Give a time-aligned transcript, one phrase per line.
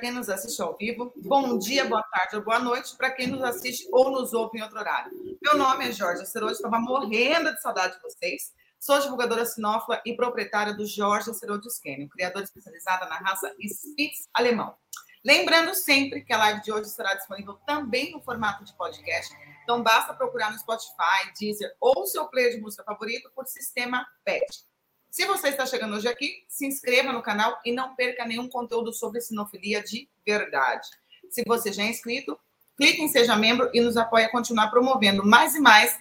[0.00, 1.12] Quem nos assiste ao vivo.
[1.14, 4.62] Bom dia, boa tarde ou boa noite para quem nos assiste ou nos ouve em
[4.62, 5.12] outro horário.
[5.42, 8.54] Meu nome é Jorge Aceroto, estava morrendo de saudade de vocês.
[8.78, 14.74] Sou divulgadora sinófila e proprietária do Jorge Aceroto Canyon, criadora especializada na raça Spitz alemão.
[15.22, 19.36] Lembrando sempre que a live de hoje estará disponível também no formato de podcast.
[19.64, 24.64] Então basta procurar no Spotify, Deezer ou seu player de música favorito por sistema PET.
[25.10, 28.92] Se você está chegando hoje aqui, se inscreva no canal e não perca nenhum conteúdo
[28.92, 30.88] sobre sinofilia de verdade.
[31.28, 32.38] Se você já é inscrito,
[32.76, 35.98] clique em Seja Membro e nos apoie a continuar promovendo mais e mais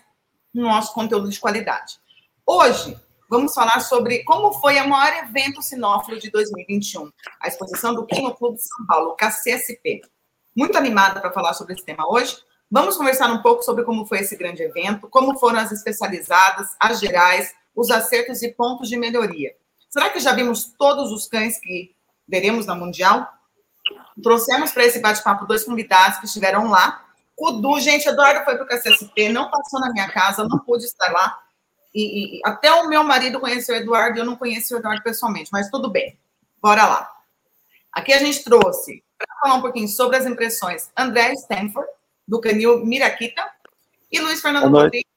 [0.54, 2.00] nosso conteúdo de qualidade.
[2.46, 2.96] Hoje,
[3.28, 8.36] vamos falar sobre como foi o maior evento sinófilo de 2021, a exposição do Kino
[8.36, 10.02] Clube São Paulo, KCSP.
[10.56, 12.38] Muito animada para falar sobre esse tema hoje.
[12.70, 17.00] Vamos conversar um pouco sobre como foi esse grande evento, como foram as especializadas, as
[17.00, 19.56] gerais, os acertos e pontos de melhoria.
[19.90, 21.96] Será que já vimos todos os cães que
[22.28, 23.28] veremos na Mundial?
[24.22, 27.06] Trouxemos para esse bate-papo dois convidados que estiveram lá.
[27.36, 30.86] O Du, gente, Eduardo foi para o KCSP, não passou na minha casa, não pude
[30.86, 31.40] estar lá.
[31.96, 35.50] E, e, até o meu marido conheceu o Eduardo, eu não conheci o Eduardo pessoalmente,
[35.52, 36.20] mas tudo bem.
[36.62, 37.12] Bora lá.
[37.92, 41.90] Aqui a gente trouxe, para falar um pouquinho sobre as impressões, André Stanford,
[42.28, 43.44] do canil Miraquita,
[44.12, 45.09] e Luiz Fernando Rodrigues,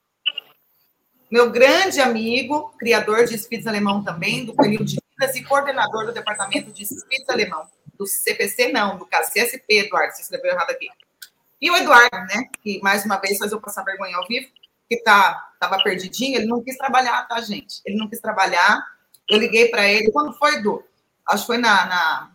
[1.33, 6.13] meu grande amigo, criador de Spitz Alemão também, do período de Vidas e coordenador do
[6.13, 7.67] departamento de Spitz Alemão,
[7.99, 10.89] do CPC não, do KCSP, Eduardo, se escreveu errado aqui.
[11.59, 14.47] E o Eduardo, né, que mais uma vez faz eu passar vergonha ao vivo,
[14.91, 17.81] que tá, tava perdidinho, ele não quis trabalhar, tá, gente?
[17.87, 18.85] Ele não quis trabalhar.
[19.27, 20.85] Eu liguei para ele, quando foi, Edu?
[21.27, 22.33] Acho que foi na, na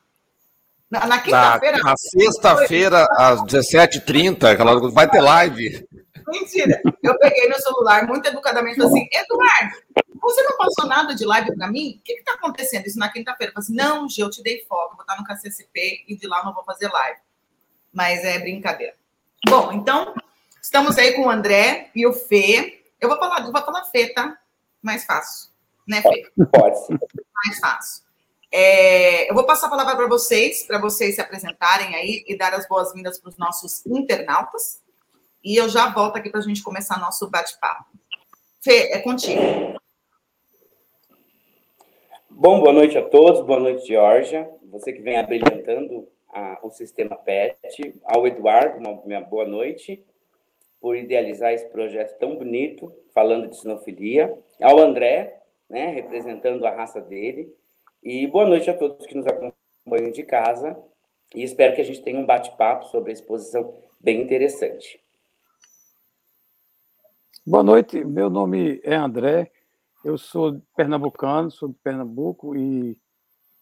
[0.89, 1.77] na, na quinta-feira.
[1.77, 5.85] Na, na sexta-feira, às 17h30, vai ter live.
[6.27, 6.81] Mentira.
[7.01, 9.77] Eu peguei meu celular muito educadamente assim, Eduardo,
[10.21, 11.97] você não passou nada de live para mim?
[11.99, 12.85] O que está acontecendo?
[12.85, 13.51] Isso na quinta-feira.
[13.51, 16.27] Eu falei assim, não, Gê, eu te dei folga, vou estar no KCCP e de
[16.27, 17.19] lá não vou fazer live.
[17.93, 18.95] Mas é brincadeira.
[19.47, 20.13] Bom, então,
[20.61, 22.83] estamos aí com o André e o Fê.
[22.99, 24.37] Eu vou falar, vou falar Fê, tá?
[24.81, 25.49] Mais fácil.
[25.87, 26.29] Né, Fê?
[26.51, 26.99] Pode.
[27.33, 28.03] Mais fácil.
[28.51, 32.53] É, eu vou passar a palavra para vocês, para vocês se apresentarem aí e dar
[32.53, 34.81] as boas-vindas para os nossos internautas.
[35.47, 37.85] E eu já volto aqui para a gente começar nosso bate-papo.
[38.61, 39.41] Fê, é contigo.
[42.29, 44.51] Bom, boa noite a todos, boa noite, Georgia.
[44.63, 50.05] Você que vem abrilhantando a, o sistema PET, ao Eduardo, uma, minha boa noite,
[50.81, 56.99] por idealizar esse projeto tão bonito, falando de sinofilia, ao André, né, representando a raça
[56.99, 57.55] dele,
[58.03, 60.77] e boa noite a todos que nos acompanham de casa,
[61.33, 65.06] e espero que a gente tenha um bate-papo sobre a exposição bem interessante.
[67.49, 69.49] Boa noite, meu nome é André,
[70.03, 72.99] eu sou pernambucano, sou de Pernambuco e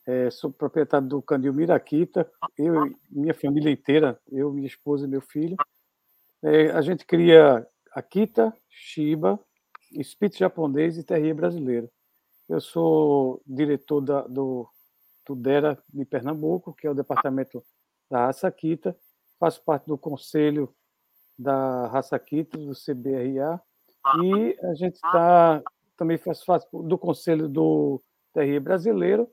[0.07, 5.21] é, sou proprietário do Canil Miraquita, eu minha família inteira, eu, minha esposa e meu
[5.21, 5.55] filho.
[6.43, 9.39] É, a gente cria Akita, Shiba,
[10.01, 11.87] Spitz japonês e Terrier brasileiro.
[12.49, 14.67] Eu sou diretor da, do,
[15.27, 17.63] do DERA de Pernambuco, que é o departamento
[18.09, 18.97] da raça Akita,
[19.39, 20.73] faço parte do conselho
[21.37, 23.61] da raça Akita, do CBRA,
[24.21, 25.61] e a gente está
[25.97, 28.01] também faz, faz do Conselho do
[28.33, 29.29] TRI brasileiro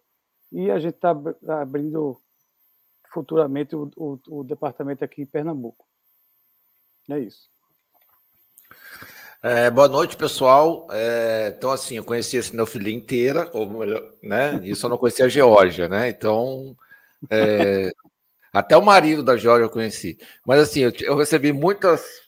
[0.51, 1.15] e a gente está
[1.61, 2.19] abrindo
[3.13, 5.85] futuramente o, o, o, departamento aqui em Pernambuco.
[7.11, 7.51] É isso.
[9.43, 10.87] É, boa noite, pessoal.
[10.91, 14.61] É, então, assim, eu conheci a sinofilia inteira, ou melhor, né?
[14.63, 16.09] E só não conhecia a Geórgia, né?
[16.09, 16.77] Então,
[17.29, 17.91] é,
[18.53, 20.17] até o marido da Geórgia eu conheci.
[20.47, 22.22] Mas, assim, eu, eu recebi muitas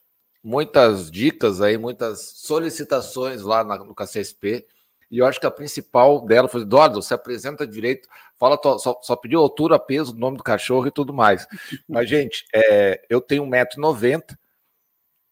[0.44, 4.66] muitas dicas aí, muitas solicitações lá na, no KCSP.
[5.10, 8.08] E eu acho que a principal dela foi: Eduardo, você apresenta direito,
[8.38, 11.46] fala, só, só pediu altura, peso, nome do cachorro e tudo mais.
[11.88, 14.36] Mas, gente, é, eu tenho 1,90m,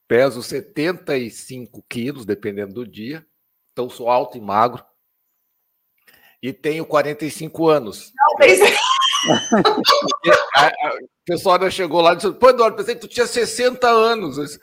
[0.08, 3.26] peso 75 quilos, dependendo do dia.
[3.72, 4.84] Então, sou alto e magro.
[6.42, 8.12] E tenho 45 anos.
[8.16, 8.74] Não, pensei.
[10.92, 14.58] o pessoal chegou lá e disse: Pô, Eduardo, pensei que tu tinha 60 anos.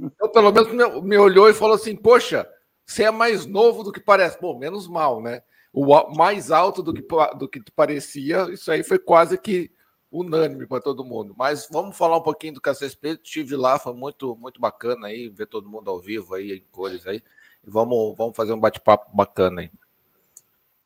[0.00, 2.48] Então, pelo menos me, me, olhou e falou assim: Poxa,
[2.84, 4.40] você é mais novo do que parece.
[4.40, 5.42] Bom, menos mal, né?
[5.72, 7.04] O mais alto do que,
[7.38, 9.70] do que parecia, isso aí foi quase que
[10.10, 11.34] unânime para todo mundo.
[11.36, 13.20] Mas vamos falar um pouquinho do KCSP.
[13.22, 17.06] Estive lá, foi muito, muito bacana aí, ver todo mundo ao vivo aí, em cores
[17.06, 17.22] aí.
[17.62, 19.70] Vamos, vamos fazer um bate-papo bacana aí.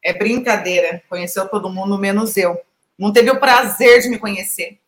[0.02, 2.58] É brincadeira, conheceu todo mundo, menos eu.
[2.98, 4.80] Não teve o prazer de me conhecer.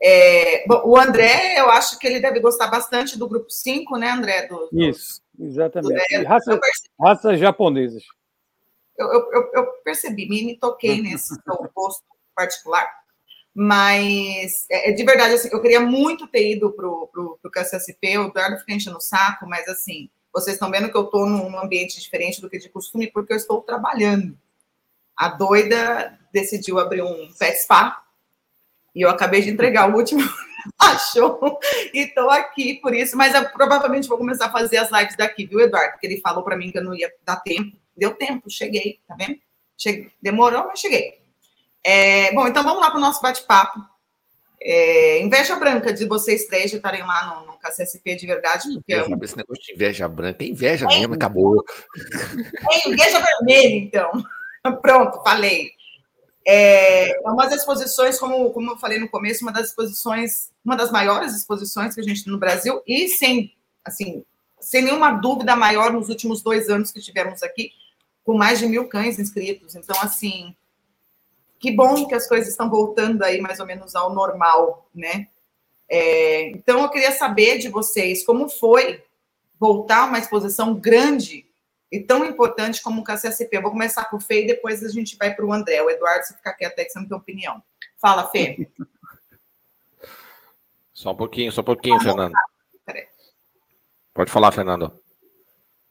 [0.00, 4.10] É, bom, o André, eu acho que ele deve gostar bastante do grupo 5, né,
[4.10, 4.46] André?
[4.46, 6.18] Do, Isso, exatamente.
[6.18, 6.60] Do, raça,
[7.00, 8.04] raças japonesas.
[8.96, 12.04] Eu, eu, eu, percebi, me, me toquei nesse seu gosto
[12.34, 12.88] particular.
[13.54, 18.28] Mas, é, é, de verdade, assim, eu queria muito ter ido para o KCSP, o
[18.28, 22.00] Eduardo fica enchendo o saco, mas, assim, vocês estão vendo que eu estou num ambiente
[22.00, 24.38] diferente do que de costume, porque eu estou trabalhando.
[25.16, 28.04] A doida decidiu abrir um pet spa,
[28.94, 30.22] e eu acabei de entregar o último
[30.78, 31.58] achou
[31.94, 35.46] e estou aqui por isso, mas eu provavelmente vou começar a fazer as lives daqui,
[35.46, 35.92] viu, Eduardo?
[35.92, 37.76] Porque ele falou para mim que eu não ia dar tempo.
[37.96, 39.38] Deu tempo, cheguei, tá vendo?
[39.76, 40.10] Cheguei.
[40.20, 41.20] Demorou, mas cheguei.
[41.84, 43.80] É, bom, então vamos lá para o nosso bate-papo.
[44.60, 48.68] É, inveja branca de vocês três de estarem lá no, no KCSP de verdade.
[48.74, 49.18] Porque eu...
[49.22, 51.64] Esse negócio de inveja branca, é inveja é, mesmo, acabou.
[52.72, 54.10] É inveja vermelha, então.
[54.82, 55.70] Pronto, falei.
[56.50, 60.76] É, é uma das exposições, como, como eu falei no começo, uma das exposições, uma
[60.76, 63.54] das maiores exposições que a gente tem no Brasil, e sem,
[63.84, 64.24] assim,
[64.58, 67.72] sem nenhuma dúvida maior nos últimos dois anos que tivemos aqui,
[68.24, 69.74] com mais de mil cães inscritos.
[69.74, 70.56] Então, assim,
[71.58, 75.28] que bom que as coisas estão voltando aí mais ou menos ao normal, né?
[75.86, 79.04] É, então, eu queria saber de vocês como foi
[79.60, 81.44] voltar uma exposição grande
[81.90, 83.56] e tão importante como o KCSP.
[83.56, 85.82] Eu vou começar com o Fê e depois a gente vai para o André.
[85.82, 87.62] O Eduardo, se ficar quieto aí, que você não tem opinião.
[87.96, 88.68] Fala, Fê.
[90.92, 92.32] Só um pouquinho, só um pouquinho, ah, Fernando.
[94.12, 95.00] Pode falar, Fernando.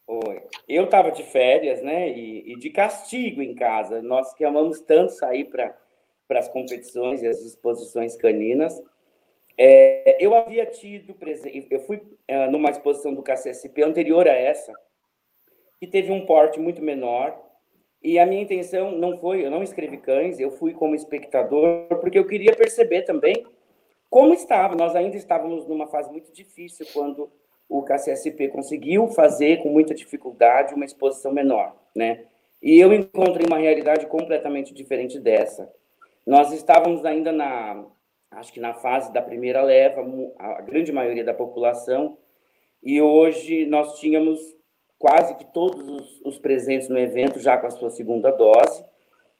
[0.05, 0.43] Oi.
[0.67, 2.09] Eu estava de férias, né?
[2.09, 4.01] E, e, de castigo em casa.
[4.01, 5.73] Nós que amamos tanto sair para
[6.31, 8.77] as competições e as exposições caninas.
[9.57, 11.67] É, eu havia tido presente.
[11.71, 14.73] Eu fui é, numa exposição do KCSP anterior a essa,
[15.79, 17.37] que teve um porte muito menor.
[18.01, 22.17] E a minha intenção não foi, eu não escrevi cães, eu fui como espectador, porque
[22.17, 23.45] eu queria perceber também
[24.09, 24.75] como estava.
[24.75, 27.29] Nós ainda estávamos numa fase muito difícil quando
[27.67, 32.25] o KCSP conseguiu fazer com muita dificuldade uma exposição menor, né?
[32.61, 35.71] E eu encontrei uma realidade completamente diferente dessa.
[36.25, 37.85] Nós estávamos ainda na,
[38.31, 40.01] acho que na fase da primeira leva,
[40.37, 42.17] a grande maioria da população,
[42.81, 44.56] e hoje nós tínhamos
[44.97, 48.83] quase que todos os, os presentes no evento já com a sua segunda dose,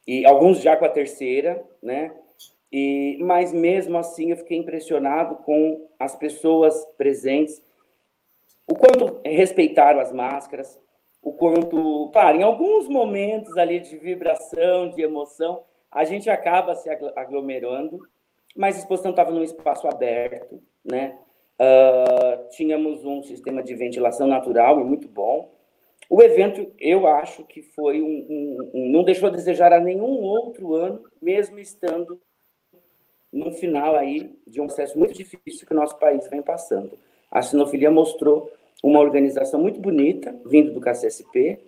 [0.08, 2.14] e alguns já com a terceira, né?
[2.72, 7.62] E, mas mesmo assim eu fiquei impressionado com as pessoas presentes
[8.68, 10.78] o quanto respeitaram as máscaras,
[11.22, 16.90] o quanto, claro, em alguns momentos ali de vibração, de emoção, a gente acaba se
[17.16, 18.00] aglomerando,
[18.56, 21.18] mas a exposição estava num espaço aberto, né?
[21.60, 25.52] Uh, tínhamos um sistema de ventilação natural e muito bom.
[26.10, 30.22] O evento, eu acho que foi um, um, um, não deixou a desejar a nenhum
[30.22, 32.22] outro ano, mesmo estando
[33.34, 36.98] no final aí de um processo muito difícil que o nosso país vem passando.
[37.30, 38.52] A sinofilia mostrou
[38.84, 41.60] uma organização muito bonita, vindo do KCSP,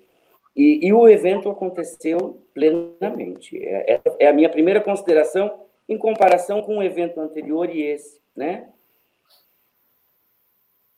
[0.56, 3.58] e, e o evento aconteceu plenamente.
[3.58, 5.52] É, é, é, a minha primeira consideração
[5.88, 8.70] em comparação com o evento anterior e esse, né?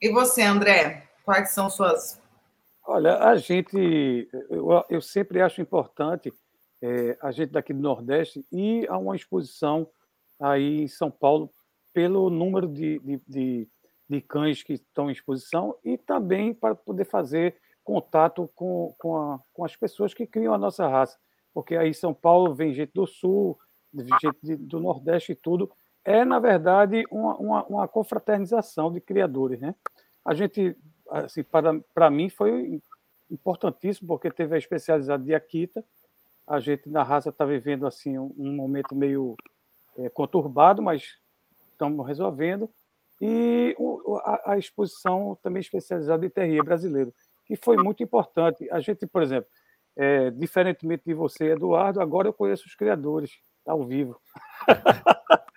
[0.01, 1.08] E você, André?
[1.24, 2.20] Quais são suas...
[2.86, 4.27] Olha, a gente...
[4.50, 6.34] Eu, eu sempre acho importante
[6.81, 9.88] é, a gente daqui do Nordeste ir a uma exposição
[10.39, 11.53] aí em São Paulo
[11.93, 13.70] pelo número de, de, de
[14.12, 19.39] de cães que estão em exposição e também para poder fazer contato com, com, a,
[19.53, 21.17] com as pessoas que criam a nossa raça.
[21.53, 23.58] Porque aí em São Paulo vem gente do Sul,
[23.93, 25.72] gente do Nordeste e tudo.
[26.03, 29.60] É, na verdade, uma, uma, uma confraternização de criadores.
[29.60, 29.75] Né?
[30.25, 30.75] A gente,
[31.10, 32.81] assim, para, para mim, foi
[33.29, 35.84] importantíssimo, porque teve a especializada de Akita.
[36.48, 39.36] A gente, na raça, está vivendo assim, um, um momento meio
[39.98, 41.17] é, conturbado, mas
[41.72, 42.70] estamos resolvendo
[43.22, 43.77] e
[44.24, 47.13] a, a exposição também especializada em terrier brasileiro,
[47.46, 48.67] que foi muito importante.
[48.72, 49.48] A gente, por exemplo,
[49.96, 54.20] é, diferentemente de você, Eduardo, agora eu conheço os criadores ao vivo.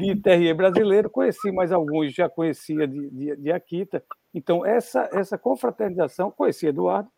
[0.00, 4.02] de terrier brasileiro, conheci mais alguns, já conhecia de, de, de Akita.
[4.34, 7.10] Então, essa, essa confraternização, conheci Eduardo,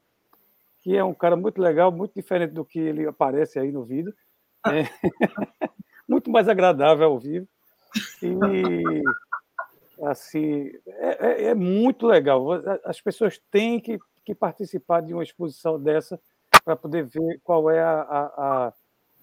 [0.81, 4.13] que é um cara muito legal, muito diferente do que ele aparece aí no vídeo.
[4.67, 4.83] É,
[6.09, 7.47] muito mais agradável ao vivo.
[8.23, 9.03] E
[10.05, 12.47] assim, é, é, é, muito legal.
[12.85, 16.21] As pessoas têm que, que participar de uma exposição dessa
[16.65, 18.73] para poder ver qual é a, a,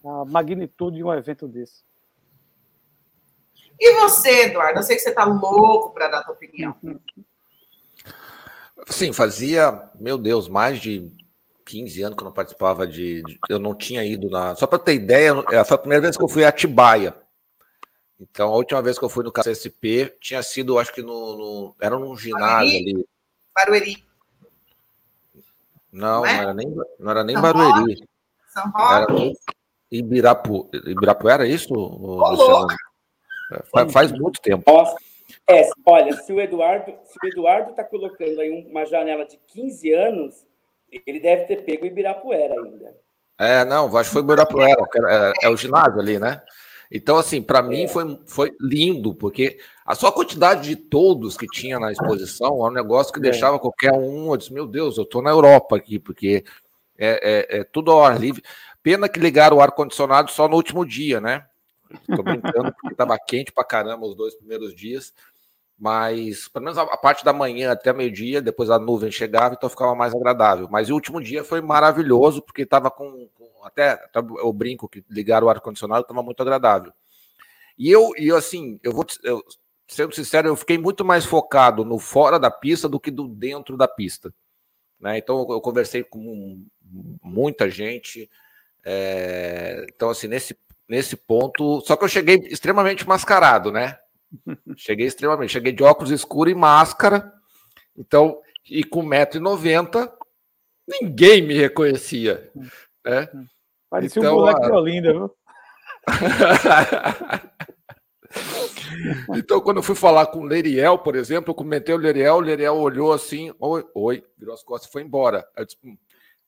[0.04, 1.84] a, magnitude de um evento desse.
[3.80, 4.78] E você, Eduardo?
[4.78, 6.76] Eu sei que você está louco para dar a sua opinião.
[8.88, 11.10] Sim, fazia, meu Deus, mais de
[11.64, 13.22] 15 anos que eu não participava de.
[13.22, 14.54] de eu não tinha ido na.
[14.54, 15.34] Só para ter ideia,
[15.64, 17.14] foi a primeira vez que eu fui a Atibaia.
[18.20, 21.36] Então, a última vez que eu fui no KCSP tinha sido, acho que no.
[21.36, 22.90] no era num ginásio Barueri.
[22.90, 23.08] ali.
[23.54, 24.04] Barueri.
[25.90, 26.34] Não, não, é?
[26.34, 27.94] não, era nem, não era nem São Barueri.
[27.94, 28.08] Roque?
[28.48, 29.32] São Roque?
[29.90, 32.70] Ibirapu, Ibirapuera, é isso, Luciano?
[32.70, 32.89] É,
[33.72, 34.64] faz, faz, muito tempo.
[35.48, 39.92] É, olha, se o Eduardo se o Eduardo está colocando aí uma janela de 15
[39.92, 40.46] anos,
[41.06, 42.94] ele deve ter pego o Ibirapuera ainda.
[43.38, 46.42] É, não, acho que foi Ibirapuera, é, é o ginásio ali, né?
[46.92, 51.78] Então, assim, para mim foi, foi lindo, porque a só quantidade de todos que tinha
[51.78, 55.22] na exposição é um negócio que deixava qualquer um, eu disse, meu Deus, eu estou
[55.22, 56.44] na Europa aqui, porque
[56.98, 58.42] é, é, é, tudo ao ar livre.
[58.82, 61.46] Pena que ligaram o ar-condicionado só no último dia, né?
[61.90, 65.12] Estou brincando, porque estava quente para caramba os dois primeiros dias,
[65.78, 69.68] mas pelo menos a, a parte da manhã até meio-dia, depois a nuvem chegava, então
[69.68, 70.68] ficava mais agradável.
[70.70, 75.04] Mas o último dia foi maravilhoso, porque estava com, com até, até o brinco que
[75.08, 76.92] ligaram o ar-condicionado, estava muito agradável.
[77.78, 79.42] E eu, e assim, eu vou eu,
[79.88, 83.76] sendo sincero, eu fiquei muito mais focado no fora da pista do que do dentro
[83.76, 84.32] da pista.
[85.00, 85.18] Né?
[85.18, 86.64] Então eu conversei com
[87.22, 88.30] muita gente.
[88.84, 90.56] É, então, assim, nesse,
[90.90, 91.80] nesse ponto.
[91.82, 93.96] Só que eu cheguei extremamente mascarado, né?
[94.76, 95.52] Cheguei extremamente.
[95.52, 97.32] Cheguei de óculos escuros e máscara.
[97.96, 100.12] Então, e com 1,90m,
[101.00, 102.50] ninguém me reconhecia.
[103.04, 103.28] Né?
[103.88, 104.74] Parecia então, um moleque a...
[104.74, 105.32] Olinda, viu?
[109.36, 112.40] então, quando eu fui falar com o Leriel, por exemplo, eu comentei o Leriel, o
[112.40, 115.46] Leriel olhou assim, oi, oi, virou as costas e foi embora.
[115.56, 115.96] Eu disse, hum,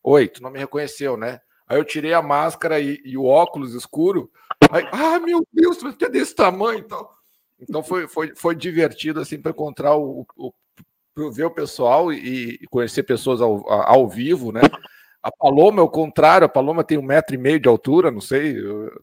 [0.02, 1.40] oi, tu não me reconheceu, né?
[1.72, 4.30] Aí eu tirei a máscara e, e o óculos escuro.
[4.70, 7.08] Aí, ah, meu Deus, tu é desse tamanho então.
[7.58, 10.52] Então foi, foi, foi divertido assim para encontrar o, o
[11.30, 14.60] ver o pessoal e, e conhecer pessoas ao, ao vivo, né?
[15.22, 18.20] A Paloma é o contrário, a Paloma tem um metro e meio de altura, não
[18.20, 18.54] sei,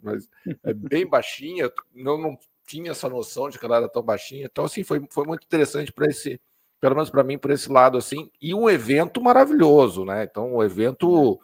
[0.03, 0.29] mas
[0.63, 1.71] é bem baixinha.
[1.95, 4.45] Não, não tinha essa noção de que ela era tão baixinha.
[4.45, 6.39] Então, assim, foi, foi muito interessante para esse,
[6.79, 10.23] pelo menos para mim, por esse lado, assim, e um evento maravilhoso, né?
[10.29, 11.39] Então, um evento,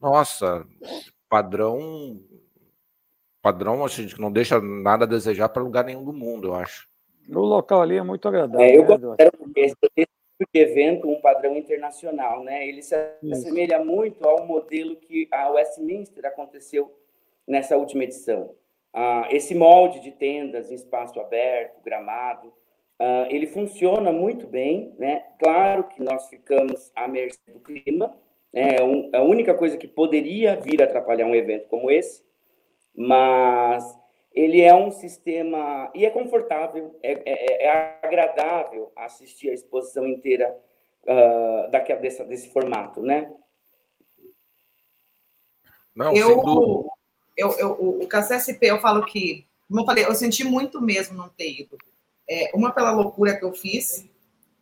[0.00, 0.66] nossa,
[1.28, 2.20] padrão,
[3.42, 6.88] padrão, assim, que não deixa nada a desejar para lugar nenhum do mundo, eu acho.
[7.28, 8.66] O local ali é muito agradável.
[8.66, 9.16] É, eu né,
[9.56, 12.66] esse tipo de evento um padrão internacional, né?
[12.66, 13.32] Ele se Isso.
[13.32, 16.92] assemelha muito ao modelo que a Westminster aconteceu
[17.46, 18.54] nessa última edição.
[18.92, 22.52] Ah, esse molde de tendas em espaço aberto, gramado,
[22.98, 25.24] ah, ele funciona muito bem, né?
[25.38, 28.16] Claro que nós ficamos à mercê do clima?
[28.52, 32.24] É um, a única coisa que poderia vir a atrapalhar um evento como esse,
[32.94, 33.84] mas
[34.32, 40.56] ele é um sistema e é confortável, é, é, é agradável assistir a exposição inteira
[41.04, 43.32] uh, daquela, desse, desse formato, né?
[45.94, 46.88] Não, eu,
[47.36, 51.28] eu, eu, o KCSP, eu falo que, como eu falei, eu senti muito mesmo não
[51.28, 51.76] ter ido.
[52.28, 54.08] É, uma pela loucura que eu fiz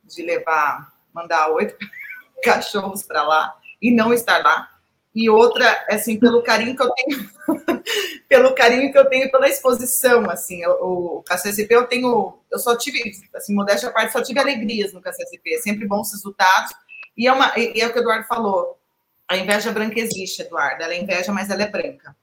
[0.05, 1.77] de levar, mandar oito
[2.43, 4.69] cachorros para lá e não estar lá.
[5.15, 7.31] E outra, assim, pelo carinho que eu tenho,
[8.29, 12.77] pelo carinho que eu tenho pela exposição, assim, o, o KCSP eu tenho, eu só
[12.77, 13.01] tive,
[13.35, 16.73] assim, modéstia à parte, só tive alegrias no KCSP, é sempre bons resultados.
[17.17, 18.79] E é, uma, e é o que o Eduardo falou,
[19.27, 22.15] a inveja branca existe, Eduardo, ela é inveja, mas ela é branca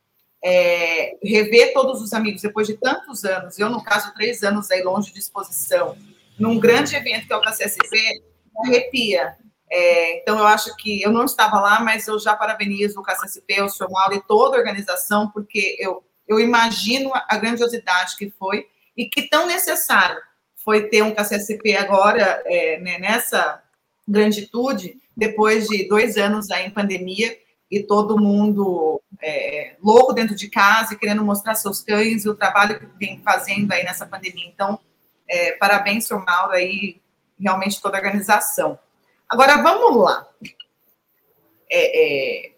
[0.48, 4.84] é, rever todos os amigos depois de tantos anos, eu, no caso, três anos aí
[4.84, 5.98] longe de exposição,
[6.38, 8.22] num grande evento que é o KCSP,
[8.64, 9.36] arrepia.
[9.70, 13.62] É, então, eu acho que eu não estava lá, mas eu já parabenizo o KCSP,
[13.62, 13.90] o Sr.
[13.90, 19.28] Mauro e toda a organização, porque eu, eu imagino a grandiosidade que foi e que
[19.28, 20.18] tão necessário
[20.64, 23.62] foi ter um KCSP agora, é, né, nessa
[24.08, 27.38] granditude, depois de dois anos aí em pandemia,
[27.70, 32.36] e todo mundo é, louco dentro de casa e querendo mostrar seus cães e o
[32.36, 34.48] trabalho que vem fazendo aí nessa pandemia.
[34.48, 34.80] Então,
[35.28, 37.02] é, parabéns, senhor Mauro, aí,
[37.40, 38.78] realmente toda a organização.
[39.30, 40.28] Agora, vamos lá.
[41.70, 42.56] É, é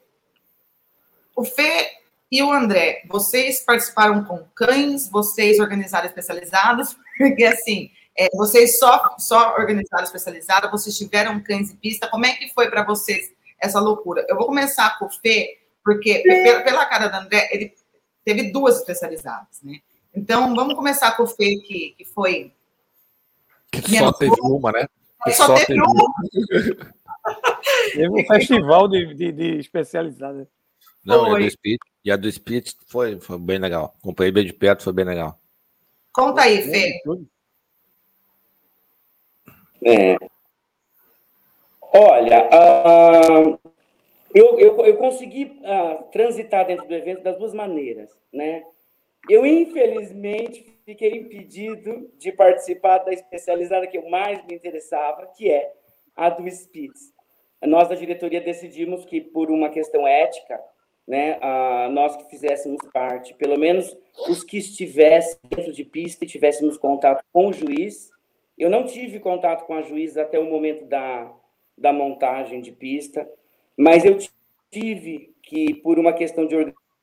[1.36, 1.91] o Fê
[2.31, 9.15] e o André, vocês participaram com cães, vocês organizaram especializados, porque assim, é, vocês só,
[9.17, 13.79] só organizaram especializada, vocês tiveram cães em pista, como é que foi para vocês essa
[13.79, 14.25] loucura.
[14.27, 17.74] Eu vou começar com o Fê, porque pela, pela cara do André, ele
[18.25, 19.79] teve duas especializadas, né?
[20.13, 22.51] Então, vamos começar com o Fê, que, que foi.
[23.71, 24.88] Que só teve uma, né?
[25.25, 26.13] Só, só teve, uma.
[27.91, 30.47] teve um festival de, de, de especializadas.
[31.05, 31.31] Não, foi.
[31.31, 33.95] e a do Spirit, e a do Spirit foi, foi bem legal.
[34.00, 35.39] Acompanhei bem de perto, foi bem legal.
[36.13, 37.01] Conta aí, Fê.
[39.86, 40.17] É,
[41.93, 43.59] Olha, uh,
[44.33, 48.63] eu, eu, eu, consegui uh, transitar dentro do evento das duas maneiras, né?
[49.29, 55.74] Eu, infelizmente, fiquei impedido de participar da especializada que eu mais me interessava, que é
[56.15, 57.13] a do Spitz.
[57.62, 60.58] Nós, da diretoria, decidimos que, por uma questão ética,
[61.06, 63.98] né, a, nós que fizéssemos parte, pelo menos
[64.29, 68.10] os que estivessem dentro de pista e tivéssemos contato com o juiz.
[68.58, 71.29] Eu não tive contato com a juíza até o momento da,
[71.77, 73.29] da montagem de pista,
[73.75, 74.17] mas eu
[74.72, 76.56] tive que, por uma questão de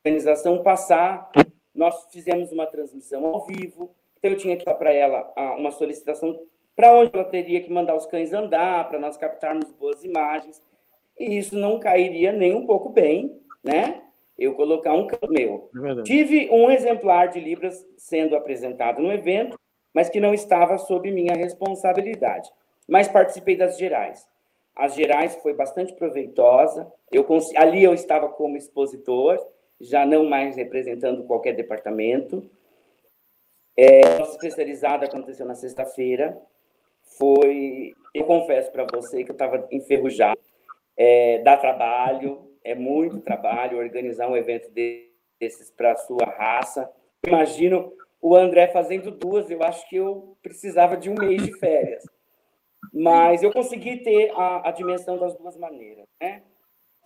[0.03, 1.29] organização, passar.
[1.75, 6.39] Nós fizemos uma transmissão ao vivo, então eu tinha que dar para ela uma solicitação
[6.75, 10.61] para onde ela teria que mandar os cães andar, para nós captarmos boas imagens.
[11.17, 14.01] E isso não cairia nem um pouco bem, né?
[14.37, 15.69] Eu colocar um cão meu.
[15.99, 19.57] É Tive um exemplar de Libras sendo apresentado no evento,
[19.93, 22.51] mas que não estava sob minha responsabilidade.
[22.85, 24.27] Mas participei das gerais.
[24.75, 26.91] As gerais foi bastante proveitosa.
[27.09, 29.39] Eu ali eu estava como expositor,
[29.79, 32.49] já não mais representando qualquer departamento.
[33.77, 36.37] É, nossa especializada aconteceu na sexta-feira.
[37.17, 40.39] Foi, eu confesso para você que eu estava enferrujado.
[40.97, 44.71] É, dá trabalho, é muito trabalho organizar um evento
[45.39, 46.89] desses para a sua raça.
[47.25, 52.03] Imagino o André fazendo duas, eu acho que eu precisava de um mês de férias.
[52.93, 56.05] Mas eu consegui ter a, a dimensão das duas maneiras.
[56.21, 56.41] Né?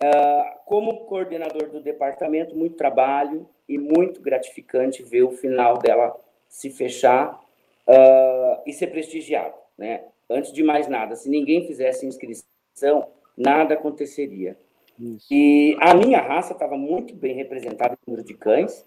[0.02, 6.16] Uh, como coordenador do departamento, muito trabalho e muito gratificante ver o final dela
[6.48, 7.38] se fechar
[7.86, 9.54] uh, e ser prestigiado.
[9.76, 10.04] Né?
[10.28, 14.56] Antes de mais nada, se ninguém fizesse inscrição, nada aconteceria.
[14.98, 15.26] Isso.
[15.30, 18.86] E a minha raça estava muito bem representada em número de cães,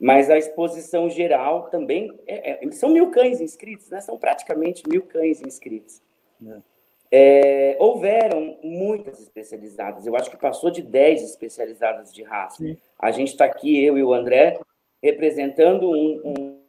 [0.00, 4.00] mas a exposição geral também é, é, são mil cães inscritos, né?
[4.00, 6.02] São praticamente mil cães inscritos.
[6.46, 6.73] É.
[7.16, 12.56] É, houveram muitas especializadas, eu acho que passou de 10 especializadas de raça.
[12.56, 12.76] Sim.
[12.98, 14.58] A gente está aqui, eu e o André,
[15.00, 16.60] representando um, um,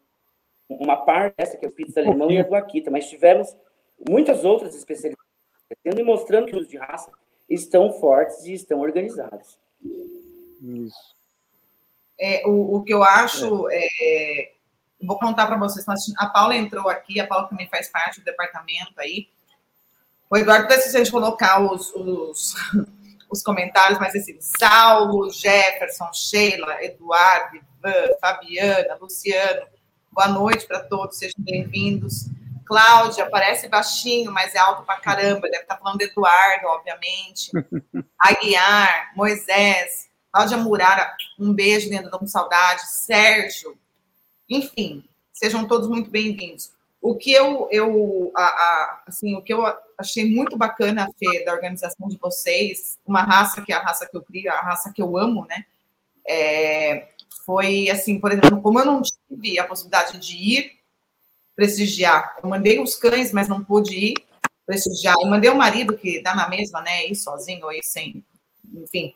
[0.69, 3.57] uma parte dessa, que é o Pizza Alemão e a do Akita, mas tivemos
[4.07, 5.25] muitas outras especializadas,
[5.83, 7.11] e mostrando que os de raça
[7.49, 9.57] estão fortes e estão organizados.
[10.61, 11.15] Isso.
[12.19, 13.87] É, o, o que eu acho, é.
[13.99, 14.51] É,
[15.01, 15.83] vou contar para vocês,
[16.19, 19.27] a Paula entrou aqui, a Paula também faz parte do departamento aí.
[20.29, 22.55] O Eduardo está se colocar os, os,
[23.29, 29.67] os, comentários, mas assim, Saulo, Jefferson, Sheila, Eduardo, Ivan, Fabiana, Luciano,
[30.11, 32.25] boa noite para todos, sejam bem-vindos.
[32.65, 35.41] Cláudia, parece baixinho, mas é alto pra caramba.
[35.41, 37.51] Deve estar tá falando de Eduardo, obviamente.
[38.17, 42.89] Aguiar, Moisés, Cláudia Murara, um beijo, linda, com saudade.
[42.89, 43.77] Sérgio,
[44.49, 46.74] enfim, sejam todos muito bem-vindos.
[47.05, 49.63] O que eu, eu a, a, assim, o que eu
[49.95, 54.17] achei muito bacana, Fê, da organização de vocês, uma raça que é a raça que
[54.17, 55.65] eu crio, a raça que eu amo, né?
[56.27, 57.09] É,
[57.45, 60.79] foi assim, por exemplo, como eu não tive a possibilidade de ir
[61.55, 62.37] prestigiar.
[62.41, 64.15] Eu mandei os cães, mas não pude ir
[64.65, 65.13] prestigiar.
[65.21, 67.05] Eu mandei o marido, que dá na mesma, né?
[67.05, 68.25] Ir sozinho ou ir sem.
[68.73, 69.13] Enfim.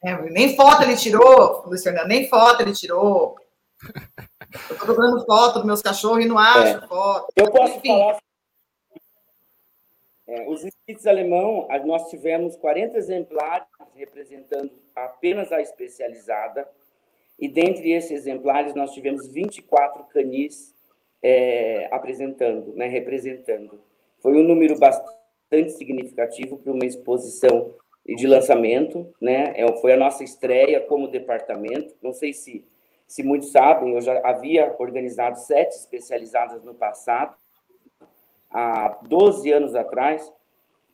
[0.00, 3.36] É, nem foto ele tirou, Luciano, nem foto ele tirou.
[4.52, 6.86] Eu tô procurando foto dos meus cachorros e não acho é.
[6.86, 7.32] foto.
[7.36, 7.88] Eu posso Enfim.
[7.88, 8.18] falar.
[10.26, 16.68] É, os inscritos alemão, nós tivemos 40 exemplares representando apenas a especializada,
[17.38, 20.74] e dentre esses exemplares nós tivemos 24 canis
[21.22, 23.80] é, apresentando, né, representando.
[24.20, 27.74] Foi um número bastante significativo para uma exposição
[28.06, 29.52] de lançamento, né?
[29.54, 31.94] É, foi a nossa estreia como departamento.
[32.02, 32.64] Não sei se,
[33.08, 37.34] se muitos sabem, eu já havia organizado sete especializadas no passado.
[38.50, 40.30] Há 12 anos atrás,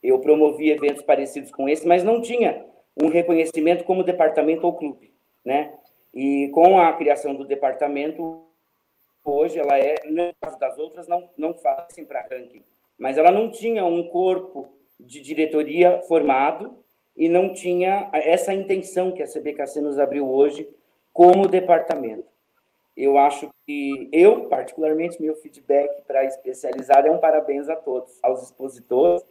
[0.00, 2.64] eu promovi eventos parecidos com esse, mas não tinha
[3.02, 5.12] um reconhecimento como departamento ou clube,
[5.44, 5.74] né?
[6.14, 8.44] E com a criação do departamento,
[9.24, 12.62] hoje ela é, no caso das outras, não, não fazem para ranking,
[12.96, 14.68] mas ela não tinha um corpo
[15.00, 16.78] de diretoria formado
[17.16, 20.68] e não tinha essa intenção que a CBKC nos abriu hoje
[21.14, 22.26] como departamento.
[22.96, 28.42] Eu acho que eu, particularmente, meu feedback para especializar é um parabéns a todos, aos
[28.42, 29.24] expositores,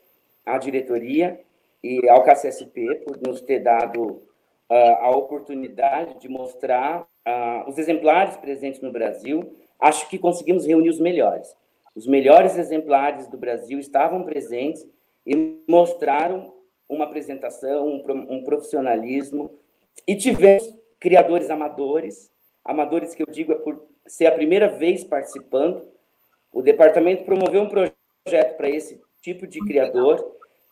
[0.45, 1.39] à diretoria
[1.83, 8.37] e ao KCSP por nos ter dado uh, a oportunidade de mostrar uh, os exemplares
[8.37, 11.53] presentes no Brasil acho que conseguimos reunir os melhores.
[11.93, 14.85] Os melhores exemplares do Brasil estavam presentes
[15.25, 16.53] e mostraram
[16.89, 19.51] uma apresentação, um, um profissionalismo.
[20.07, 22.31] E tivemos criadores amadores,
[22.63, 25.85] amadores que eu digo é por ser a primeira vez participando.
[26.49, 30.25] O departamento promoveu um projeto para esse tipo de criador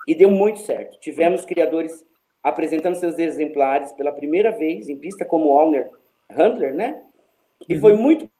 [0.08, 0.98] e deu muito certo.
[1.02, 2.06] Tivemos criadores
[2.42, 5.92] apresentando seus exemplares pela primeira vez em pista como Owner
[6.30, 7.04] Handler, né?
[7.68, 8.02] E foi uhum.
[8.02, 8.32] muito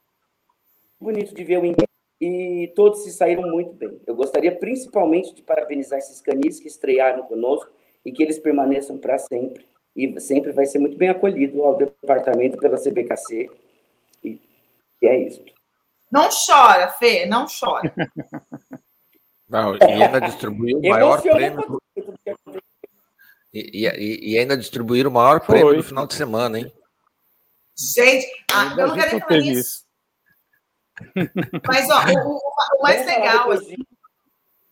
[0.98, 1.84] bonito de ver o enredo
[2.22, 4.00] e todos se saíram muito bem.
[4.08, 7.70] Eu gostaria principalmente de parabenizar esses canis que estrearam conosco
[8.06, 12.58] e que eles permaneçam para sempre e sempre vai ser muito bem acolhido ao departamento
[12.58, 13.50] pela CBKC.
[14.24, 14.40] E,
[15.02, 15.44] e é isso.
[16.12, 17.94] Não chora, Fê, não chora.
[19.48, 21.82] Não, e ainda distribuiu o maior prêmio.
[23.54, 25.56] E, e, e, ainda distribuir o maior Foi.
[25.56, 26.72] prêmio do final de semana, hein?
[27.78, 29.84] Gente, ah, eu não quero falar isso.
[31.68, 32.40] Mas, ó, o, o,
[32.80, 33.76] o mais legal, assim,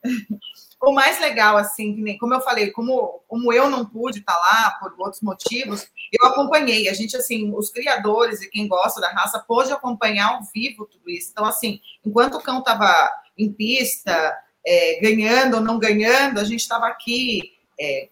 [0.82, 4.94] o mais legal, assim, como eu falei, como, como eu não pude estar lá por
[4.98, 6.88] outros motivos, eu acompanhei.
[6.88, 11.10] A gente, assim, os criadores e quem gosta da raça pôde acompanhar ao vivo tudo
[11.10, 11.32] isso.
[11.32, 16.62] Então, assim, enquanto o cão estava em pista, é, ganhando ou não ganhando, a gente
[16.62, 18.08] estava aqui, é,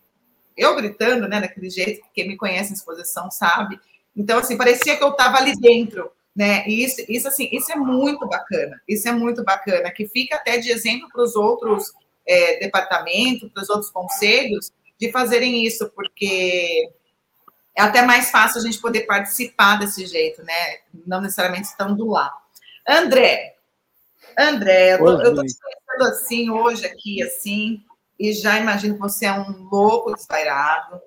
[0.57, 3.79] eu gritando, né, daquele jeito, que quem me conhece em exposição sabe.
[4.13, 6.67] Então, assim, parecia que eu estava ali dentro, né?
[6.67, 8.81] E isso, isso, assim, isso é muito bacana.
[8.87, 11.93] Isso é muito bacana, que fica até de exemplo para os outros
[12.27, 16.91] é, departamentos, para os outros conselhos, de fazerem isso, porque
[17.75, 20.53] é até mais fácil a gente poder participar desse jeito, né?
[21.05, 22.33] Não necessariamente estando lá.
[22.87, 23.55] André,
[24.37, 27.83] André, eu estou te pensando assim hoje aqui, assim,
[28.19, 30.99] e já imagino que você é um louco desvairado.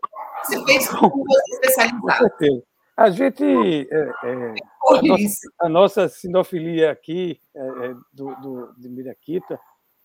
[0.45, 2.01] Você fez curso especializado.
[2.01, 2.63] Com certeza.
[2.97, 4.55] A gente, é, é,
[4.89, 9.59] a, nossa, a, nossa, sinofilia aqui, é, é, do, do, de Miraquita,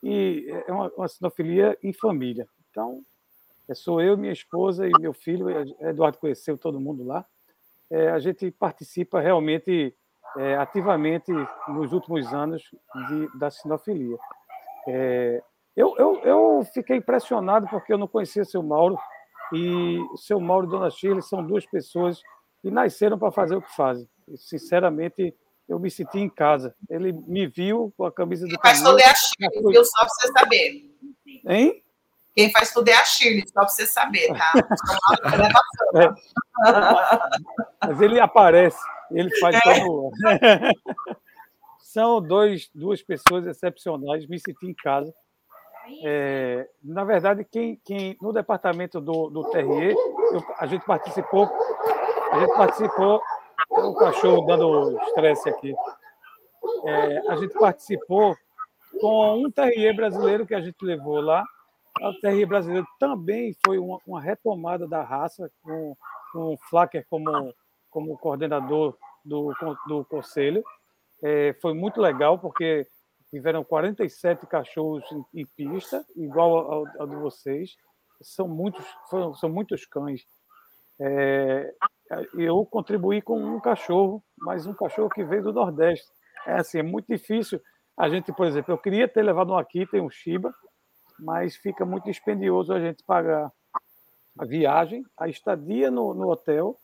[0.05, 2.47] e é uma, uma sinofilia em família.
[2.69, 3.01] Então,
[3.67, 5.49] é, sou eu, minha esposa e meu filho,
[5.81, 7.25] Eduardo conheceu todo mundo lá.
[7.89, 9.95] É, a gente participa realmente
[10.37, 11.31] é, ativamente
[11.69, 12.61] nos últimos anos
[13.07, 14.17] de, da sinofilia.
[14.87, 15.41] É,
[15.75, 18.99] eu, eu, eu, fiquei impressionado porque eu não conhecia o seu Mauro,
[19.51, 22.21] e o seu Mauro e Dona Shirley são duas pessoas
[22.61, 24.07] que nasceram para fazer o que fazem.
[24.35, 25.35] Sinceramente,
[25.67, 26.75] eu me senti em casa.
[26.89, 29.73] Ele me viu com a camisa do Quem faz tudo é a Shirley, foi...
[29.73, 29.86] viu?
[29.86, 30.91] Só para você saber.
[31.47, 31.84] Hein?
[32.36, 34.54] Quem faz tudo é a Shirley, só para você saber, tá?
[35.95, 37.88] é.
[37.88, 38.80] Mas ele aparece,
[39.12, 39.62] ele faz é.
[39.62, 40.12] todo.
[41.80, 45.13] São dois, duas pessoas excepcionais, me senti em casa.
[46.04, 51.47] É, na verdade, quem, quem no departamento do, do TRE, eu, a gente participou
[52.36, 53.21] a gente participou,
[53.69, 55.75] o cachorro dando estresse aqui.
[56.85, 58.35] É, a gente participou
[58.99, 61.43] com um terrier brasileiro que a gente levou lá.
[62.01, 65.95] O terrier brasileiro também foi uma, uma retomada da raça, com,
[66.31, 67.53] com o Flacker como,
[67.89, 69.53] como coordenador do,
[69.87, 70.63] do conselho.
[71.23, 72.85] É, foi muito legal, porque
[73.29, 77.75] tiveram 47 cachorros em, em pista, igual ao, ao, de vocês.
[78.21, 80.25] São muitos, são, são muitos cães.
[80.99, 81.73] É,
[82.37, 86.05] eu contribuí com um cachorro, mas um cachorro que veio do Nordeste.
[86.45, 87.59] É assim, é muito difícil.
[87.97, 90.53] A gente, por exemplo, eu queria ter levado um Akita e um Shiba,
[91.19, 93.51] mas fica muito dispendioso a gente pagar
[94.37, 96.77] a viagem, a estadia no, no hotel.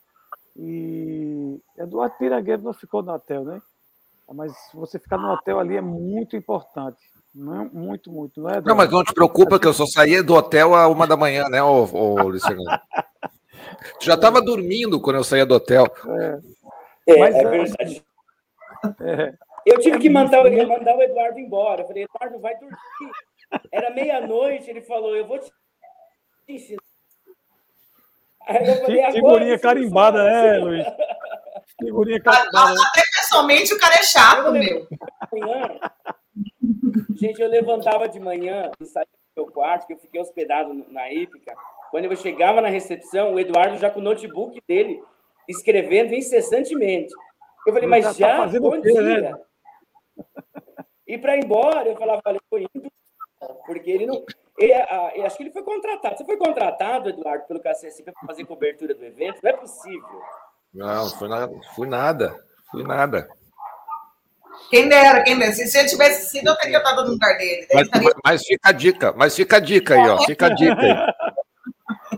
[0.55, 3.61] E Eduardo Piragueiro não ficou no hotel, né?
[4.33, 6.99] Mas você ficar no hotel ali é muito importante.
[7.33, 8.41] Não, muito, muito.
[8.41, 11.07] Não, é, não, mas não te preocupa que eu só saía do hotel a uma
[11.07, 12.61] da manhã, né, ô, ô Luciano?
[13.99, 15.85] Tu já estava dormindo quando eu saía do hotel.
[17.07, 18.03] É, é, é verdade.
[19.01, 19.33] É.
[19.65, 21.83] Eu tive que mandar, mandar o Eduardo embora.
[21.83, 22.77] Eu falei, Eduardo, vai dormir.
[23.71, 25.51] Era meia-noite, ele falou, eu vou te
[26.47, 26.81] ensinar.
[29.11, 30.85] Figurinha carimbada, né, Luiz?
[31.79, 32.71] Figurinha carimbada.
[32.71, 34.87] Até pessoalmente o cara é chato, meu.
[37.15, 41.11] Gente, eu levantava de manhã e saía do meu quarto, que eu fiquei hospedado na
[41.11, 41.53] Ípica.
[41.91, 45.03] Quando eu chegava na recepção, o Eduardo já com o notebook dele,
[45.47, 47.13] escrevendo incessantemente.
[47.67, 48.49] Eu falei, mas tá, já?
[48.49, 49.21] Tá bom dia.
[49.21, 49.39] Né?
[51.05, 52.89] E para ir embora, eu falava, olha, foi indo,
[53.65, 54.23] porque ele não.
[54.57, 56.17] Ele, a, acho que ele foi contratado.
[56.17, 59.39] Você foi contratado, Eduardo, pelo KCSP para fazer cobertura do evento?
[59.43, 60.21] Não é possível.
[60.73, 61.53] Não, foi nada.
[61.75, 62.35] Fui nada.
[62.71, 63.27] Fui nada.
[64.69, 65.51] Quem dera, quem dera.
[65.51, 67.67] Se, se ele tivesse sido, eu teria estado no lugar dele.
[67.73, 67.89] Mas,
[68.23, 70.17] mas, fica a dica, mas fica a dica aí, ó.
[70.23, 71.13] Fica a dica aí.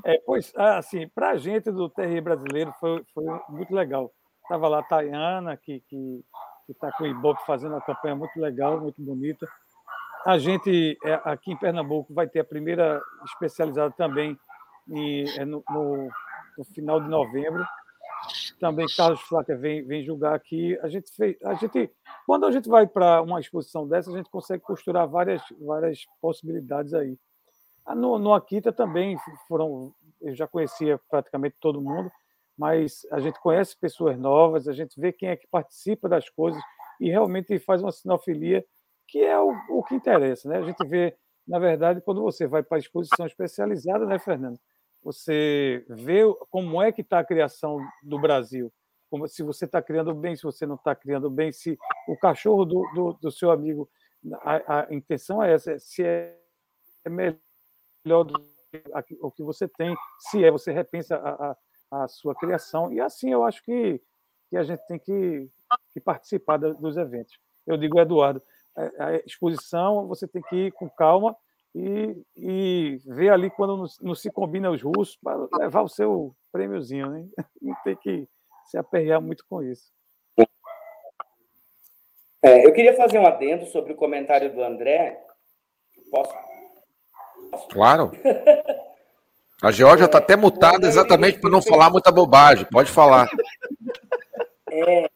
[0.05, 4.11] É, pois, assim, para a gente do TRI brasileiro foi, foi muito legal.
[4.41, 5.81] Estava lá a Tayana, que
[6.67, 9.47] está com o Ibope fazendo uma campanha muito legal, muito bonita.
[10.25, 14.37] A gente, é, aqui em Pernambuco, vai ter a primeira especializada também
[14.89, 16.09] em, é no, no,
[16.57, 17.65] no, final de novembro.
[18.59, 20.77] Também Carlos Flaca vem, vem julgar aqui.
[20.81, 21.91] A gente fez, a gente,
[22.25, 26.93] quando a gente vai para uma exposição dessa, a gente consegue costurar várias, várias possibilidades
[26.93, 27.17] aí.
[27.85, 29.17] Ah, no, no Akita também
[29.47, 32.11] foram, eu já conhecia praticamente todo mundo,
[32.57, 36.61] mas a gente conhece pessoas novas, a gente vê quem é que participa das coisas
[36.99, 38.65] e realmente faz uma sinofilia
[39.07, 40.57] que é o, o que interessa, né?
[40.57, 41.15] A gente vê,
[41.47, 44.57] na verdade, quando você vai para a exposição especializada, né, Fernando?
[45.03, 48.71] você vê como é que está a criação do Brasil.
[49.09, 52.65] Como, se você está criando bem, se você não está criando bem, se o cachorro
[52.65, 53.89] do, do, do seu amigo,
[54.41, 56.35] a, a, intenção é essa, se é,
[57.05, 57.37] é melhor
[58.03, 58.33] do
[59.03, 61.55] que o que você tem, se é, você repensa a,
[61.91, 62.91] a, a sua criação.
[62.91, 64.01] E assim eu acho que,
[64.49, 65.49] que a gente tem que,
[65.91, 67.37] que participar dos eventos.
[67.65, 68.41] Eu digo, Eduardo,
[68.75, 71.35] a exposição você tem que ir com calma
[71.75, 76.35] e, e ver ali quando não, não se combina os russos para levar o seu
[76.51, 77.27] prêmiozinho, né?
[77.61, 78.27] Não tem que
[78.65, 79.91] se aperrear muito com isso.
[82.41, 85.25] É, eu queria fazer um adendo sobre o comentário do André.
[86.11, 86.33] Posso?
[87.71, 88.11] Claro.
[89.61, 92.65] A Georgia está até mutada exatamente para não falar muita bobagem.
[92.65, 93.29] Pode falar.
[94.69, 95.09] É,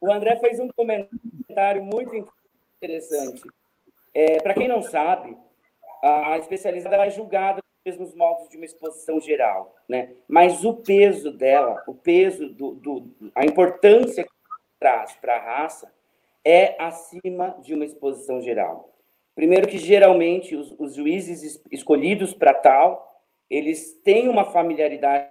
[0.00, 2.28] o André fez um comentário muito
[2.76, 3.42] interessante.
[4.12, 5.36] É, para quem não sabe,
[6.02, 10.14] a especializada é julgada nos mesmos moldes de uma exposição geral, né?
[10.26, 14.30] Mas o peso dela, o peso do, do a importância que
[14.80, 15.92] traz para a raça
[16.44, 18.95] é acima de uma exposição geral.
[19.36, 25.28] Primeiro que geralmente os, os juízes escolhidos para tal, eles têm uma familiaridade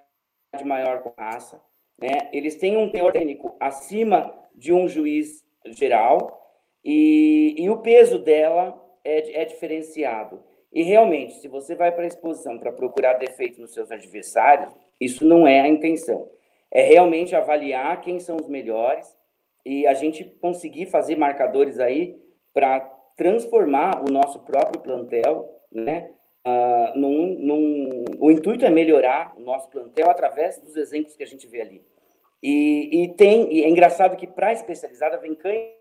[0.63, 1.59] maior com a raça,
[1.97, 2.29] né?
[2.31, 6.39] Eles têm um teor técnico acima de um juiz geral
[6.83, 10.41] e, e o peso dela é, é diferenciado.
[10.71, 15.25] E realmente, se você vai para a exposição para procurar defeitos nos seus adversários, isso
[15.25, 16.29] não é a intenção.
[16.69, 19.17] É realmente avaliar quem são os melhores
[19.65, 22.21] e a gente conseguir fazer marcadores aí
[22.53, 26.11] para transformar o nosso próprio plantel, né?
[26.45, 31.27] Uh, num, num, o intuito é melhorar o nosso plantel através dos exemplos que a
[31.27, 31.83] gente vê ali.
[32.41, 35.73] E, e tem, e é engraçado que para a especializada vem cães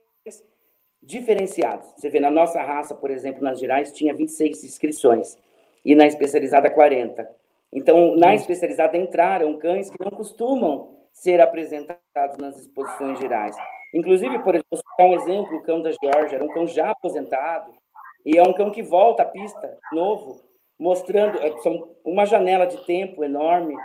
[1.03, 1.93] diferenciados.
[1.97, 5.37] Você vê, na nossa raça, por exemplo, nas Gerais, tinha 26 inscrições
[5.85, 7.29] e na especializada 40.
[7.71, 13.57] Então, na especializada entraram cães que não costumam ser apresentados nas exposições gerais.
[13.95, 17.73] Inclusive, por exemplo, um exemplo, o cão da Georgia, era um cão já aposentado,
[18.27, 20.43] e é um cão que volta à pista, novo,
[20.79, 23.77] mostrando é, são uma janela de tempo enorme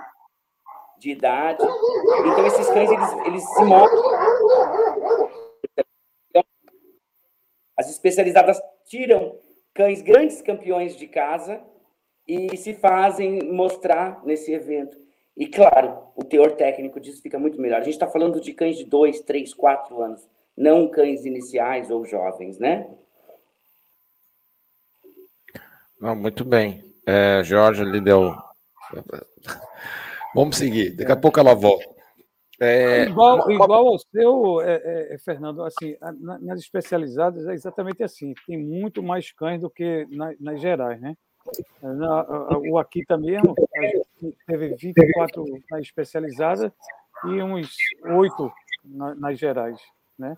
[0.98, 1.62] de idade.
[1.62, 4.10] Então, esses cães, eles, eles se mostram
[7.80, 9.40] as especializadas tiram
[9.74, 11.64] cães grandes campeões de casa
[12.28, 14.98] e se fazem mostrar nesse evento.
[15.40, 17.80] E, claro, o teor técnico disso fica muito melhor.
[17.80, 22.06] A gente está falando de cães de dois, três, quatro anos, não cães iniciais ou
[22.06, 22.94] jovens, né?
[26.02, 26.84] Não, muito bem.
[27.06, 28.36] É, Jorge lhe deu.
[30.36, 31.88] Vamos seguir, daqui a pouco ela volta.
[32.60, 35.96] É, igual, igual ao seu, é, é, é Fernando, assim,
[36.42, 38.34] nas especializadas é exatamente assim.
[38.46, 41.16] Tem muito mais cães do que nas, nas gerais, né?
[41.82, 42.26] Na,
[42.58, 43.56] o Akita mesmo,
[44.46, 46.74] teve 24 na especializada
[47.26, 48.52] e uns 8
[48.86, 49.82] na, nas gerais,
[50.18, 50.38] né?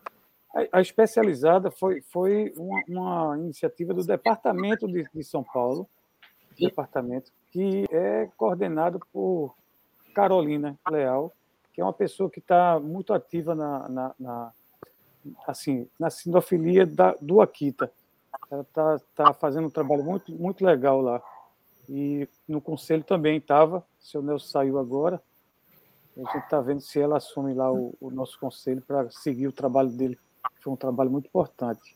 [0.54, 5.88] A, a especializada foi, foi uma, uma, iniciativa do Departamento de, de São Paulo,
[6.60, 9.56] departamento que é coordenado por
[10.14, 11.34] Carolina Leal,
[11.74, 14.52] que é uma pessoa que está muito ativa na, na, na,
[15.48, 17.92] assim, na sinofilia da, do Akita.
[18.52, 21.22] Ela está tá fazendo um trabalho muito, muito legal lá.
[21.88, 25.22] E no conselho também estava, seu Nelson saiu agora.
[26.18, 29.54] A gente está vendo se ela assume lá o, o nosso conselho para seguir o
[29.54, 30.20] trabalho dele.
[30.62, 31.96] Foi um trabalho muito importante.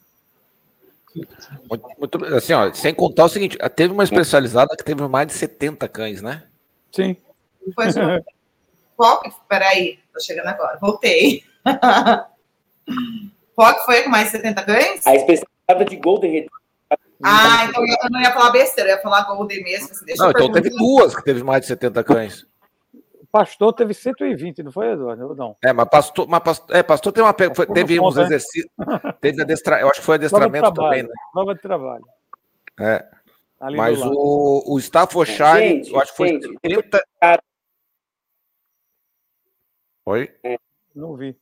[1.70, 5.34] Muito, muito, assim, ó, sem contar o seguinte, teve uma especializada que teve mais de
[5.34, 6.44] 70 cães, né?
[6.92, 7.16] Sim.
[7.76, 8.24] Pois é.
[8.96, 9.32] Qual que.
[9.48, 10.78] Peraí, tô chegando agora.
[10.80, 11.44] Voltei.
[13.56, 15.08] Qual que foi com mais 70 cães?
[15.08, 15.55] A especializada
[15.88, 16.66] de Golden Retriever.
[17.24, 19.90] Ah, então eu não ia falar besteira, eu ia falar Golden mesmo.
[19.92, 22.46] Assim, não, então teve duas que teve mais de 70 cães.
[23.32, 25.36] Pastor teve 120, não foi, Eduardo?
[25.36, 25.56] Não.
[25.64, 28.24] É, mas pastor, mas pastor, é, pastor teve, uma, foi, teve uns né?
[28.24, 28.72] exercícios.
[29.20, 31.10] Teve adestra, eu acho que foi adestramento também, né?
[31.34, 32.06] Nova de trabalho.
[32.80, 33.06] É.
[33.60, 37.02] Ali mas o, o Staffordshire, eu acho que foi gente, 30,
[40.06, 40.32] Oi?
[40.44, 40.58] É.
[40.94, 41.36] Não vi.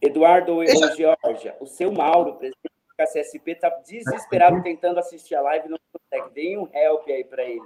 [0.00, 5.66] Eduardo e Georgia, o seu Mauro, presidente da CSP, está desesperado tentando assistir a live
[5.66, 6.34] e não consegue.
[6.34, 7.62] Deem um help aí para ele.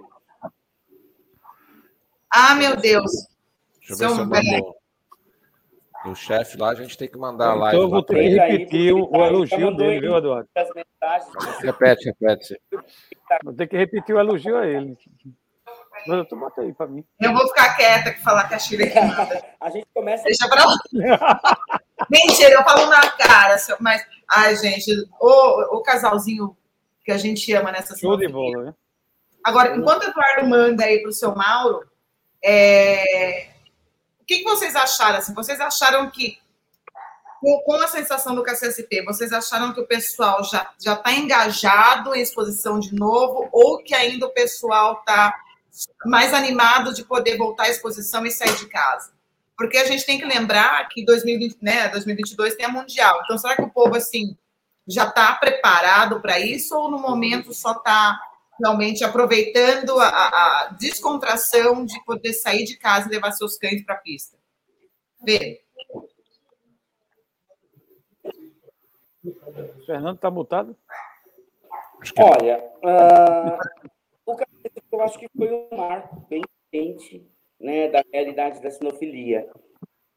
[2.30, 3.10] Ah, meu Deus.
[3.78, 7.76] Deixa eu ver se eu O chefe lá, a gente tem que mandar a live.
[7.76, 10.48] Então eu vou ter que repetir o, o elogio dele, viu, Eduardo?
[11.62, 12.60] Repete, repete.
[13.42, 14.96] Vou ter que repetir o elogio a ele.
[16.06, 17.04] Mas tu bota aí pra mim.
[17.20, 20.24] Eu vou ficar quieta que falar que a Chile é A gente começa.
[20.24, 20.76] Deixa pra lá.
[22.10, 24.04] Mentira, eu falo na cara, mas.
[24.28, 26.56] Ai, gente, o, o casalzinho
[27.04, 28.74] que a gente ama nessa Show de bola, né?
[29.44, 31.84] Agora, enquanto o Eduardo manda aí para o seu Mauro,
[32.42, 33.48] é...
[34.20, 35.18] o que, que, vocês acharam?
[35.18, 36.38] Assim, vocês acharam que,
[37.40, 42.20] com, com a sensação do KCSP, vocês acharam que o pessoal já está engajado em
[42.20, 45.34] exposição de novo ou que ainda o pessoal está
[46.04, 49.12] mais animado de poder voltar à exposição e sair de casa?
[49.56, 53.20] Porque a gente tem que lembrar que 2020, né, 2022 tem a Mundial.
[53.24, 54.37] Então, será que o povo, assim,
[54.87, 58.18] já está preparado para isso ou no momento só está
[58.58, 63.94] realmente aproveitando a, a, descontração de poder sair de casa e levar seus cães para
[63.94, 64.37] a pista?
[65.24, 65.62] Vê.
[69.87, 70.76] Fernando está mutado?
[72.18, 73.58] Olha, uh,
[74.26, 74.62] o que
[74.92, 77.26] eu acho que foi um marco bem quente
[77.59, 79.48] né, da realidade da sinofilia.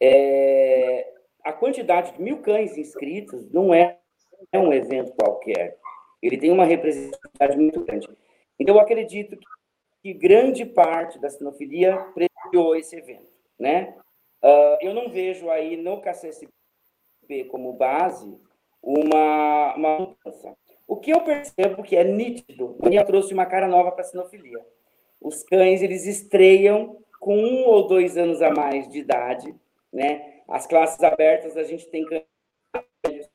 [0.02, 3.98] É, a quantidade de mil cães inscritos não é,
[4.52, 5.78] é um evento qualquer.
[6.22, 8.10] Ele tem uma representatividade muito grande.
[8.60, 9.46] Então, eu acredito que,
[10.02, 13.32] que grande parte da sinofilia prestigiou esse evento.
[13.60, 13.96] Né?
[14.44, 16.50] Uh, eu não vejo aí no KCSP
[17.50, 18.38] como base
[18.82, 20.56] uma, uma mudança.
[20.88, 24.60] O que eu percebo que é nítido, o trouxe uma cara nova para a sinofilia.
[25.20, 29.56] Os cães, eles estreiam com um ou dois anos a mais de idade,
[29.92, 30.42] né?
[30.48, 33.30] As classes abertas a gente tem cães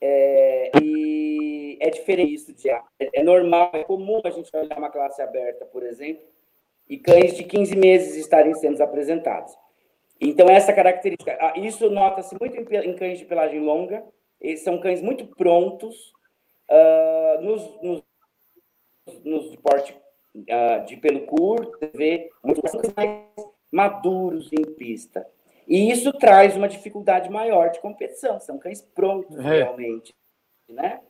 [0.00, 4.90] é, e é diferente isso de é, é normal, é comum a gente olhar uma
[4.90, 6.24] classe aberta, por exemplo,
[6.88, 9.56] e cães de 15 meses estarem sendo apresentados.
[10.20, 14.04] Então essa característica, ah, isso nota-se muito em cães de pelagem longa,
[14.40, 16.12] eles são cães muito prontos
[16.72, 18.02] uh, nos, nos,
[19.24, 19.94] nos de porte
[20.36, 23.26] uh, de pelo curto, vê muitos mais
[23.70, 25.26] maduros em pista.
[25.68, 29.42] E isso traz uma dificuldade maior de competição, são cães prontos é.
[29.42, 30.14] realmente,
[30.68, 31.00] né?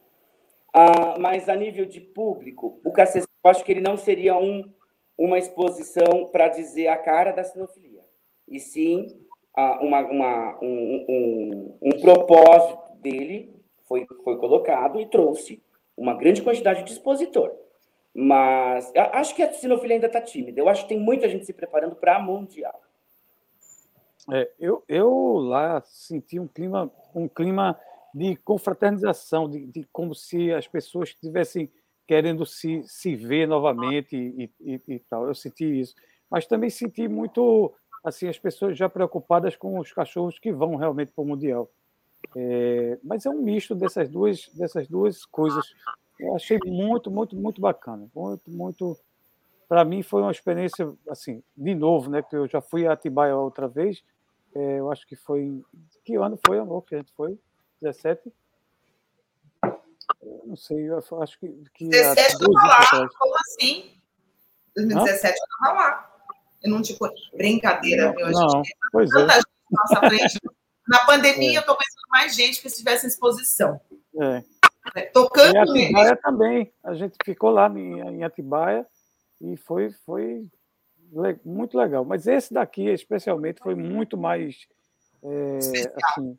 [0.75, 4.73] Uh, mas a nível de público, o KCC, eu acho que ele não seria um,
[5.19, 8.03] uma exposição para dizer a cara da sinofilia,
[8.49, 9.07] e sim
[9.57, 13.52] uh, uma, uma, um, um, um propósito dele
[13.93, 15.63] foi, foi colocado e trouxe
[15.97, 17.53] uma grande quantidade de expositor.
[18.15, 20.59] Mas acho que a sinofilia ainda está tímida.
[20.61, 22.81] Eu acho que tem muita gente se preparando para a Mundial.
[24.31, 27.79] É, eu, eu lá senti um clima, um clima
[28.15, 31.71] de confraternização, de, de como se as pessoas estivessem
[32.07, 35.27] querendo se, se ver novamente e, e, e, tal.
[35.27, 35.95] Eu senti isso.
[36.31, 37.73] Mas também senti muito
[38.05, 41.71] assim as pessoas já preocupadas com os cachorros que vão realmente para o Mundial.
[42.35, 45.75] É, mas é um misto dessas duas, dessas duas coisas.
[46.19, 48.09] Eu achei muito, muito, muito bacana.
[48.15, 48.99] Muito, muito.
[49.69, 52.23] Para mim foi uma experiência, assim, de novo, né?
[52.23, 54.03] Porque eu já fui a Atibaia outra vez.
[54.55, 55.63] É, eu acho que foi.
[56.05, 57.39] Que ano foi, amor, que a gente foi?
[57.81, 58.33] 17?
[60.23, 61.49] Eu não sei, eu acho que.
[61.75, 63.95] que 17 eu estava lá, como assim?
[64.77, 66.13] 2017 eu estava lá.
[66.63, 68.31] Eu não, tipo, brincadeira, não, meu.
[68.31, 69.27] Não, pois é.
[69.71, 70.39] Nossa frente.
[70.89, 71.57] Na pandemia, é.
[71.57, 73.81] eu estou pensando mais gente que estivesse em exposição.
[74.21, 74.45] É.
[74.97, 76.73] É, tocando em Atibaia também.
[76.83, 78.87] A gente ficou lá em, Atibaia
[79.41, 80.45] e foi, foi
[81.45, 82.05] muito legal.
[82.05, 84.67] Mas esse daqui, especialmente, foi muito mais.
[85.23, 86.39] É, assim,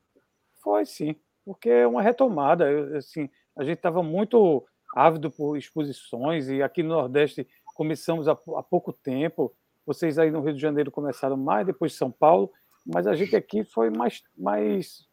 [0.62, 2.98] foi sim, porque é uma retomada.
[2.98, 8.64] Assim, a gente estava muito ávido por exposições e aqui no Nordeste começamos há, há
[8.64, 9.56] pouco tempo.
[9.86, 12.52] Vocês aí no Rio de Janeiro começaram mais, depois São Paulo,
[12.86, 15.08] mas a gente aqui foi mais, mais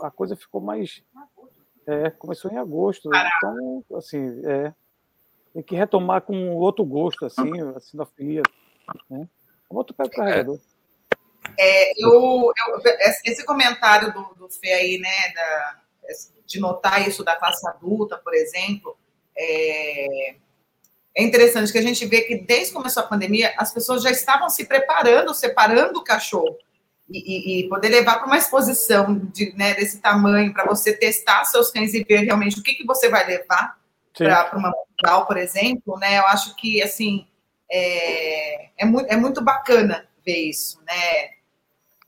[0.00, 1.02] a coisa ficou mais
[1.88, 3.08] é, começou em agosto.
[3.08, 4.74] Então, assim, é,
[5.54, 8.42] tem que retomar com outro gosto, assim, a sinofilia.
[9.08, 9.26] Né?
[9.70, 10.60] Outro pé carregador.
[11.58, 12.82] É, eu, eu,
[13.24, 15.80] esse comentário do, do Fê aí, né, da,
[16.46, 18.96] de notar isso da classe adulta, por exemplo,
[19.36, 20.36] é,
[21.16, 24.10] é interessante que a gente vê que desde que começou a pandemia, as pessoas já
[24.10, 26.56] estavam se preparando, separando o cachorro
[27.10, 31.70] e, e, poder levar para uma exposição de, né, desse tamanho, para você testar seus
[31.70, 33.78] cães e ver realmente o que, que você vai levar
[34.12, 36.18] para uma mundial, por exemplo, né?
[36.18, 37.26] Eu acho que assim
[37.70, 41.38] é, é, muito, é muito bacana ver isso, né?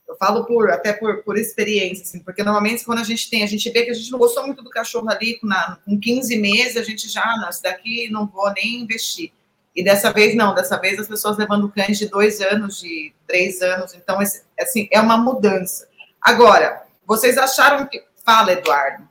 [0.07, 3.47] Eu falo por até por, por experiência, assim, porque normalmente quando a gente tem, a
[3.47, 6.75] gente vê que a gente não gostou muito do cachorro ali na, com 15 meses,
[6.75, 9.31] a gente já, não, isso daqui não vou nem investir.
[9.75, 13.61] E dessa vez não, dessa vez as pessoas levando cães de dois anos, de três
[13.61, 14.19] anos, então
[14.59, 15.87] assim é uma mudança.
[16.21, 19.07] Agora, vocês acharam que fala, Eduardo?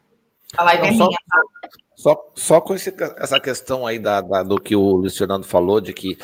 [0.57, 1.09] A live é minha.
[1.09, 1.43] Tá?
[1.97, 5.93] Só, só com esse, essa questão aí da, da, do que o Luciano falou, de
[5.93, 6.19] que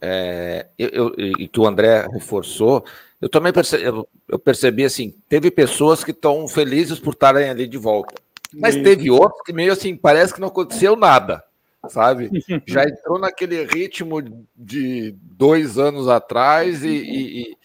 [0.00, 2.84] é, eu, e que o André reforçou,
[3.20, 7.66] eu também percebi, eu, eu percebi assim, teve pessoas que estão felizes por estarem ali
[7.66, 8.14] de volta,
[8.54, 8.84] mas Isso.
[8.84, 11.44] teve outros que meio assim, parece que não aconteceu nada
[11.90, 12.30] sabe?
[12.66, 14.22] Já entrou naquele ritmo
[14.56, 17.56] de dois anos atrás e, e,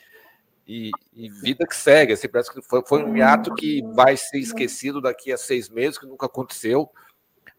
[0.67, 2.13] e, e vida que segue.
[2.13, 5.97] Assim, parece que foi, foi um hiato que vai ser esquecido daqui a seis meses,
[5.97, 6.89] que nunca aconteceu.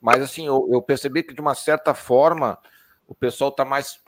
[0.00, 2.58] Mas assim, eu, eu percebi que de uma certa forma
[3.08, 4.00] o pessoal está mais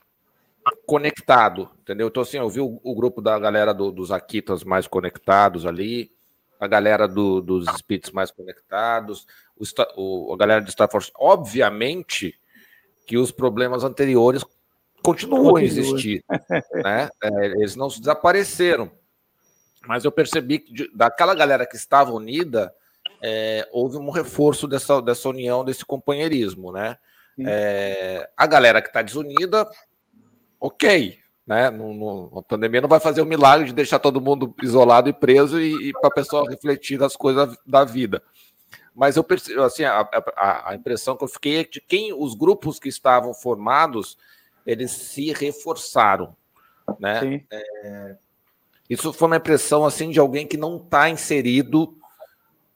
[0.87, 2.09] conectado, entendeu?
[2.09, 6.13] Então, assim, eu vi o, o grupo da galera do, dos Akitas mais conectados ali,
[6.61, 9.65] a galera do, dos Spits mais conectados, o,
[9.97, 11.11] o, a galera de Stafford.
[11.17, 12.38] Obviamente
[13.09, 14.45] que os problemas anteriores
[15.03, 15.61] continuam Continua.
[15.61, 16.23] a existir,
[16.85, 17.09] né?
[17.25, 18.91] É, eles não desapareceram.
[19.87, 22.71] Mas eu percebi que de, daquela galera que estava unida,
[23.23, 26.99] é, houve um reforço dessa, dessa união, desse companheirismo, né?
[27.41, 29.67] É, a galera que está desunida,
[30.61, 31.71] ok, né?
[31.71, 35.15] Não, não, a pandemia não vai fazer o milagre de deixar todo mundo isolado e
[35.15, 38.23] preso e, e para a pessoa refletir das coisas da vida.
[38.99, 42.35] Mas eu percebo, assim, a, a, a, impressão que eu fiquei é de quem os
[42.35, 44.19] grupos que estavam formados,
[44.67, 46.35] eles se reforçaram,
[46.99, 47.45] né?
[47.51, 48.17] É,
[48.91, 51.97] isso foi uma impressão assim de alguém que não está inserido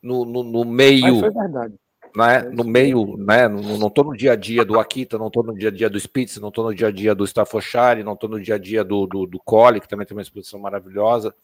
[0.00, 1.14] no, no, no meio.
[1.14, 1.74] Mas foi verdade
[2.16, 5.54] né, no meio, né, não estou no dia a dia do Akita, não estou no
[5.54, 8.28] dia a dia do Spitz, não estou no dia a dia do Staffordshire, não estou
[8.28, 11.34] no dia a dia do, do, do Cole, que também tem uma exposição maravilhosa.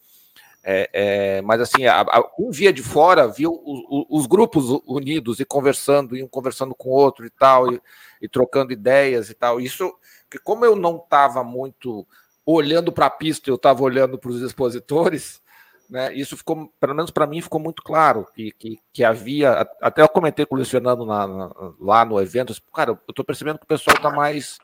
[0.63, 5.39] É, é, mas assim, a, a, um via de fora viu os, os, grupos unidos
[5.39, 7.81] e conversando, e um conversando com o outro e tal, e,
[8.21, 9.61] e trocando ideias e tal.
[9.61, 9.93] Isso,
[10.29, 12.05] que como eu não estava muito
[12.45, 15.41] olhando para a pista, eu estava olhando para os expositores,
[15.89, 19.67] né, isso ficou, pelo menos para mim, ficou muito claro que, que, que, havia.
[19.81, 23.25] Até eu comentei com o Luiz Fernando na, na, lá no evento, cara, eu estou
[23.25, 24.59] percebendo que o pessoal está mais,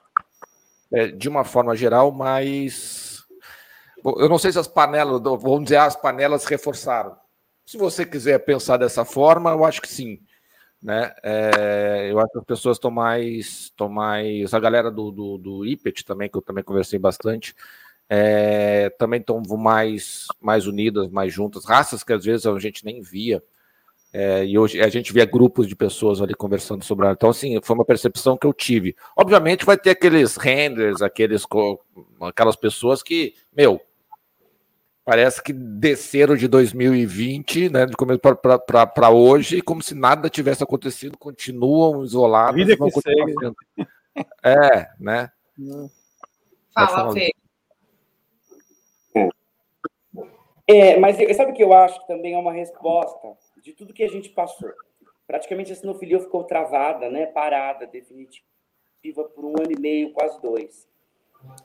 [0.93, 3.14] é, de uma forma geral, mais.
[4.05, 7.15] Eu não sei se as panelas, vamos dizer, as panelas reforçaram.
[7.65, 10.19] Se você quiser pensar dessa forma, eu acho que sim.
[10.81, 11.11] Né?
[11.23, 14.53] É, eu acho que as pessoas estão mais, estão mais.
[14.53, 17.55] A galera do, do, do IPET também, que eu também conversei bastante,
[18.07, 23.01] é, também estão mais, mais unidas, mais juntas, raças que às vezes a gente nem
[23.01, 23.41] via.
[24.13, 27.15] É, e hoje a gente via grupos de pessoas ali conversando sobre ela.
[27.15, 28.95] Então, assim, foi uma percepção que eu tive.
[29.17, 31.43] Obviamente, vai ter aqueles renders, aqueles,
[32.21, 33.81] aquelas pessoas que, meu,
[35.05, 41.15] parece que desceram de 2020, né, de começo para hoje, como se nada tivesse acontecido,
[41.17, 42.55] continuam isolados.
[42.55, 43.33] Vida que segue.
[44.43, 45.29] É, né?
[46.73, 47.31] Fala, Fê.
[50.67, 54.03] É, mas sabe o que eu acho que também é uma resposta de tudo que
[54.03, 54.71] a gente passou?
[55.27, 58.43] Praticamente a sinofilia ficou travada, né, parada, definitiva,
[59.35, 60.87] por um ano e meio, quase dois.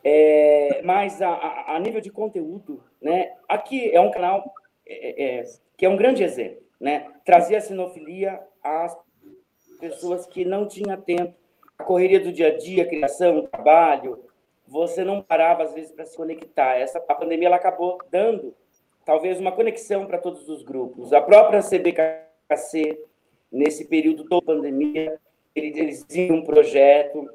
[0.03, 4.53] É, mas a, a, a, nível de conteúdo, né, aqui é um canal
[4.87, 5.45] é, é,
[5.77, 8.97] que é um grande exemplo, né, trazer a sinofilia às
[9.79, 11.35] pessoas que não tinham tempo,
[11.79, 14.25] a correria do dia a dia, criação, trabalho,
[14.67, 16.77] você não parava às vezes para se conectar.
[16.77, 18.55] Essa a pandemia ela acabou dando
[19.05, 21.13] talvez uma conexão para todos os grupos.
[21.13, 23.03] A própria CBKC,
[23.51, 25.19] nesse período da pandemia,
[25.55, 27.29] eles tinham um projeto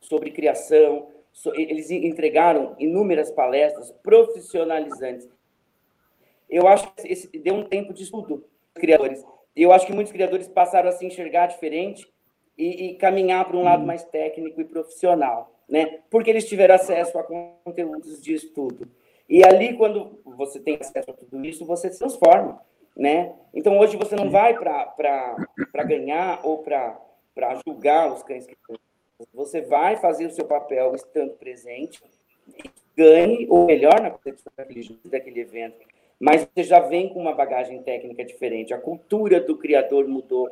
[0.00, 1.08] sobre criação,
[1.54, 5.28] eles entregaram inúmeras palestras profissionalizantes.
[6.48, 9.24] Eu acho que esse deu um tempo de estudo criadores.
[9.54, 12.06] Eu acho que muitos criadores passaram a se enxergar diferente
[12.56, 16.00] e, e caminhar para um lado mais técnico e profissional, né?
[16.10, 18.88] Porque eles tiveram acesso a conteúdos de estudo.
[19.28, 22.60] E ali, quando você tem acesso a tudo isso, você se transforma,
[22.96, 23.34] né?
[23.52, 26.98] Então, hoje você não vai para ganhar ou para
[27.66, 28.56] julgar os cães que
[29.34, 32.00] Você vai fazer o seu papel estando presente,
[32.96, 34.10] ganhe ou melhor na
[34.56, 35.76] daquele, daquele evento,
[36.20, 38.72] mas você já vem com uma bagagem técnica diferente.
[38.72, 40.48] A cultura do criador mudou,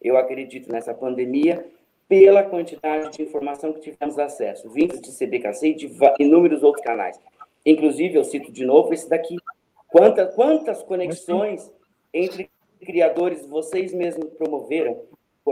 [0.00, 1.66] eu acredito, nessa pandemia,
[2.08, 7.20] pela quantidade de informação que tivemos acesso, vindos de CBKC e de inúmeros outros canais.
[7.64, 9.36] Inclusive, eu cito de novo esse daqui.
[9.88, 11.70] Quantas, quantas conexões
[12.14, 12.50] entre
[12.80, 15.02] criadores vocês mesmos promoveram?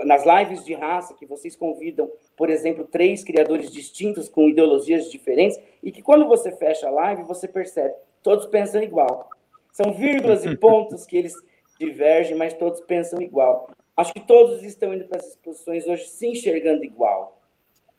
[0.04, 5.58] Nas lives de raça que vocês convidam, por exemplo, três criadores distintos com ideologias diferentes,
[5.82, 9.28] e que quando você fecha a live, você percebe, todos pensam igual.
[9.72, 11.34] São vírgulas e pontos que eles
[11.78, 13.70] divergem, mas todos pensam igual.
[13.96, 17.40] Acho que todos estão indo para as exposições hoje se enxergando igual.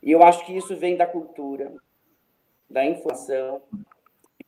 [0.04, 1.74] E eu acho que isso vem da cultura,
[2.70, 3.62] da informação,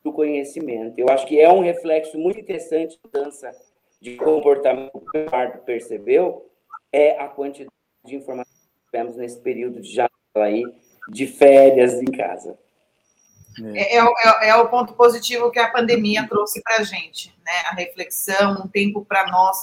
[0.04, 0.98] do conhecimento.
[0.98, 3.50] Eu acho que é um reflexo muito interessante da mudança
[4.00, 6.47] de comportamento que o Eduardo percebeu,
[6.92, 7.70] é a quantidade
[8.04, 10.64] de informação que tivemos nesse período de já aí,
[11.08, 12.58] de férias em casa.
[13.74, 17.52] É, é, é, é, o ponto positivo que a pandemia trouxe para a gente, né?
[17.70, 19.56] A reflexão, um tempo para nós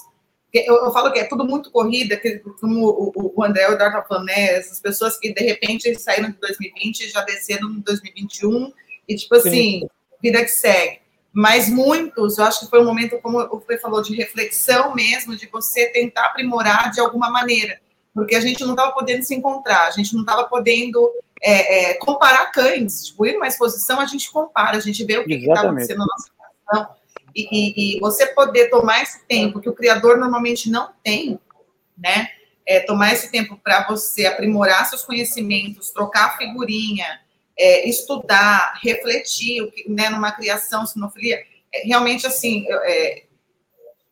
[0.53, 3.97] Eu, eu, falo que é tudo muito corrida, que, como o, o André o Eduardo
[3.97, 4.55] tá falando, né?
[4.55, 8.73] Essas pessoas que de repente saíram de 2020 e já desceram em 2021,
[9.07, 9.87] e tipo assim, Sim.
[10.21, 11.04] vida que segue.
[11.35, 15.35] Mas muitos, eu acho que foi um momento, como o Fê falou, de reflexão mesmo,
[15.35, 17.77] de você tentar aprimorar de alguma maneira,
[18.13, 21.11] porque a gente não estava podendo se encontrar, a gente não estava podendo
[21.43, 23.07] é, é, comparar cães.
[23.07, 26.05] Tipo, ir numa exposição, a gente compara, a gente vê o que está acontecendo na
[26.05, 26.95] nossa situação
[27.35, 31.37] e, e, e, você poder tomar esse tempo que o criador normalmente não tem,
[31.97, 32.29] né?
[32.65, 37.19] É, tomar esse tempo para você aprimorar seus conhecimentos, trocar figurinha,
[37.57, 41.43] é, estudar, refletir, né, numa criação sinofilia,
[41.73, 43.23] é, realmente assim, é,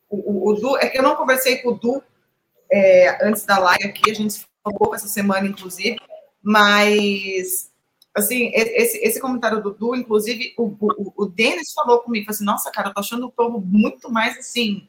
[0.08, 2.02] o, o, o, Du, é que eu não conversei com o Du
[2.70, 5.96] é, antes da live aqui, a gente falou essa semana, inclusive,
[6.42, 7.70] mas
[8.14, 12.70] assim, esse, esse comentário do Dudu, inclusive, o, o, o Denis falou comigo, assim, nossa,
[12.70, 14.88] cara, eu tô achando o povo muito mais, assim,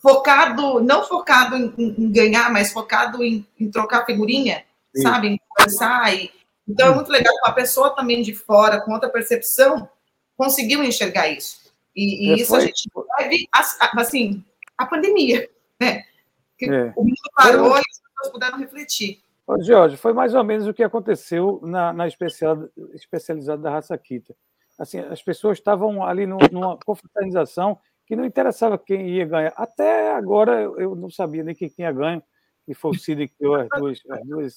[0.00, 4.64] focado, não focado em, em ganhar, mas focado em, em trocar figurinha,
[4.94, 5.02] Sim.
[5.02, 6.30] sabe, em conversar, e,
[6.68, 9.88] então é muito legal a pessoa também de fora, com outra percepção,
[10.36, 12.58] conseguiu enxergar isso, e, e isso foi.
[12.58, 13.48] a gente deve,
[13.96, 14.44] assim,
[14.76, 15.48] a pandemia,
[15.80, 16.04] né,
[16.58, 16.92] que é.
[16.96, 19.22] o mundo parou e as pessoas puderam refletir.
[19.46, 23.96] Ô, Jorge, foi mais ou menos o que aconteceu na, na especial, especializada da raça
[23.98, 24.34] Kita.
[24.78, 29.52] Assim, as pessoas estavam ali no, numa confraternização que não interessava quem ia ganhar.
[29.56, 32.22] Até agora eu não sabia nem quem tinha ganho,
[32.66, 34.54] e foi o Cid que deu as duas, as duas,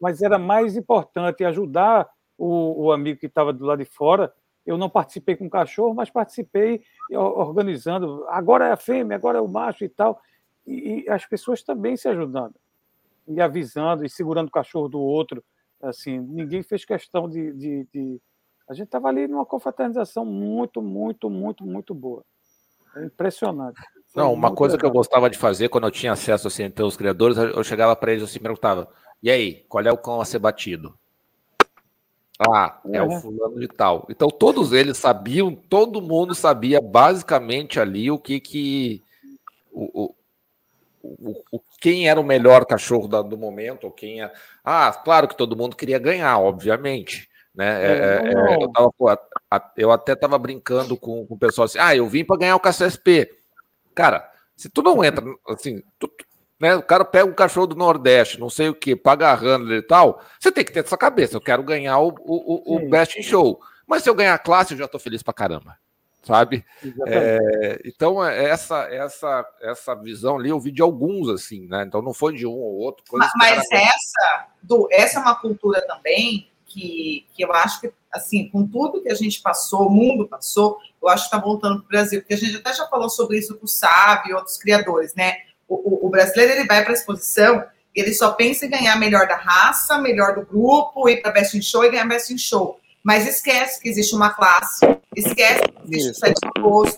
[0.00, 4.32] mas era mais importante ajudar o, o amigo que estava do lado de fora.
[4.66, 8.24] Eu não participei com o cachorro, mas participei organizando.
[8.28, 10.20] Agora é a fêmea, agora é o macho e tal.
[10.66, 12.54] E, e as pessoas também se ajudando
[13.26, 15.44] e avisando e segurando o cachorro do outro.
[15.82, 17.52] Assim, ninguém fez questão de.
[17.52, 18.20] de, de...
[18.68, 22.24] A gente estava ali numa confraternização muito, muito, muito, muito boa.
[22.96, 23.78] É impressionante.
[24.12, 24.90] Foi Não, uma coisa legal.
[24.90, 27.94] que eu gostava de fazer quando eu tinha acesso assim, entre os criadores, eu chegava
[27.94, 28.88] para eles assim, perguntava:
[29.24, 30.94] e aí, qual é o cão a ser batido?
[32.38, 34.06] Ah, é, é o fulano de tal.
[34.10, 39.02] Então todos eles sabiam, todo mundo sabia basicamente ali o que que
[39.72, 40.12] o,
[41.02, 44.30] o, o, quem era o melhor cachorro da, do momento, ou quem é.
[44.62, 47.26] Ah, claro que todo mundo queria ganhar, obviamente.
[47.54, 47.82] Né?
[47.82, 49.08] É, é, é eu, tava, pô,
[49.78, 52.60] eu, até estava brincando com, com, o pessoal assim: ah, eu vim para ganhar o
[52.60, 53.30] KCSP.
[53.94, 56.10] Cara, se tu não entra, assim, tu,
[56.64, 59.80] né, o cara pega um cachorro do Nordeste, não sei o que, paga a handler
[59.80, 63.18] e tal, você tem que ter essa cabeça: eu quero ganhar o, o, o Best
[63.20, 63.60] in Show.
[63.86, 65.76] Mas se eu ganhar a classe, eu já estou feliz para caramba
[66.22, 66.64] sabe?
[67.06, 71.84] É, então, é, essa, essa, essa visão ali eu vi de alguns, assim, né?
[71.86, 73.04] Então não foi de um ou outro.
[73.12, 78.48] Mas, mas essa, do, essa é uma cultura também que, que eu acho que, assim,
[78.48, 81.84] com tudo que a gente passou, o mundo passou, eu acho que está voltando para
[81.84, 84.56] o Brasil, porque a gente até já falou sobre isso com o Sábio e outros
[84.56, 85.36] criadores, né?
[85.68, 89.28] O, o, o brasileiro ele vai para a exposição ele só pensa em ganhar melhor
[89.28, 92.80] da raça, melhor do grupo, ir para Best in Show e ganhar Best in Show
[93.04, 96.96] mas esquece que existe uma classe, esquece que existe o sexo oposto.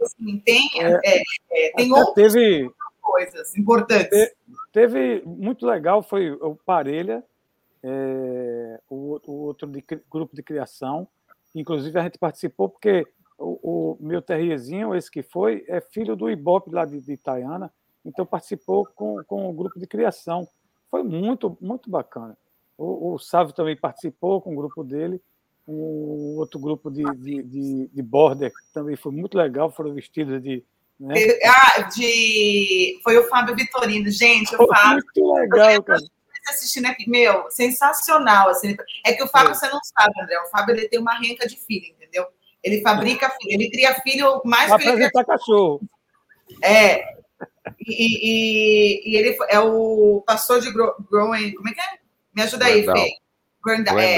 [0.00, 1.22] Assim, tem, é, é,
[1.52, 2.70] é tem outras teve,
[3.02, 4.34] coisas importantes.
[4.72, 7.22] Teve, muito legal, foi o Parelha,
[7.82, 11.06] é, o, o, outro de, grupo de criação,
[11.54, 13.06] inclusive a gente participou porque
[13.38, 17.72] o, o meu terrierzinho, esse que foi, é filho do Ibope lá de, de Itaiana,
[18.04, 20.48] então participou com, com o grupo de criação.
[20.90, 22.36] Foi muito, muito bacana.
[22.76, 25.20] O, o Sávio também participou com o grupo dele.
[25.66, 30.64] Um outro grupo de, de, de, de border também foi muito legal, foram vestidos de.
[30.98, 31.14] Né?
[31.44, 32.98] Ah, de...
[33.04, 34.10] Foi o Fábio Vitorino.
[34.10, 35.04] Gente, o Fábio.
[35.04, 36.00] Muito legal, cara
[36.50, 38.48] assistindo aqui, meu, sensacional.
[38.48, 38.76] Assim.
[39.04, 39.54] É que o Fábio, é.
[39.54, 41.97] você não sabe, André, o Fábio ele tem uma renca de entendeu?
[42.62, 45.80] Ele fabrica filho, ele cria filho mais Vai apresentar cachorro.
[46.62, 47.18] É.
[47.80, 51.98] E, e, e, ele é o pastor de Growing, como é que é?
[52.34, 53.10] Me ajuda aí, Fê.
[53.64, 53.98] Grandal.
[53.98, 54.16] É,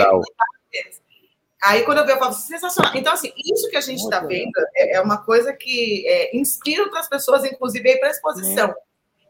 [1.62, 2.93] aí quando eu vejo, eu falo, sensacional.
[2.95, 6.84] Então, assim, isso que a gente está vendo é, é, uma coisa que é, inspira
[6.84, 8.74] outras pessoas, inclusive, aí para a exposição.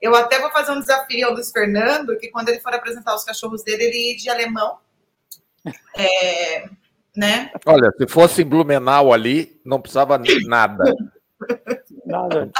[0.00, 3.24] Eu até vou fazer um desafio ao Luiz Fernando, que quando ele for apresentar os
[3.24, 4.78] cachorros dele, ele ir de alemão.
[5.96, 6.68] É,
[7.16, 7.50] né?
[7.66, 10.84] Olha, se fosse em Blumenau ali, não precisava de nada.
[12.04, 12.50] nada.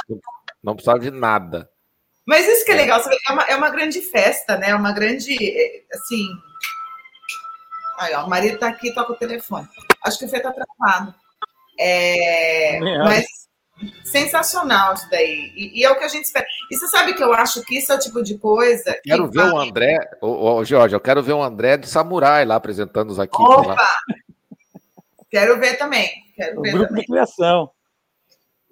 [0.63, 1.69] Não precisava de nada.
[2.25, 2.77] Mas isso que é, é.
[2.77, 4.69] legal, é uma, é uma grande festa, né?
[4.69, 6.27] É uma grande, é, assim...
[7.99, 9.67] Aí, ó, o marido tá aqui, toca o telefone.
[10.03, 11.13] Acho que o Fê tá travado.
[11.79, 13.25] É, mas
[14.03, 15.51] sensacional isso daí.
[15.55, 16.45] E, e, é o que a gente espera.
[16.71, 18.93] E você sabe que eu acho que isso é o tipo de coisa.
[19.03, 19.51] Que quero ver vai...
[19.51, 23.19] o André, ô, ô, Jorge, eu quero ver o André de samurai lá apresentando os
[23.19, 23.41] aqui.
[23.41, 23.75] Opa!
[25.31, 26.09] Quero ver também.
[26.35, 27.01] Quero o ver grupo também.
[27.01, 27.71] de criação.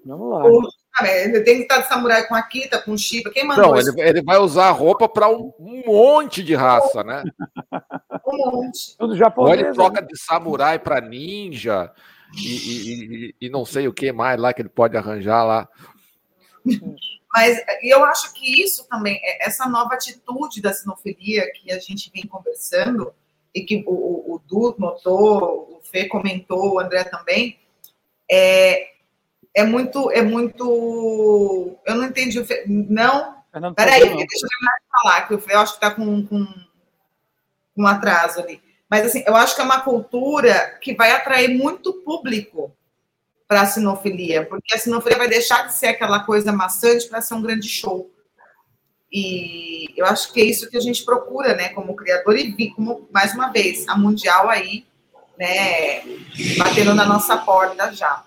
[0.06, 0.46] Vamos lá.
[0.46, 0.62] O,
[1.06, 3.32] Ele tem que estar de samurai com a Kita, com o Shiba.
[3.32, 5.54] Quem mandou Não, ele, ele, vai usar a roupa para um,
[5.86, 7.24] monte de raça, né?
[8.28, 8.96] Um monte.
[9.00, 9.58] Tudo japonês.
[9.58, 10.08] Ou ele troca né?
[10.08, 11.92] de samurai para ninja
[12.36, 15.70] e, e, e, não sei o que mais lá que ele pode arranjar lá.
[17.34, 22.12] Mas eu acho que isso também, é, essa nova atitude da sinofilia que a gente
[22.14, 23.14] vem conversando,
[23.54, 27.60] e que o, o Du notou, o Fê comentou, o André também,
[28.30, 28.90] é,
[29.54, 31.78] é muito, é muito.
[31.86, 32.64] Eu não entendi o Fê.
[32.68, 33.36] Não.
[33.54, 36.26] não Peraí, deixa eu terminar de falar, que o Fê eu acho que está com,
[36.26, 36.46] com,
[37.76, 38.62] um atraso ali.
[38.90, 42.76] Mas assim, eu acho que é uma cultura que vai atrair muito público
[43.48, 47.34] para a sinofilia, porque a sinofilia vai deixar de ser aquela coisa maçante para ser
[47.34, 48.12] um grande show.
[49.12, 52.70] E eu acho que é isso que a gente procura, né, como criador, e vi
[52.72, 54.86] como, mais uma vez, a Mundial aí,
[55.40, 56.02] né,
[56.58, 58.26] batendo na nossa porta já.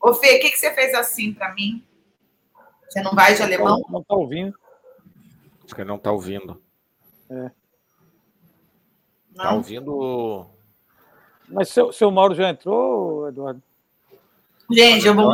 [0.00, 1.84] Ô, Fê, o que, que você fez assim para mim?
[2.88, 3.84] Você não vai de alemão?
[3.88, 4.56] Não está ouvindo.
[5.64, 6.62] Acho que ele não está ouvindo.
[7.28, 7.50] É.
[9.30, 10.46] Está ouvindo.
[11.48, 13.62] Mas seu, seu Mauro já entrou, Eduardo?
[14.70, 15.32] Gente, eu vou.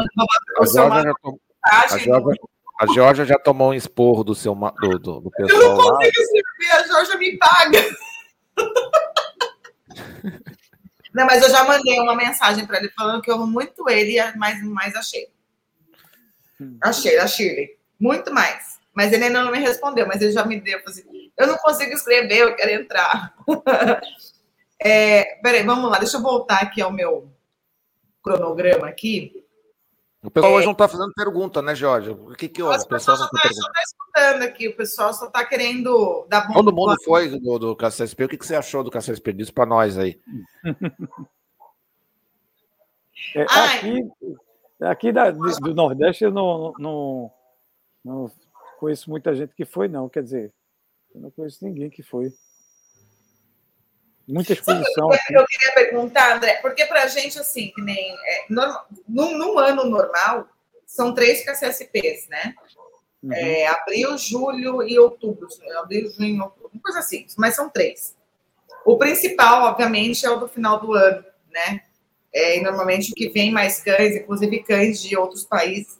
[0.66, 1.38] Já, tom...
[2.80, 5.62] a, Jorge, a já tomou um esporro do seu do, do, do pessoal.
[5.62, 7.84] Eu não consigo escrever, a Jorge me paga.
[11.14, 14.16] Não, mas eu já mandei uma mensagem para ele falando que eu amo muito ele,
[14.36, 15.28] mas mais achei.
[16.80, 17.76] Achei, a Shirley.
[17.98, 18.78] Muito mais.
[18.94, 20.80] Mas ele ainda não me respondeu, mas ele já me deu.
[20.86, 21.02] Assim,
[21.36, 23.34] eu não consigo escrever, eu quero entrar.
[24.80, 27.32] é, peraí, vamos lá, deixa eu voltar aqui ao meu
[28.22, 29.44] cronograma aqui.
[30.22, 32.10] O pessoal é, hoje não está fazendo pergunta, né, Jorge?
[32.10, 32.76] O que que houve?
[32.76, 36.54] O pessoal só está tá escutando aqui, o pessoal só está querendo dar bom.
[36.54, 38.24] Todo mundo foi do, do KCSP.
[38.24, 39.32] O que, que você achou do KCSP?
[39.32, 40.20] Diz para nós aí.
[43.34, 44.08] É, aqui
[44.80, 47.32] aqui da, do Nordeste eu não, não,
[48.04, 48.30] não
[48.78, 50.08] conheço muita gente que foi, não.
[50.08, 50.54] Quer dizer,
[51.14, 52.32] eu não conheço ninguém que foi.
[54.28, 55.10] Muita exposição.
[55.10, 58.12] Sabe eu queria perguntar, André, porque para a gente, assim, que nem.
[58.12, 60.46] É, normal, num, num, ano normal,
[60.86, 62.54] são três KCSPs, né?
[63.22, 63.32] Uhum.
[63.32, 65.48] É, abril, julho e outubro.
[65.78, 68.14] Abril, junho, outubro, uma coisa assim, mas são três.
[68.84, 71.80] O principal, obviamente, é o do final do ano, né?
[72.30, 75.98] É, e normalmente o que vem mais cães, inclusive cães de outros países.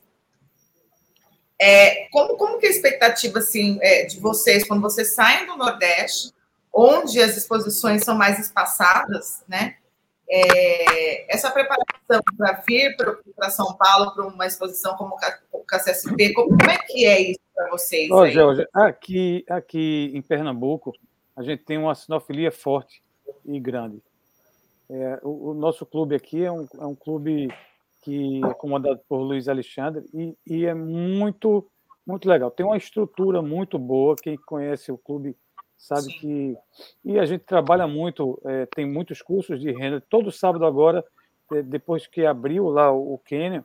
[1.61, 5.57] É, como, como que é a expectativa assim, é, de vocês quando vocês saem do
[5.57, 6.33] Nordeste
[6.73, 9.77] onde as exposições são mais espaçadas, né?
[10.31, 12.95] É, essa preparação para vir
[13.35, 15.17] para São Paulo para uma exposição como
[15.51, 18.11] o KCSP, como, é que é isso para vocês?
[18.11, 20.93] Ô, Jorge, aqui, aqui em Pernambuco,
[21.35, 23.03] a gente tem uma sinofilia forte
[23.47, 24.03] e grande.
[24.91, 27.49] É, o, o, nosso clube aqui é um, é um clube
[28.03, 31.67] que é comandado por Luiz Alexandre e, e é muito,
[32.07, 32.51] muito legal.
[32.51, 34.17] Tem uma estrutura muito boa.
[34.17, 35.37] Quem conhece o clube
[35.79, 36.19] sabe Sim.
[36.19, 36.59] que
[37.05, 40.03] e a gente trabalha muito, é, tem muitos cursos de renda.
[40.11, 41.05] Todo sábado agora,
[41.53, 43.65] é, depois que abriu lá o, o Quênia,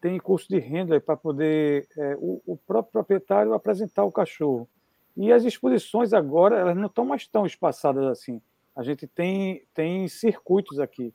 [0.00, 4.68] tem curso de renda para poder é, o, o, próprio proprietário apresentar o cachorro.
[5.16, 8.40] E as exposições agora elas não estão mais tão espaçadas assim.
[8.74, 11.12] A gente tem tem circuitos aqui.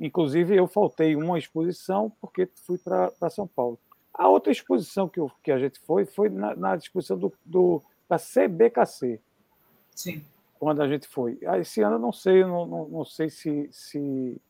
[0.00, 3.78] Inclusive eu faltei uma exposição porque fui para São Paulo.
[4.12, 7.82] A outra exposição que, eu, que a gente foi foi na, na exposição do, do
[8.08, 9.20] da CBKC,
[9.96, 10.22] Sim.
[10.58, 11.38] Quando a gente foi.
[11.46, 14.40] Ah, esse ano eu não sei, eu não, não, não sei se, se,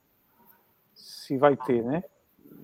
[0.95, 2.05] se vai ter, né?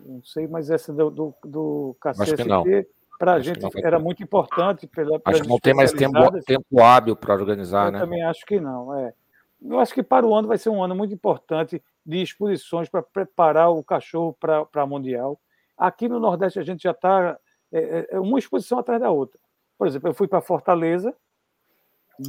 [0.04, 4.86] Não sei, mas essa do, do, do KCSP, para a gente era muito importante.
[4.86, 7.98] Pela, acho que não tem mais tempo, tempo hábil para organizar, eu né?
[7.98, 8.94] Eu também acho que não.
[8.96, 9.14] É.
[9.60, 13.02] Eu acho que para o ano vai ser um ano muito importante de exposições para
[13.02, 15.40] preparar o cachorro para a Mundial.
[15.78, 17.38] Aqui no Nordeste a gente já está
[17.72, 19.38] é, é, é, uma exposição atrás da outra.
[19.78, 21.14] Por exemplo, eu fui para Fortaleza,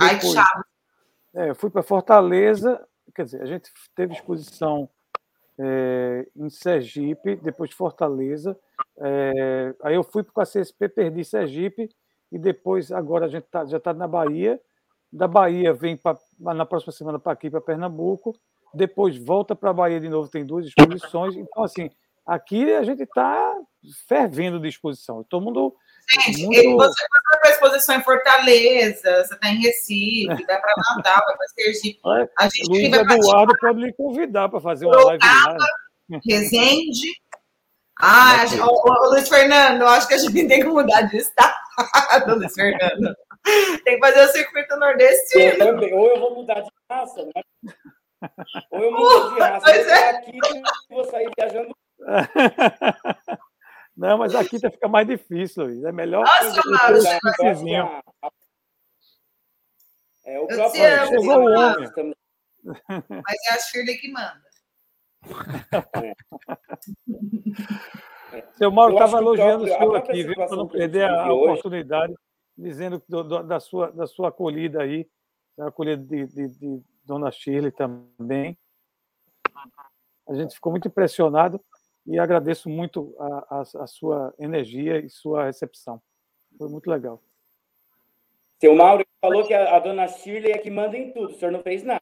[0.01, 0.65] Ai, chato.
[1.35, 4.87] É, eu fui para Fortaleza, quer dizer, a gente teve exposição
[5.57, 8.57] é, em Sergipe, depois de Fortaleza.
[8.97, 11.89] É, aí eu fui para a CSP, perdi Sergipe,
[12.31, 14.59] e depois, agora a gente tá, já está na Bahia.
[15.11, 18.35] Da Bahia vem pra, na próxima semana para aqui, para Pernambuco.
[18.73, 21.35] Depois volta para a Bahia de novo, tem duas exposições.
[21.35, 21.91] Então, assim,
[22.25, 23.55] aqui a gente está
[24.07, 25.23] fervendo de exposição.
[25.23, 25.75] Todo mundo
[26.09, 26.77] Gente, muito...
[26.77, 31.47] você vai para exposição em Fortaleza, você está em Recife, vai para Natal, vai para
[31.55, 31.99] Sergipe.
[32.37, 35.57] A gente Luiz Eduardo pode lhe convidar para fazer uma live lá.
[36.25, 37.07] Resende.
[37.99, 41.55] Ah, gente, ô, Luiz Fernando, acho que a gente tem que mudar de estado,
[42.35, 43.15] Luiz Fernando.
[43.83, 45.63] Tem que fazer o circuito nordestino.
[45.63, 47.41] Eu ou eu vou mudar de raça, né?
[48.71, 49.61] Ou eu mudo de raça.
[49.65, 50.09] Pois é.
[50.09, 51.75] aqui e vou sair viajando.
[53.95, 55.83] Não, mas aqui tá fica mais difícil, Luiz.
[55.83, 56.59] É melhor Nossa,
[57.37, 57.77] fazer
[60.25, 61.87] É, o próprio chegou o homem.
[62.63, 64.41] Mas é a Shirley que manda.
[68.57, 70.33] Seu Mauro estava elogiando o senhor aqui, viu?
[70.35, 72.15] Para não perder a, a oportunidade,
[72.57, 75.07] dizendo do, do, da, sua, da sua acolhida aí,
[75.55, 78.57] da acolhida de, de, de Dona Shirley também.
[80.27, 81.63] A gente ficou muito impressionado
[82.05, 86.01] e agradeço muito a, a, a sua energia e sua recepção.
[86.57, 87.21] Foi muito legal.
[88.59, 91.51] Seu Mauro falou que a, a dona Shirley é que manda em tudo, o senhor
[91.51, 92.01] não fez nada.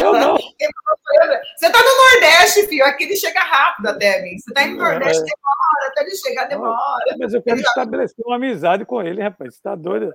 [0.00, 0.36] Eu não.
[0.36, 2.84] Você tá no Nordeste, filho.
[2.84, 4.38] Aqui ele chega rápido até mim.
[4.38, 5.24] Você tá no Nordeste, é.
[5.24, 5.88] demora.
[5.88, 7.16] Até ele chegar, demora.
[7.18, 9.56] Mas eu quero ele estabelecer uma amizade com ele, rapaz.
[9.56, 10.14] Você tá doido?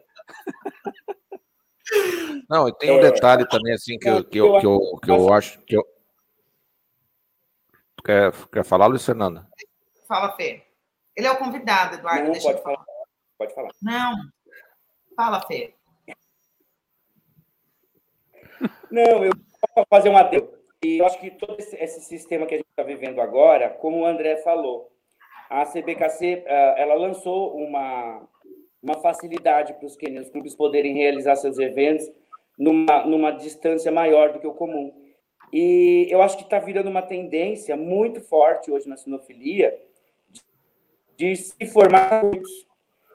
[2.49, 5.33] Não, e tem um detalhe também, assim, que, eu, que, eu, que, eu, que eu
[5.33, 5.83] acho que eu.
[8.03, 9.47] Quer, quer falar, Luiz Fernanda?
[10.07, 10.63] Fala, Fê.
[11.15, 12.23] Ele é o convidado, Eduardo.
[12.23, 12.61] Não, pode falar.
[12.61, 12.85] falar.
[13.37, 13.69] Pode falar.
[13.81, 14.15] Não.
[15.15, 15.75] Fala, Fê.
[18.89, 19.31] Não, eu
[19.75, 20.49] vou fazer um adendo.
[20.83, 23.99] E eu acho que todo esse, esse sistema que a gente está vivendo agora, como
[23.99, 24.91] o André falou,
[25.49, 28.21] a CBKC eh, ela lançou uma,
[28.81, 29.97] uma facilidade para os
[30.31, 32.09] clubes poderem realizar seus eventos
[32.57, 34.93] numa, numa distância maior do que o comum.
[35.51, 39.77] E eu acho que está virando uma tendência muito forte hoje na sinofilia
[40.29, 40.41] de,
[41.17, 42.67] de se formar circuitos.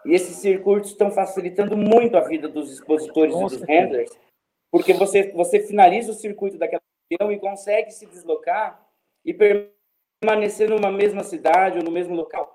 [0.04, 4.10] E esses circuitos estão facilitando muito a vida dos expositores Nossa, e dos handlers,
[4.70, 8.86] porque você, você finaliza o circuito daquela região e consegue se deslocar
[9.24, 12.53] e permanecer numa mesma cidade ou no mesmo local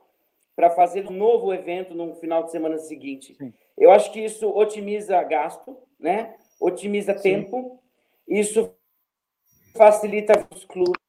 [0.59, 3.33] para fazer um novo evento no final de semana seguinte.
[3.35, 3.53] Sim.
[3.77, 6.35] Eu acho que isso otimiza gasto, né?
[6.59, 7.21] otimiza Sim.
[7.21, 7.81] tempo,
[8.27, 8.75] isso
[9.73, 11.01] facilita os clubes,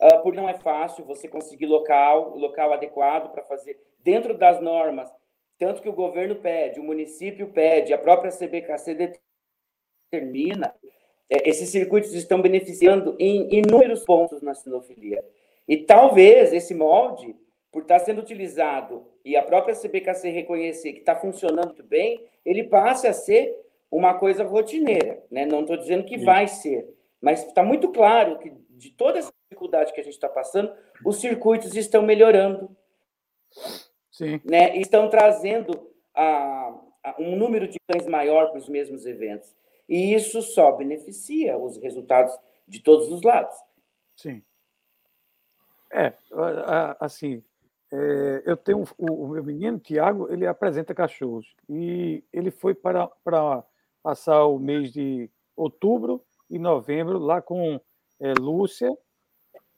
[0.00, 5.08] uh, porque não é fácil você conseguir local, local adequado para fazer dentro das normas,
[5.56, 9.14] tanto que o governo pede, o município pede, a própria CBKC
[10.10, 10.74] determina,
[11.30, 15.24] é, esses circuitos estão beneficiando em inúmeros pontos na sinofilia.
[15.68, 17.36] E talvez esse molde,
[17.72, 22.64] por estar sendo utilizado e a própria CBKC reconhecer que está funcionando muito bem, ele
[22.64, 23.58] passe a ser
[23.90, 25.24] uma coisa rotineira.
[25.30, 25.46] Né?
[25.46, 26.24] Não estou dizendo que Sim.
[26.24, 26.86] vai ser,
[27.20, 30.72] mas está muito claro que de toda essa dificuldade que a gente está passando,
[31.04, 32.76] os circuitos estão melhorando.
[34.10, 34.40] Sim.
[34.44, 34.76] Né?
[34.76, 39.54] Estão trazendo a, a um número de cães maior para os mesmos eventos.
[39.88, 43.56] E isso só beneficia os resultados de todos os lados.
[44.16, 44.42] Sim.
[45.92, 46.12] É,
[46.98, 47.42] assim,
[47.92, 51.54] é, eu tenho o, o, meu menino, Tiago, ele apresenta cachorros.
[51.68, 53.62] E ele foi para, para
[54.02, 57.78] passar o mês de outubro e novembro lá com
[58.18, 58.90] é, Lúcia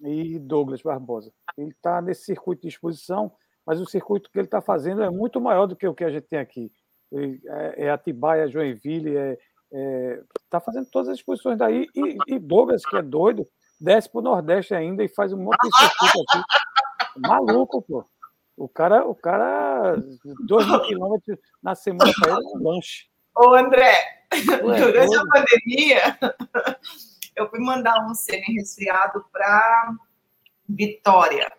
[0.01, 1.33] e Douglas Barbosa.
[1.59, 3.33] Ele está nesse circuito de exposição,
[3.67, 6.11] mas o circuito que ele está fazendo é muito maior do que o que a
[6.11, 6.71] gente tem aqui.
[7.11, 9.39] Ele, é, é Atibaia, Joinville, é,
[10.45, 11.89] está é, fazendo todas as exposições daí.
[11.97, 13.45] E, e, Douglas, que é doido,
[13.81, 16.45] desce para o Nordeste ainda e faz um monte de circuito aqui.
[17.17, 18.05] Maluco, pô.
[18.57, 19.97] O cara, o cara,
[20.47, 23.09] dois mil quilômetros na semana para ele é um lanche.
[23.37, 23.95] Ô, André,
[24.63, 26.19] Ué, durante a pandemia,
[27.35, 29.95] eu fui mandar um semi-resfriado para
[30.69, 31.53] Vitória.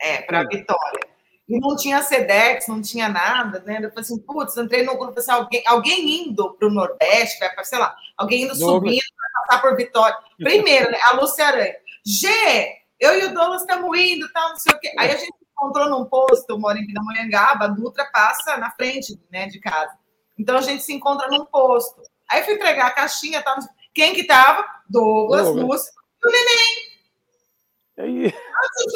[0.00, 1.14] É, para Vitória
[1.48, 3.76] e não tinha SEDEX, não tinha nada, né?
[3.76, 7.64] Eu falei assim, putz, entrei no grupo, assim, alguém, alguém indo para o Nordeste, para,
[7.64, 10.16] sei lá, alguém indo subindo para passar por Vitória.
[10.38, 10.98] Primeiro, né?
[11.04, 11.76] A Lúcia Aranha.
[12.04, 12.28] G,
[13.00, 14.94] eu e o Douglas estamos indo, tal, não sei o quê.
[14.98, 19.18] Aí a gente encontrou num posto, eu moro em Pindamonhangaba, a Dutra passa na frente
[19.30, 19.96] né, de casa.
[20.38, 22.02] Então a gente se encontra num posto.
[22.28, 23.56] Aí fui entregar a caixinha, tal,
[23.92, 24.66] quem que tava?
[24.88, 25.64] Douglas, Douglas.
[25.64, 25.92] Lúcia
[26.22, 26.94] e o neném.
[27.96, 28.34] Aí...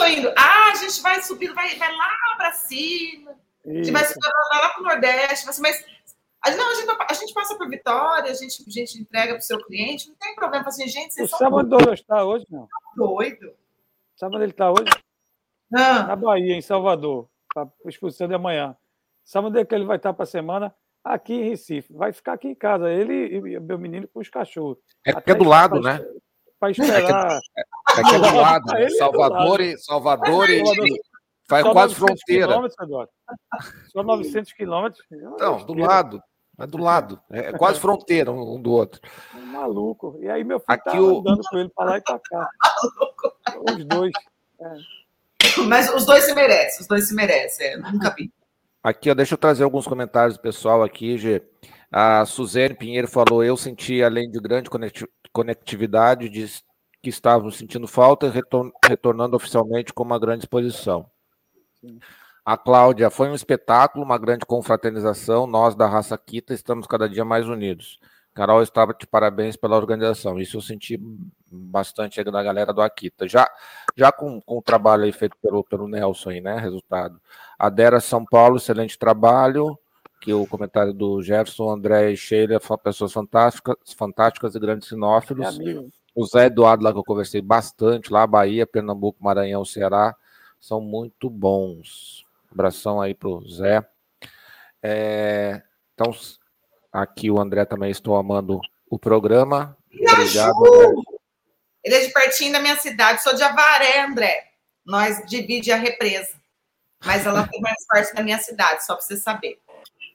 [0.01, 0.35] Onde indo?
[0.37, 3.35] Ah, a gente vai subir, vai, vai lá para cima.
[3.65, 5.47] A gente vai subir lá, lá para o Nordeste.
[5.47, 9.35] Mas, mas não, a gente, a gente, passa por Vitória, a gente, a gente entrega
[9.35, 10.67] para o seu cliente, não tem problema.
[10.67, 12.67] Assim, gente, vocês o sábado onde está hoje, não?
[12.67, 13.55] Tá doido.
[14.19, 14.91] Sábado ele está hoje?
[15.73, 16.03] Ah.
[16.03, 18.77] Na Bahia, em Salvador, para a exposição de amanhã.
[19.25, 21.93] Sábado é que ele vai estar para a semana aqui em Recife.
[21.93, 24.79] Vai ficar aqui em casa, ele e meu menino com os cachorros.
[25.07, 26.05] É porque é do lado, né?
[26.59, 27.41] para esperar.
[27.97, 28.89] É aqui é do lado, né?
[28.91, 30.63] Salvador e Salvador e
[31.49, 32.61] faz quase fronteira.
[33.93, 35.05] Só 900 quilômetros.
[35.39, 36.21] Não, do lado.
[36.59, 37.21] É do lado.
[37.31, 39.01] É quase fronteira um do outro.
[39.35, 40.19] É maluco.
[40.21, 41.21] E aí meu filho Aqui tá o...
[41.21, 42.51] andando com ele para lá e para cá.
[43.71, 44.13] Os dois.
[44.61, 44.99] É.
[45.67, 47.67] Mas os dois se merecem, os dois se merecem.
[47.67, 48.33] É, nunca vi.
[48.83, 51.43] Aqui, ó, deixa eu trazer alguns comentários do pessoal aqui, Gê.
[51.91, 54.69] A Suzane Pinheiro falou: Eu senti, além de grande
[55.33, 56.47] conectividade, de
[57.03, 58.33] que estávamos sentindo falta,
[58.85, 61.09] retornando oficialmente com uma grande exposição.
[61.81, 61.99] Sim.
[62.49, 65.47] A Cláudia, foi um espetáculo, uma grande confraternização.
[65.47, 68.01] Nós da raça Kita estamos cada dia mais unidos.
[68.33, 70.41] Carol, estava de parabéns pela organização.
[70.41, 70.99] Isso eu senti
[71.53, 73.29] bastante da galera do Akita.
[73.29, 73.47] Já,
[73.95, 76.59] já com, com o trabalho aí feito pelo, pelo Nelson aí, né?
[76.59, 77.21] Resultado.
[77.59, 79.79] Adera São Paulo, excelente trabalho.
[80.19, 85.61] Que o comentário do Jefferson, André e Sheila, pessoas fantásticas, fantásticas e grandes sinófilos.
[85.61, 85.85] É
[86.15, 90.17] o Zé Eduardo, lá que eu conversei bastante, lá, Bahia, Pernambuco, Maranhão, Ceará,
[90.59, 92.27] são muito bons.
[92.51, 93.87] Abração aí pro Zé.
[94.83, 95.63] É,
[95.95, 96.15] então,
[96.93, 99.77] aqui o André também estou amando o programa.
[99.93, 100.55] Obrigado.
[101.85, 104.45] Ele é de pertinho da minha cidade, sou de Avaré, André.
[104.85, 106.39] Nós divide a represa.
[107.05, 109.61] Mas ela tem mais parte da minha cidade, só para você saber.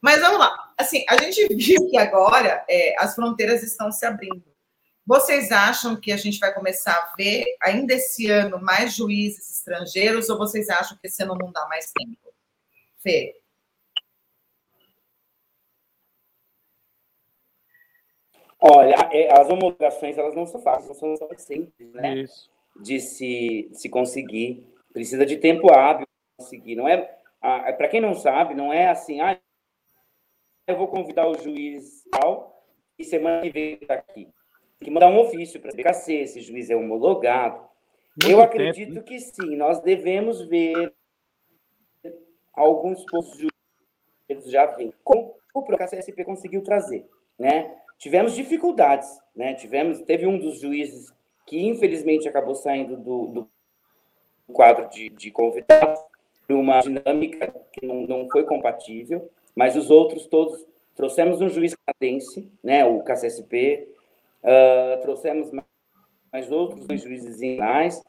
[0.01, 0.73] Mas vamos lá.
[0.77, 4.43] Assim, a gente viu que agora é, as fronteiras estão se abrindo.
[5.05, 10.29] Vocês acham que a gente vai começar a ver ainda esse ano mais juízes estrangeiros
[10.29, 12.17] ou vocês acham que esse ano não dá mais tempo?
[13.03, 13.35] Fê.
[18.59, 22.19] Olha, é, as homologações elas não são fáceis, não são simples, né?
[22.19, 22.49] Isso.
[22.81, 24.65] De se, de se conseguir.
[24.91, 26.75] Precisa de tempo hábil para conseguir.
[26.75, 29.39] Não é, é para quem não sabe, não é assim, ah,
[30.65, 32.65] eu vou convidar o juiz tal
[32.97, 34.31] e semana que vem está aqui
[34.83, 37.57] que mandar um ofício para a BKC, esse juiz é homologado.
[38.21, 39.05] Muito eu acredito tempo.
[39.05, 40.93] Que sim, nós devemos ver
[42.53, 43.37] alguns postos
[44.29, 44.93] juízes já vêm.
[45.03, 47.75] Como o próprio CSP conseguiu trazer, né?
[47.97, 49.53] Tivemos dificuldades, né?
[49.53, 51.13] Tivemos, teve um dos juízes
[51.45, 53.49] que infelizmente acabou saindo do, do
[54.51, 55.99] quadro de, de convidados
[56.47, 61.75] por uma dinâmica que não, não foi compatível, mas os outros todos trouxemos um juiz
[61.75, 62.85] canadense, né?
[62.85, 63.93] O KCSP,
[64.43, 65.49] Uh, trouxemos
[66.31, 68.03] mais outros dois juízes mais.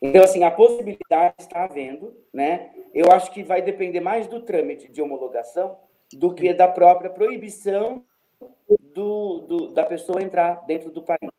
[0.00, 2.70] Então, assim, a possibilidade está havendo, né?
[2.94, 5.76] Eu acho que vai depender mais do trâmite de homologação
[6.12, 8.04] do que da própria proibição
[8.94, 11.30] do, do da pessoa entrar dentro do país.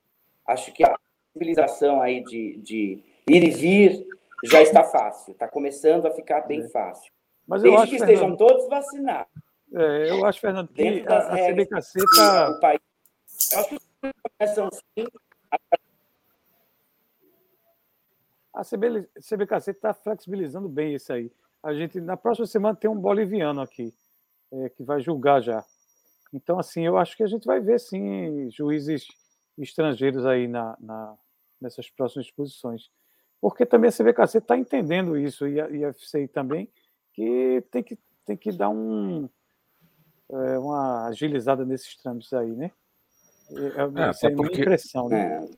[0.45, 0.97] Acho que a
[1.33, 4.07] civilização aí de, de ir e vir
[4.43, 6.69] já está fácil, está começando a ficar bem é.
[6.69, 7.11] fácil.
[7.47, 9.31] Mas Desde acho, que estejam Fernando, todos vacinados.
[9.73, 12.59] É, eu acho, Fernando, que a, a CBKC está...
[13.53, 13.79] Eu acho que
[14.37, 15.07] começam sim
[15.51, 15.57] a
[18.63, 21.31] CBKC está flexibilizando bem isso aí.
[21.61, 23.93] A gente, na próxima semana, tem um boliviano aqui,
[24.51, 25.63] é, que vai julgar já.
[26.33, 29.07] Então, assim, eu acho que a gente vai ver, sim, juízes
[29.57, 31.17] estrangeiros aí na, na
[31.59, 32.89] nessas próximas exposições.
[33.41, 36.69] Porque também a CBKC está entendendo isso, e a, e a FCI também,
[37.13, 39.29] que tem que, tem que dar um,
[40.29, 42.71] é, uma agilizada nesses trâmites aí, né?
[43.51, 45.49] É, é, é porque, impressão, né?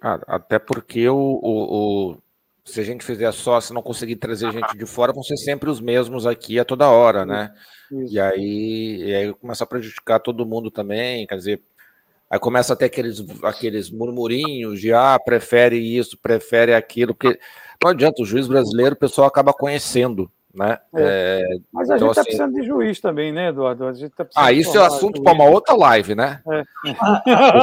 [0.00, 2.21] Ah, até porque o, o, o,
[2.64, 5.68] se a gente fizer só, se não conseguir trazer gente de fora, vão ser sempre
[5.68, 7.52] os mesmos aqui a toda hora, né?
[7.90, 8.14] Isso.
[8.14, 11.62] E aí, e aí começa a prejudicar todo mundo também, quer dizer,
[12.30, 17.38] aí começa até aqueles, aqueles murmurinhos de ah, prefere isso, prefere aquilo, porque
[17.82, 20.78] não adianta, o juiz brasileiro o pessoal acaba conhecendo, né?
[20.94, 21.42] É.
[21.42, 22.22] É, Mas a então, gente está assim...
[22.24, 23.86] precisando de juiz também, né, Eduardo?
[23.86, 26.42] A gente tá ah, isso é assunto para uma outra live, né?
[26.46, 26.62] É.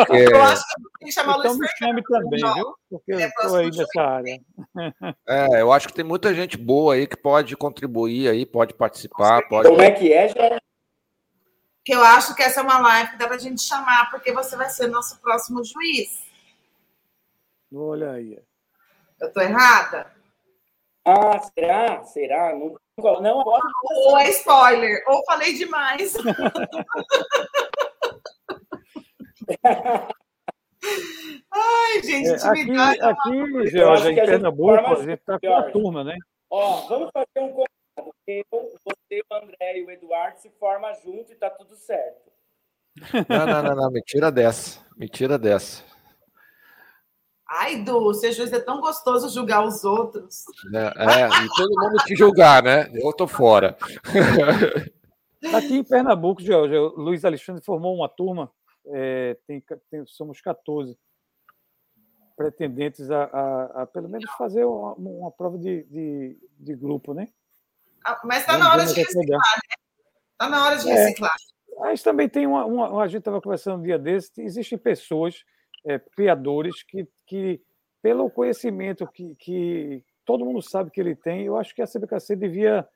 [0.06, 0.34] Porque...
[0.34, 2.76] Eu acho que tem que chamar então chame também, viu?
[2.90, 4.42] Porque eu estou aí nessa área.
[5.28, 9.48] É, eu acho que tem muita gente boa aí que pode contribuir aí, pode participar.
[9.48, 9.70] Pode...
[9.70, 10.60] Como é que é, já?
[11.86, 14.32] Que eu acho que essa é uma live que dá para a gente chamar, porque
[14.32, 16.24] você vai ser nosso próximo juiz.
[17.74, 18.40] Olha aí.
[19.22, 20.19] Eu estou errada?
[21.10, 22.04] Ah, será?
[22.04, 22.56] Será?
[22.56, 22.78] Não,
[23.22, 23.64] não agora.
[24.06, 26.14] Ou é spoiler, ou falei demais.
[31.52, 36.16] Ai, gente, é, aqui, aqui Georgia, em Pernambuco, a gente está com a turma, né?
[36.50, 38.16] Ó, vamos fazer um combinado.
[38.28, 42.30] Eu, você, o André e o Eduardo se formam junto e tá tudo certo.
[43.28, 44.86] Não, não, não, não, me tira dessa.
[44.96, 45.84] Me tira dessa.
[47.52, 50.44] Ai, Du, ser juiz é tão gostoso julgar os outros.
[50.72, 52.88] É, é e todo mundo te julgar, né?
[52.94, 53.76] Eu tô fora.
[55.56, 58.52] Aqui em Pernambuco, Jorge, o Luiz Alexandre formou uma turma,
[58.86, 60.98] é, tem, tem, somos 14
[62.38, 67.28] pretendentes a, a, a, pelo menos fazer uma, uma prova de, de, de, grupo, né?
[68.06, 69.76] Ah, mas está na hora de reciclar, né?
[70.32, 71.36] Está na hora de é, reciclar.
[71.80, 75.44] Mas também tem uma, uma a gente estava conversando um dia desse, existem pessoas
[75.86, 77.62] é, criadores que, que,
[78.02, 82.36] pelo conhecimento que, que todo mundo sabe que ele tem, eu acho que a CBKC
[82.36, 82.88] devia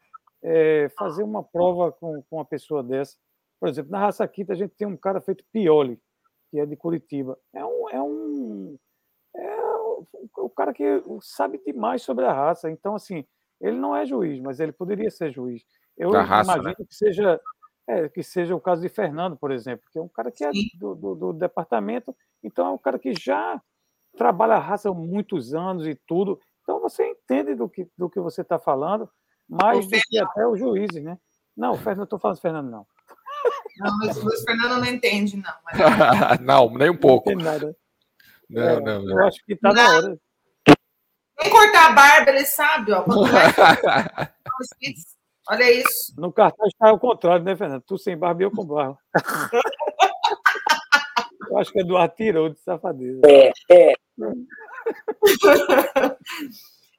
[0.42, 3.18] é, fazer uma prova com, com uma pessoa dessa.
[3.60, 6.00] Por exemplo, na Raça Quinta a gente tem um cara feito Pioli,
[6.52, 7.38] que é de Curitiba.
[7.54, 8.78] É um, é um,
[9.36, 9.64] é
[10.38, 10.84] o cara que
[11.22, 12.70] sabe demais sobre a raça.
[12.70, 13.26] Então, assim,
[13.60, 15.64] ele não é juiz, mas ele poderia ser juiz.
[15.98, 16.76] Eu raça, imagino né?
[16.76, 17.40] que seja
[17.88, 20.52] é, que seja o caso de Fernando, por exemplo, que é um cara que é
[20.76, 23.62] do, do, do, departamento, então é um cara que já
[24.18, 26.40] trabalha a raça há muitos anos e tudo.
[26.62, 29.10] Então você entende do que, do que você está falando,
[29.48, 31.18] mais o do que até os juízes, né?
[31.56, 32.88] Não, Fernando, não estou falando de Fernando, não.
[33.78, 35.54] Não, mas o Fernando não entende, não.
[35.66, 35.78] Mas...
[36.42, 37.32] não, nem um pouco.
[37.32, 37.76] Não nada.
[38.50, 39.20] Não, é, não, não.
[39.20, 40.18] Eu acho que está na hora.
[41.42, 43.04] Nem cortar a barba, ele sabe, ó.
[45.50, 46.14] Olha isso.
[46.18, 47.84] No cartão está ao contrário, né, Fernando?
[47.86, 48.98] Tu sem barba e eu com barba.
[51.50, 53.22] eu acho que é do atirou de safadeza.
[53.26, 53.94] É, é.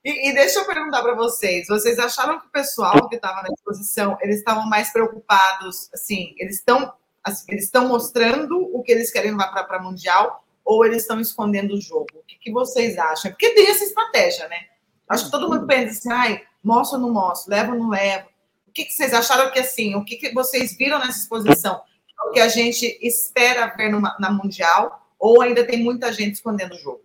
[0.05, 3.49] E, e, deixa eu perguntar para vocês, vocês acharam que o pessoal que estava na
[3.49, 6.93] exposição, eles estavam mais preocupados, assim, eles estão
[7.25, 11.75] assim, eles estão mostrando o que eles querem levar para mundial ou eles estão escondendo
[11.75, 12.07] o jogo?
[12.15, 13.31] O que, que, vocês acham?
[13.31, 14.67] Porque tem essa estratégia, né?
[15.09, 18.29] Acho que todo mundo pensa assim, ai, mostro ou não mostro, levo ou não levo.
[18.75, 21.81] Que, que vocês acharam que assim, o que, que vocês viram nessa exposição?
[22.27, 26.75] O que a gente espera ver numa, na mundial ou ainda tem muita gente escondendo
[26.75, 27.05] o jogo?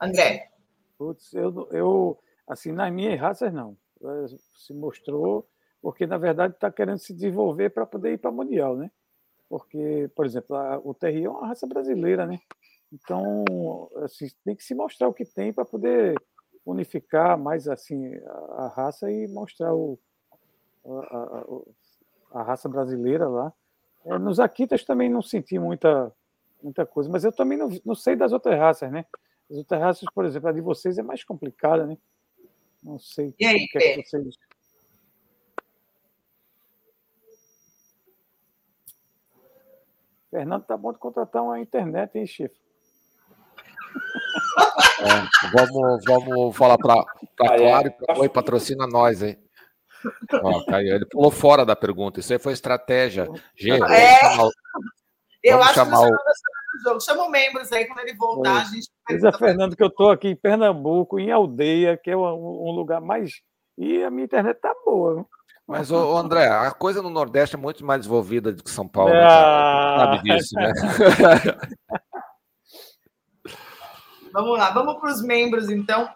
[0.00, 0.50] André.
[0.98, 3.76] Putz, eu, eu, assim, nas minhas raças, não.
[4.02, 4.26] É,
[4.56, 5.48] se mostrou,
[5.80, 8.90] porque, na verdade, está querendo se desenvolver para poder ir para o Mundial, né?
[9.48, 12.40] Porque, por exemplo, a, o TRI é uma raça brasileira, né?
[12.92, 13.44] Então,
[14.04, 16.14] assim, tem que se mostrar o que tem para poder
[16.64, 19.98] unificar mais assim a, a raça e mostrar o,
[20.84, 21.44] a,
[22.34, 23.52] a, a raça brasileira lá.
[24.04, 26.12] É, nos Akitas também não senti muita,
[26.62, 29.04] muita coisa, mas eu também não, não sei das outras raças, né?
[29.50, 31.96] As outras raças, por exemplo, a de vocês é mais complicada, né?
[32.82, 33.34] Não sei.
[33.38, 34.36] E aí, o que é que vocês...
[40.30, 42.58] Fernando, tá bom de contratar uma internet, hein, chefe?
[45.00, 47.04] É, vamos, vamos falar para
[47.36, 49.36] Claro e para patrocina nós, hein?
[50.42, 52.20] Ó, Caio, ele pulou fora da pergunta.
[52.20, 53.28] Isso aí foi estratégia.
[53.56, 54.18] Gente, é.
[55.42, 57.00] eu acho chamar que o jogo.
[57.00, 58.88] Chama o membros aí, quando ele voltar, a gente.
[59.08, 63.00] Diz a Fernando que eu estou aqui em Pernambuco, em Aldeia, que é um, lugar
[63.00, 63.32] mais.
[63.76, 65.24] E a minha internet tá boa.
[65.66, 69.12] Mas, ô, André, a coisa no Nordeste é muito mais desenvolvida do que São Paulo.
[69.12, 69.96] Né, ah...
[69.96, 70.04] Né?
[70.04, 70.72] Sabe disso, né?
[74.32, 76.08] vamos lá, vamos para os membros, então.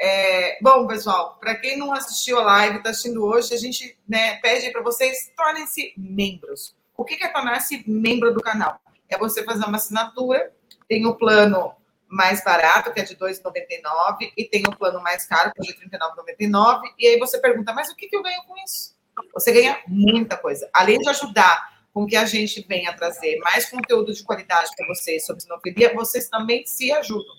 [0.00, 4.36] É, bom, pessoal, para quem não assistiu a live, está assistindo hoje, a gente né,
[4.36, 6.76] pede para vocês tornem-se membros.
[6.96, 8.80] O que é tornar-se membro do canal?
[9.08, 10.52] é você fazer uma assinatura.
[10.88, 11.74] Tem o plano
[12.06, 15.72] mais barato, que é de R$ 2,99, e tem o plano mais caro, que é
[15.74, 16.82] de R$ 39,99.
[16.98, 18.96] E aí você pergunta, mas o que, eu ganho com isso?
[19.34, 20.68] Você ganha muita coisa.
[20.72, 25.26] Além de ajudar com que a gente venha trazer mais conteúdo de qualidade para vocês
[25.26, 27.34] sobre sinofilia, vocês também se ajudam.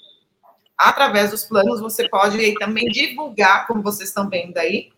[0.80, 4.94] Através dos planos, você pode também divulgar, como vocês estão vendo aí,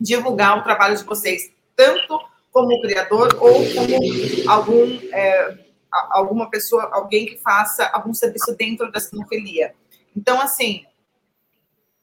[0.00, 2.20] divulgar o trabalho de vocês, tanto
[2.50, 5.56] como criador ou como algum é,
[6.10, 9.72] alguma pessoa, alguém que faça algum serviço dentro da sinofilia.
[10.16, 10.84] Então, assim,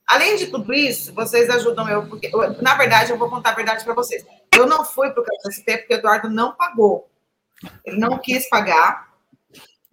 [0.08, 3.56] além de tudo isso, vocês ajudam eu, porque, eu, na verdade, eu vou contar a
[3.56, 4.26] verdade para vocês.
[4.56, 7.10] Eu não fui para o KST porque o Eduardo não pagou.
[7.84, 9.07] Ele não quis pagar,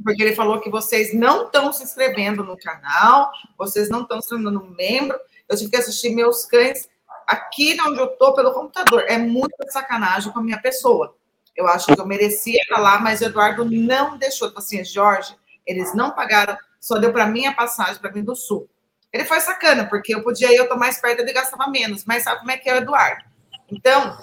[0.04, 4.28] porque ele falou que vocês não estão se inscrevendo no canal, vocês não estão se
[4.28, 5.18] tornando membro.
[5.48, 6.88] Eu tive que assistir meus cães
[7.26, 9.04] aqui onde eu estou pelo computador.
[9.08, 11.16] É muita sacanagem com a minha pessoa.
[11.56, 14.48] Eu acho que eu merecia estar lá, mas o Eduardo não deixou.
[14.48, 15.34] Tipo assim, Jorge,
[15.66, 18.68] eles não pagaram, só deu para mim a passagem para vir do Sul.
[19.10, 22.04] Ele foi sacana, porque eu podia ir, eu tô mais perto, ele gastava menos.
[22.04, 23.24] Mas sabe como é que é o Eduardo?
[23.70, 24.18] Então,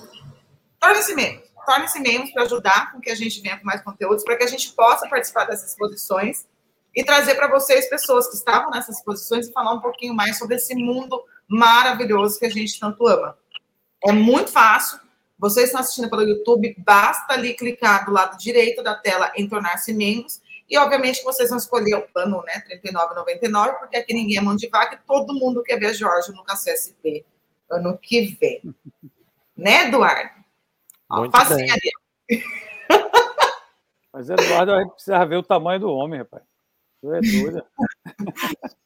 [0.79, 1.41] torne-se membro.
[1.65, 4.47] Torne-se membro para ajudar com que a gente venha com mais conteúdos, para que a
[4.47, 6.47] gente possa participar dessas exposições
[6.95, 10.55] e trazer para vocês pessoas que estavam nessas exposições e falar um pouquinho mais sobre
[10.55, 13.37] esse mundo maravilhoso que a gente tanto ama.
[14.03, 14.99] É muito fácil,
[15.37, 19.93] vocês estão assistindo pelo YouTube, basta ali clicar do lado direito da tela em tornar-se
[19.93, 20.41] membros.
[20.69, 22.63] E, obviamente, vocês vão escolher o plano, né?
[22.69, 26.31] R$ 39,99, porque aqui ninguém é mão de vaca e todo mundo quer ver Jorge
[26.31, 27.25] no KCSP
[27.71, 28.61] ano que vem.
[29.57, 30.40] né, Eduardo?
[31.11, 32.43] Ó, facinha ali.
[34.13, 36.43] Mas, Eduardo, a gente precisa ver o tamanho do homem, rapaz.
[37.01, 37.65] Tu é doida.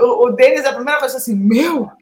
[0.00, 1.92] O, Denis, a primeira vez, assim, meu,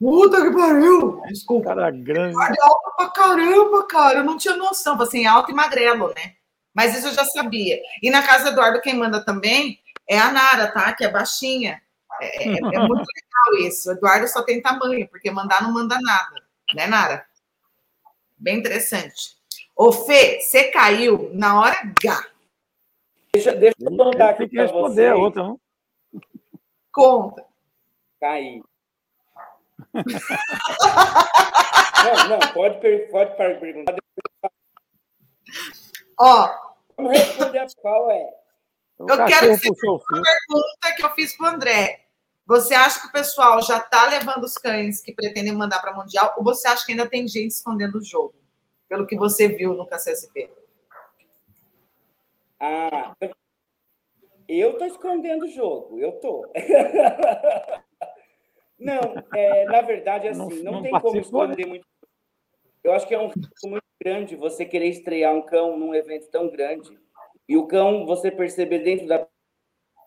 [0.00, 1.20] Puta que pariu!
[1.26, 1.74] Desculpa.
[1.74, 2.36] Cara grande.
[2.40, 4.18] É alto pra caramba, cara.
[4.18, 5.00] Eu não tinha noção.
[5.02, 6.34] Assim, alto e magrelo, né?
[6.72, 7.80] Mas isso eu já sabia.
[8.00, 10.92] E na casa do Eduardo, quem manda também é a Nara, tá?
[10.92, 11.82] Que é baixinha.
[12.20, 13.04] É, é, é muito
[13.50, 13.88] legal isso.
[13.88, 16.42] O Eduardo só tem tamanho, porque mandar não manda nada.
[16.74, 17.26] Né, Nara?
[18.38, 19.36] Bem interessante.
[19.76, 22.30] Ô, Fê, você caiu na hora H.
[23.32, 25.60] Deixa, deixa eu mandar aqui Tem que responder a outra, não?
[26.92, 27.44] Conta.
[28.20, 28.62] Caí.
[32.04, 33.96] não, não, pode, pode perguntar.
[36.18, 36.68] Ó.
[36.96, 38.28] Vamos responder a qual é.
[38.98, 42.07] Eu quero que você uma pergunta que eu fiz para o André.
[42.48, 46.32] Você acha que o pessoal já está levando os cães que pretendem mandar para Mundial
[46.38, 48.34] ou você acha que ainda tem gente escondendo o jogo?
[48.88, 50.50] Pelo que você viu no KCSP.
[52.58, 53.14] Ah,
[54.48, 56.50] eu estou escondendo o jogo, eu estou.
[58.80, 58.98] não,
[59.34, 61.20] é, na verdade, assim, não, não, não tem como né?
[61.20, 61.86] esconder muito.
[62.82, 66.30] Eu acho que é um risco muito grande você querer estrear um cão num evento
[66.30, 66.98] tão grande
[67.46, 69.26] e o cão você perceber dentro da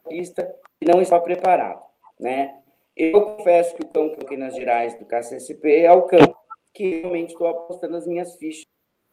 [0.10, 1.91] pista que não está preparado,
[2.22, 2.58] né?
[2.96, 6.36] Eu confesso que o cão que eu coloquei nas Gerais do KCSP é o cão
[6.74, 8.66] que realmente estou apostando as minhas fichas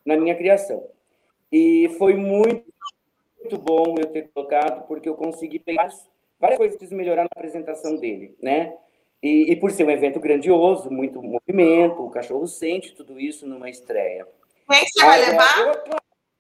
[0.05, 0.89] na minha criação.
[1.51, 2.65] E foi muito
[3.41, 5.89] muito bom eu ter colocado, porque eu consegui pegar
[6.39, 8.77] várias coisas que melhorar na apresentação dele, né?
[9.23, 13.69] E, e, por ser um evento grandioso, muito movimento, o cachorro sente tudo isso numa
[13.69, 14.27] estreia.
[14.71, 15.59] Quem você vai levar?
[15.61, 15.97] Eu,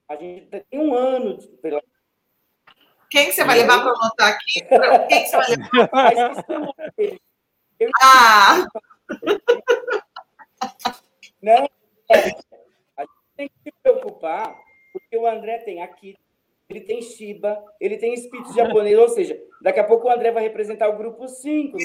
[0.08, 1.82] a gente tem um ano pela.
[3.11, 4.61] Quem você vai levar para anotar aqui?
[5.09, 6.44] Quem você vai levar?
[8.02, 8.66] ah!
[11.40, 11.70] Não,
[12.11, 12.18] é,
[12.96, 14.56] a gente tem que se preocupar,
[14.92, 16.16] porque o André tem aqui
[16.68, 20.42] ele tem Shiba, ele tem espírito japonês, ou seja, daqui a pouco o André vai
[20.42, 21.76] representar o grupo 5.
[21.78, 21.84] Né?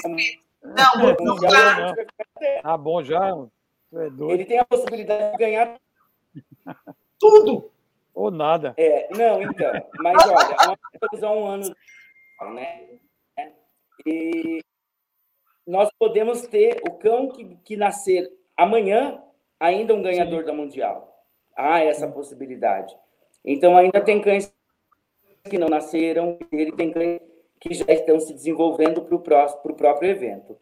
[0.62, 1.94] Não, não, não.
[2.62, 3.30] Tá bom já.
[3.94, 5.80] É ele tem a possibilidade de ganhar
[7.18, 7.70] tudo.
[8.14, 8.74] Ou nada.
[8.76, 9.72] É, não, então.
[9.98, 11.76] Mas olha, nós estamos há um ano,
[12.54, 12.98] né?
[14.06, 14.60] E
[15.66, 19.20] nós podemos ter o cão que, que nascer amanhã,
[19.58, 20.46] ainda um ganhador Sim.
[20.46, 21.24] da Mundial.
[21.56, 22.94] Há essa possibilidade.
[23.44, 24.52] Então, ainda tem cães
[25.48, 27.20] que não nasceram, ele tem cães
[27.60, 30.58] que já estão se desenvolvendo para o próprio evento.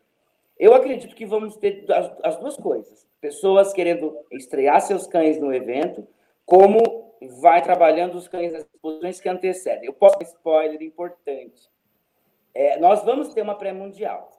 [0.58, 5.52] Eu acredito que vamos ter as, as, duas coisas: pessoas querendo estrear seus cães no
[5.52, 6.06] evento,
[6.44, 6.91] como
[7.28, 9.86] vai trabalhando os cães nas posições que antecedem.
[9.86, 11.70] Eu posso dar spoiler importante.
[12.54, 14.30] É, nós vamos ter uma pré-mundial.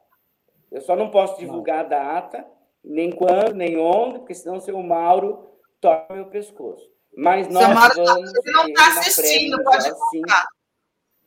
[0.71, 2.45] Eu só não posso divulgar a data,
[2.84, 6.91] nem quando, nem onde, porque senão o seu Mauro toca meu pescoço.
[7.15, 8.31] Mas nós Samara, vamos.
[8.31, 10.47] Você não está assistindo, pode contar.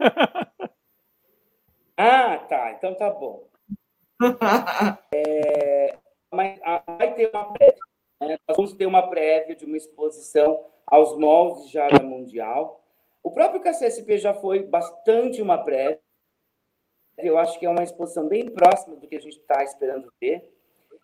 [1.96, 2.72] ah, tá.
[2.72, 3.48] Então tá bom.
[5.14, 5.96] é,
[6.32, 7.78] mas ah, vai ter uma prévia.
[8.20, 8.38] Né?
[8.48, 12.82] Nós vamos ter uma prévia de uma exposição aos moldes já da Mundial.
[13.22, 16.00] O próprio KCSP já foi bastante uma prévia.
[17.18, 20.48] Eu acho que é uma exposição bem próxima do que a gente está esperando ver.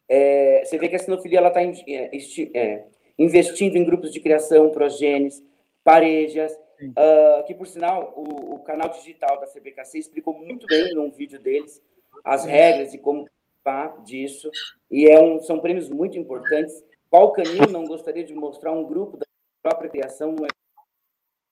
[0.09, 2.85] É, você vê que a sinofilia está é,
[3.19, 5.43] investindo em grupos de criação, progênies,
[5.83, 11.11] parejas, uh, que, por sinal, o, o, canal digital da CBKC explicou muito bem num
[11.11, 11.83] vídeo deles
[12.25, 13.27] as regras e como
[13.63, 14.51] participar disso.
[14.91, 16.83] E é um, são prêmios muito importantes.
[17.09, 19.27] Qual canil não gostaria de mostrar um grupo da
[19.63, 20.35] própria criação?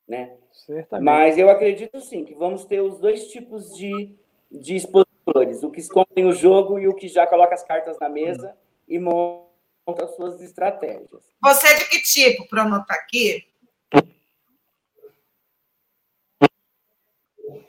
[0.07, 0.37] Né?
[0.53, 1.05] Certamente.
[1.05, 4.15] Mas eu acredito, sim, que vamos ter os dois tipos de,
[4.51, 5.63] de expositores.
[5.63, 8.57] O que escondem o jogo e o que já coloca as cartas na mesa
[8.89, 11.23] e mostra as suas estratégias.
[11.43, 13.47] Você é de que tipo, para anotar aqui?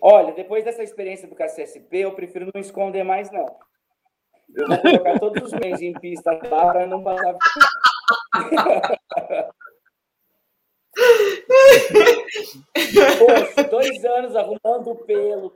[0.01, 3.45] Olha, depois dessa experiência do KCSP, eu prefiro não esconder mais, não.
[4.55, 7.37] Eu vou colocar todos os meses em pista lá para não passar.
[13.17, 15.53] Poxa, dois anos arrumando o pelo,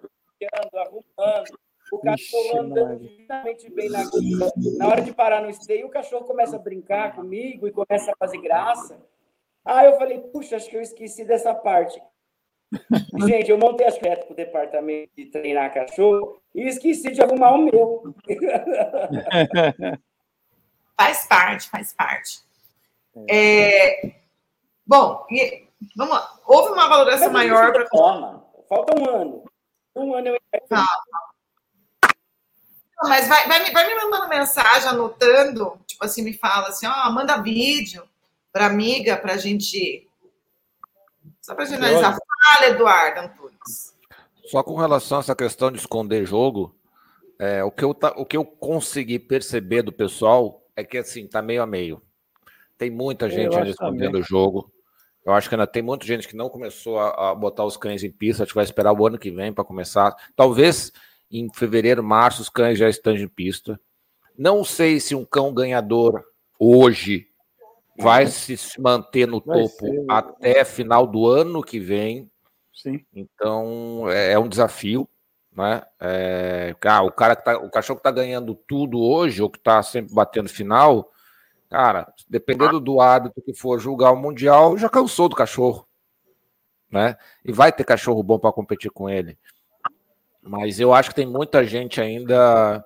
[0.73, 1.59] arrumando,
[1.91, 4.51] o cachorro andando divinamente bem na rua.
[4.77, 8.15] Na hora de parar no esteio, o cachorro começa a brincar comigo e começa a
[8.17, 8.97] fazer graça.
[9.63, 12.01] Aí eu falei, puxa, acho que eu esqueci dessa parte.
[13.27, 17.57] Gente, eu montei as para o departamento de treinar cachorro e esqueci de arrumar o
[17.59, 18.15] meu.
[20.97, 22.39] faz parte, faz parte.
[23.29, 24.24] É...
[24.85, 25.67] Bom, e...
[25.95, 26.39] vamos lá.
[26.45, 27.87] Houve uma valoração maior para.
[28.69, 29.43] Falta um ano.
[29.95, 30.39] Um ano eu.
[30.67, 30.85] Tá.
[33.03, 37.41] Mas vai, vai, vai, me mandando mensagem, anotando, tipo assim, me fala assim, ó, manda
[37.41, 38.07] vídeo
[38.51, 40.07] para amiga, para a gente.
[41.41, 42.17] Só para gente analisar.
[42.17, 43.95] Fala, Eduardo Antunes.
[44.45, 46.75] Só com relação a essa questão de esconder jogo,
[47.39, 51.41] é, o, que eu, o que eu consegui perceber do pessoal é que assim, tá
[51.41, 52.01] meio a meio.
[52.77, 54.71] Tem muita gente ainda escondendo o jogo.
[55.25, 58.03] Eu acho que ainda tem muita gente que não começou a, a botar os cães
[58.03, 60.15] em pista, a gente vai esperar o ano que vem para começar.
[60.35, 60.91] Talvez
[61.31, 63.79] em fevereiro, março, os cães já estão em pista.
[64.37, 66.23] Não sei se um cão ganhador
[66.59, 67.27] hoje
[67.97, 70.05] vai se manter no vai topo ser.
[70.07, 72.29] até final do ano que vem.
[72.73, 73.03] Sim.
[73.13, 75.09] Então é, é um desafio,
[75.51, 75.81] né?
[75.99, 79.59] É, ah, o cara que tá, o cachorro que tá ganhando tudo hoje, ou que
[79.59, 81.09] tá sempre batendo final,
[81.75, 85.85] cara, dependendo do hábito que for julgar o mundial, já cansou do cachorro,
[86.89, 87.17] né?
[87.43, 89.37] E vai ter cachorro bom para competir com ele.
[90.41, 92.81] Mas eu acho que tem muita gente ainda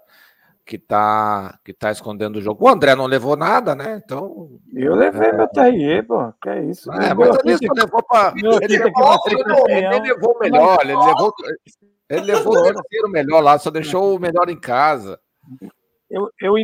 [0.66, 2.66] que tá, que tá escondendo o jogo.
[2.66, 4.02] O André não levou nada, né?
[4.04, 4.50] Então.
[4.74, 6.34] Eu levei meu TRE, pô.
[6.42, 6.92] Que é isso?
[6.92, 8.34] É, mas ele levou para.
[8.36, 9.20] Ele, levou,
[9.68, 11.34] ele levou o melhor, ele levou.
[12.10, 15.20] Ele levou o terceiro melhor lá, só deixou o melhor em casa.
[16.10, 16.56] Eu, eu,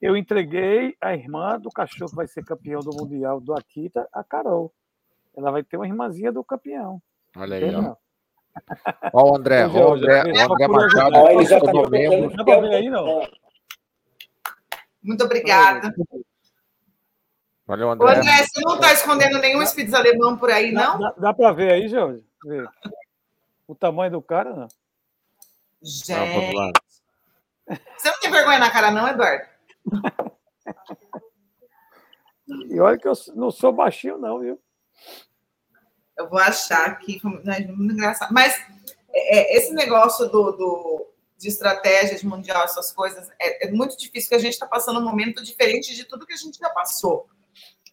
[0.00, 4.22] eu entreguei a irmã do cachorro que vai ser campeão do Mundial do Akita, a
[4.22, 4.72] Carol.
[5.36, 7.00] Ela vai ter uma irmãzinha do campeão.
[7.36, 7.96] Olha aí, ó.
[9.12, 11.28] Ó o André, o André, o André Machado.
[11.28, 12.30] Ele já tá membro.
[12.30, 13.28] Não dá pra ver aí, não.
[15.02, 15.94] Muito obrigada.
[17.66, 18.06] Valeu, André.
[18.06, 20.98] Ô, André, você não está escondendo nenhum Spitz alemão por aí, não?
[20.98, 22.24] Dá, dá, dá para ver aí, Jorge?
[22.44, 22.66] Ver.
[23.68, 24.68] O tamanho do cara, não?
[25.82, 26.52] Gente.
[27.98, 29.55] Você não tem vergonha na cara, não, Eduardo?
[32.48, 34.60] E olha que eu não sou baixinho, não, viu?
[36.16, 38.32] Eu vou achar aqui, né, muito engraçado.
[38.32, 38.54] Mas
[39.12, 41.06] é, é, esse negócio do, do,
[41.36, 45.00] de estratégia de mundial, essas coisas, é, é muito difícil, porque a gente está passando
[45.00, 47.26] um momento diferente de tudo que a gente já passou.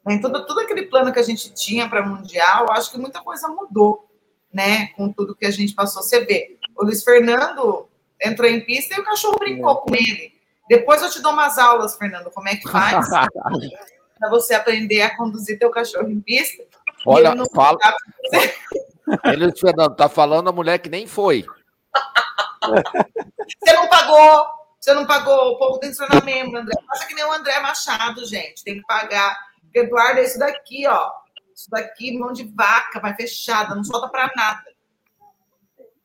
[0.08, 3.48] Em todo, todo aquele plano que a gente tinha para mundial, acho que muita coisa
[3.48, 4.10] mudou,
[4.52, 4.88] né?
[4.96, 6.04] Com tudo que a gente passou.
[6.04, 7.90] Você vê, o Luiz Fernando
[8.22, 10.34] entrou em pista e o cachorro brincou com ele.
[10.68, 13.08] Depois eu te dou umas aulas, Fernando, como é que faz
[14.20, 16.64] para você aprender a conduzir teu cachorro em pista.
[17.06, 17.78] Olha, ele fala.
[19.26, 21.46] Ele, Fernando, tá falando a mulher que nem foi.
[23.62, 24.48] Você não pagou,
[24.80, 26.74] você não pagou, o povo tem que se tornar membro, André.
[26.88, 28.64] Faça que nem o André Machado, gente.
[28.64, 29.38] Tem que pagar.
[29.74, 31.12] Eduardo, é isso daqui, ó.
[31.54, 34.64] Isso daqui, mão de vaca, vai fechada, não solta para nada.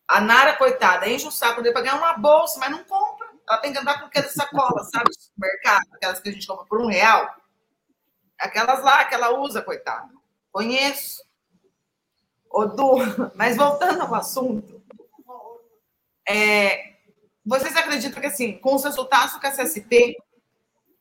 [0.07, 3.18] A Nara, coitada, enche o saco dele para ganhar uma bolsa, mas não compra.
[3.49, 6.67] Ela tem que andar com aquelas sacolas, sabe, do mercado, aquelas que a gente compra
[6.67, 7.35] por um real.
[8.39, 10.09] Aquelas lá que ela usa, coitada.
[10.53, 11.23] Conheço.
[12.51, 12.97] Ô, Du,
[13.35, 14.83] mas voltando ao assunto,
[16.27, 16.97] é,
[17.45, 20.17] vocês acreditam que, assim, com os resultados que a CSP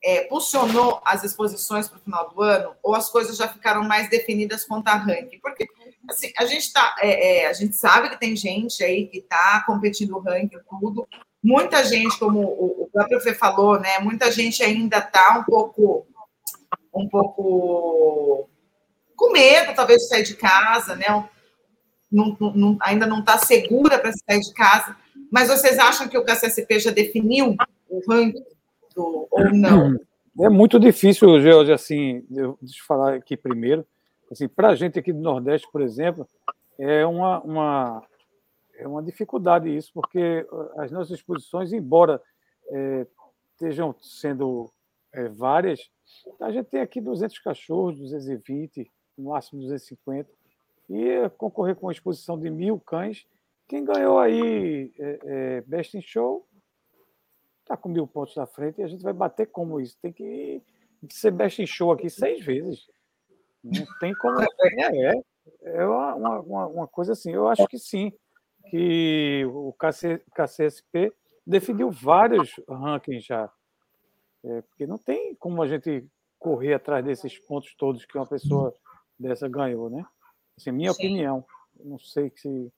[0.04, 4.10] é, pulsionou as exposições para o final do ano, ou as coisas já ficaram mais
[4.10, 5.40] definidas quanto a ranking?
[5.40, 5.68] Porque
[6.10, 9.64] assim, a gente tá, é, é, a gente sabe que tem gente aí que está
[9.66, 11.08] competindo o ranking tudo.
[11.44, 14.00] Muita gente, como o, próprio Fê falou, né?
[14.00, 16.06] Muita gente ainda está um pouco,
[16.94, 18.50] um pouco
[19.16, 21.06] com medo, talvez, de sair de casa, né?
[22.12, 24.96] Não, não, ainda não está segura para sair de casa.
[25.32, 27.56] Mas vocês acham que o KCSP já definiu
[27.90, 28.44] o ranking
[28.96, 29.98] do, ou não?
[30.40, 33.84] É muito difícil, George, assim, eu, deixa eu falar aqui primeiro.
[34.32, 36.28] Assim, para a gente aqui do Nordeste, por exemplo,
[36.78, 38.04] é uma, uma,
[38.78, 40.46] é uma dificuldade isso, porque
[40.78, 42.22] as nossas exposições, embora
[42.70, 43.08] é,
[43.52, 44.72] estejam sendo
[45.14, 45.90] é, várias,
[46.40, 50.30] a gente tem aqui 200 cachorros, 220, no máximo 250,
[50.90, 53.26] e concorrer com uma exposição de mil cães,
[53.68, 56.48] quem ganhou aí é, é, Best in Show
[57.62, 59.98] está com mil pontos na frente e a gente vai bater como isso?
[60.02, 60.64] Tem que
[61.10, 62.88] ser Best in Show aqui seis vezes.
[63.62, 64.38] Não tem como.
[64.80, 65.22] É, é,
[65.64, 67.32] é uma, uma, uma coisa assim.
[67.32, 68.14] Eu acho que sim,
[68.70, 71.14] que o KC, KCSP
[71.46, 73.50] definiu vários rankings já.
[74.44, 76.06] É, porque não tem como a gente
[76.40, 78.74] correr atrás desses pontos todos que uma pessoa
[79.20, 80.06] dessa ganhou, né?
[80.58, 81.04] Assim, minha sim.
[81.04, 81.46] opinião.
[81.84, 82.72] Não sei se.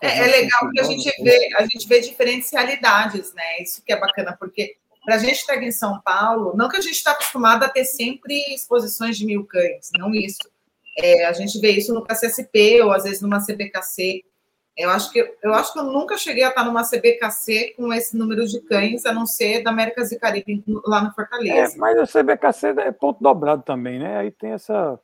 [0.00, 3.62] É, é legal porque a gente vê, a gente vê diferentes realidades, né?
[3.62, 6.76] Isso que é bacana, porque para a gente estar aqui em São Paulo, não que
[6.76, 10.50] a gente está acostumado a ter sempre exposições de mil cães, não isso.
[10.98, 14.24] É, a gente vê isso no KCSP ou às vezes numa CBKC.
[14.76, 18.16] Eu acho que eu acho que eu nunca cheguei a estar numa CBKC com esse
[18.16, 21.74] número de cães, a não ser da América e Caribe lá no Fortaleza.
[21.74, 24.16] É, mas a CBKC é ponto dobrado também, né?
[24.18, 24.98] Aí tem essa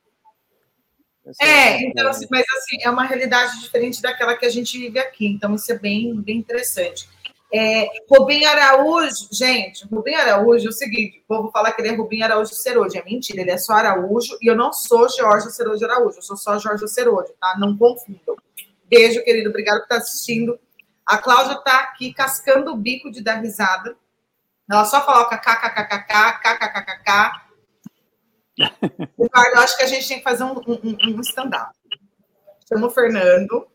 [1.40, 5.27] é, então, assim, mas assim, é uma realidade diferente daquela que a gente vive aqui,
[5.27, 7.09] então isso é bem, bem interessante.
[7.53, 11.95] É, Rubim Araújo, gente, Rubim Araújo é o seguinte: o povo fala que ele é
[11.95, 12.97] Rubim Araújo Serojo.
[12.97, 16.36] É mentira, ele é só Araújo e eu não sou Jorge Serojo Araújo, eu sou
[16.36, 17.57] só Jorge Serojo, tá?
[17.59, 18.36] Não confundam.
[18.89, 20.59] Beijo, querido, obrigado por estar assistindo.
[21.06, 23.97] A Cláudia está aqui cascando o bico de dar risada.
[24.70, 27.48] Ela só coloca kkkk, kkkk.
[29.19, 31.73] Ricardo, eu acho que a gente tem que fazer um, um, um stand-up.
[32.69, 33.66] Chama o Fernando,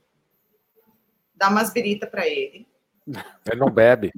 [1.35, 2.67] dá umas birita para ele
[3.45, 4.11] ele não bebe.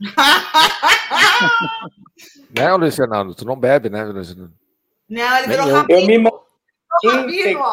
[2.50, 3.34] né, Luiz Fernando?
[3.34, 4.50] Tu não bebe, né, Luiz Não,
[5.38, 6.30] ele virou rabino.
[7.02, 7.72] Eu me rabino, ó.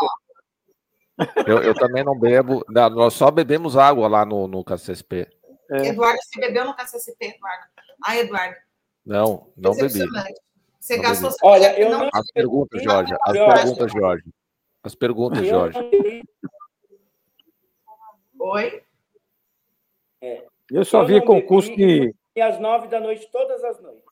[1.45, 2.65] Eu, eu também não bebo.
[2.69, 5.27] Não, nós só bebemos água lá no, no KCSP.
[5.71, 5.87] É.
[5.87, 7.65] Eduardo, você bebeu no KCSP, Eduardo?
[8.03, 8.55] Ah, Eduardo.
[9.05, 9.99] Não, não bebi.
[10.79, 11.29] Você não gastou.
[11.29, 11.39] Bebi.
[11.43, 12.09] Olha, eu não.
[12.13, 13.13] As perguntas, Jorge.
[13.21, 14.33] As perguntas, Jorge.
[14.83, 15.79] As perguntas, Jorge.
[18.39, 18.83] Oi?
[20.21, 20.45] É.
[20.71, 22.13] Eu só eu vi concurso que.
[22.35, 24.03] E às nove da noite, todas as noites.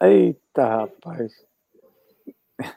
[0.00, 1.32] Eita, rapaz.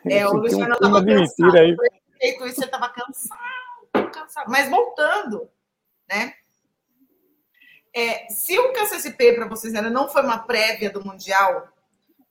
[0.06, 1.58] É, o Fernando estava cansado.
[1.58, 1.76] Aí.
[2.24, 4.50] Feito isso, você estava cansado, cansado.
[4.50, 5.50] Mas voltando,
[6.10, 6.34] né?
[7.94, 11.68] É, se o KCSP para vocês ainda não foi uma prévia do Mundial,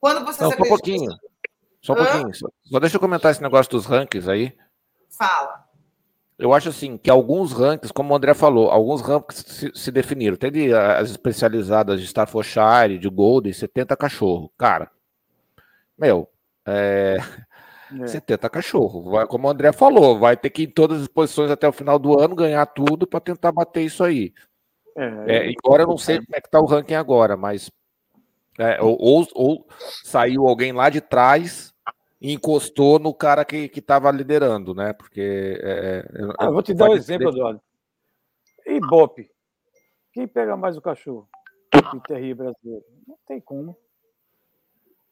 [0.01, 1.11] quando vocês não, Só um pouquinho.
[1.83, 2.07] Só um Hã?
[2.07, 2.35] pouquinho.
[2.35, 4.57] Só, só deixa eu comentar esse negócio dos rankings aí.
[5.11, 5.63] Fala.
[6.39, 10.39] Eu acho assim que alguns rankings, como o André falou, alguns rankings se, se definiram.
[10.39, 14.51] Teve as especializadas de Staffordshire, de Golden, 70 cachorro.
[14.57, 14.91] Cara,
[15.99, 16.31] meu,
[16.65, 17.19] é,
[18.01, 18.07] é.
[18.07, 19.11] 70 cachorro.
[19.11, 21.73] Vai, como o André falou, vai ter que ir em todas as posições até o
[21.73, 24.33] final do ano ganhar tudo para tentar bater isso aí.
[24.97, 27.71] É, é, embora eu não sei como é que tá o ranking agora, mas
[28.59, 29.67] é, ou, ou, ou,
[30.05, 31.73] saiu alguém lá de trás
[32.21, 34.93] e encostou no cara que estava liderando, né?
[34.93, 35.59] Porque.
[35.63, 37.61] É, é ah, vou te dar um exemplo, Eduardo.
[38.67, 39.31] Ibope.
[40.13, 41.27] Quem pega mais o cachorro?
[41.75, 42.85] O terrível brasileiro.
[43.07, 43.77] Não tem como.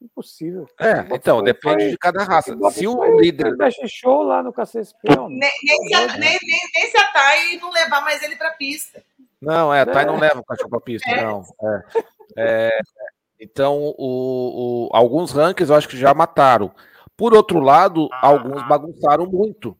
[0.01, 0.65] Impossível.
[0.79, 2.57] É, então, depende de cada raça.
[2.71, 3.55] Se o líder.
[3.55, 4.97] Deixa show lá no KCSP.
[5.29, 6.39] Nem, nem, se a, nem,
[6.89, 9.03] se a Thay não levar mais ele para a pista.
[9.39, 11.23] Não, é, a Thay não leva o cachorro para a pista, é.
[11.23, 11.43] não.
[11.63, 11.83] É.
[12.35, 12.79] É,
[13.39, 16.73] então, o, o, alguns rankings eu acho que já mataram.
[17.15, 19.77] Por outro lado, alguns bagunçaram muito,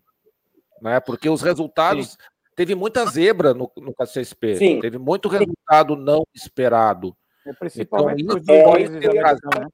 [0.79, 0.99] né?
[0.99, 2.11] Porque os resultados.
[2.11, 2.17] Sim.
[2.53, 4.57] Teve muita zebra no, no KCSP.
[4.57, 4.79] Sim.
[4.81, 7.15] Teve muito resultado não esperado.
[7.47, 9.71] É, principalmente então, isso pode ter trazido,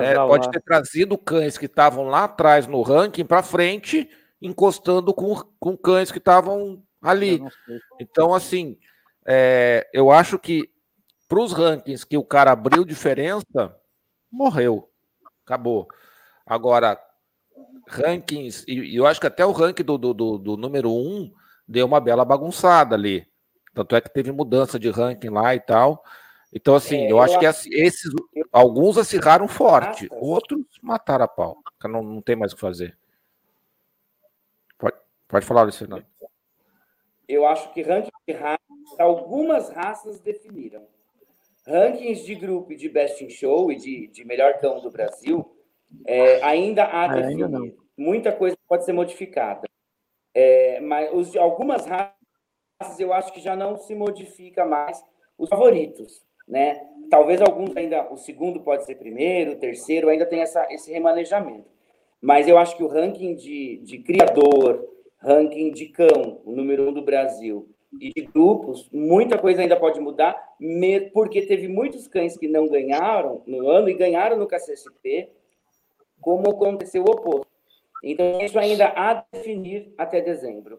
[0.00, 0.12] né?
[0.12, 4.08] é, pode ter trazido cães que estavam lá atrás no ranking para frente,
[4.40, 7.42] encostando com, com cães que estavam ali.
[8.00, 8.78] Então, assim,
[9.26, 10.70] é, eu acho que
[11.28, 13.76] para os rankings que o cara abriu diferença,
[14.30, 14.88] morreu.
[15.44, 15.86] Acabou.
[16.46, 16.98] Agora,
[17.86, 21.30] rankings, e, eu acho que até o ranking do, do, do, do número um
[21.66, 23.26] deu uma bela bagunçada ali.
[23.74, 26.02] Tanto é que teve mudança de ranking lá e tal.
[26.52, 28.10] Então, assim, é, eu, eu, acho que esses,
[28.50, 31.58] alguns acirraram forte, outros mataram a pau.
[31.84, 32.96] Não, não tem mais o que fazer.
[34.78, 34.96] Pode,
[35.26, 36.06] pode falar, Luiz Fernando.
[37.28, 38.58] Eu acho que ranking de raças,
[38.98, 40.86] algumas raças definiram.
[41.66, 45.54] Rankings de grupo de Best in Show e de, de melhor cão do Brasil,
[46.06, 47.44] é, ainda há a definir.
[47.44, 49.68] Ainda Muita coisa pode ser modificada.
[50.32, 52.14] É, mas os, algumas raças
[52.98, 55.04] eu acho que já não se modifica mais
[55.36, 56.80] os favoritos né?
[57.10, 61.66] Talvez alguns ainda, o segundo pode ser primeiro, o terceiro, ainda tem essa, esse remanejamento.
[62.20, 64.86] Mas eu acho que o ranking de, de criador,
[65.18, 67.68] ranking de cão, o número um do Brasil,
[68.00, 70.36] e de grupos, muita coisa ainda pode mudar,
[71.12, 75.30] porque teve muitos cães que não ganharam no ano e ganharam no KCSP,
[76.20, 77.48] como aconteceu o oposto.
[78.04, 80.78] Então, isso ainda há a definir até dezembro.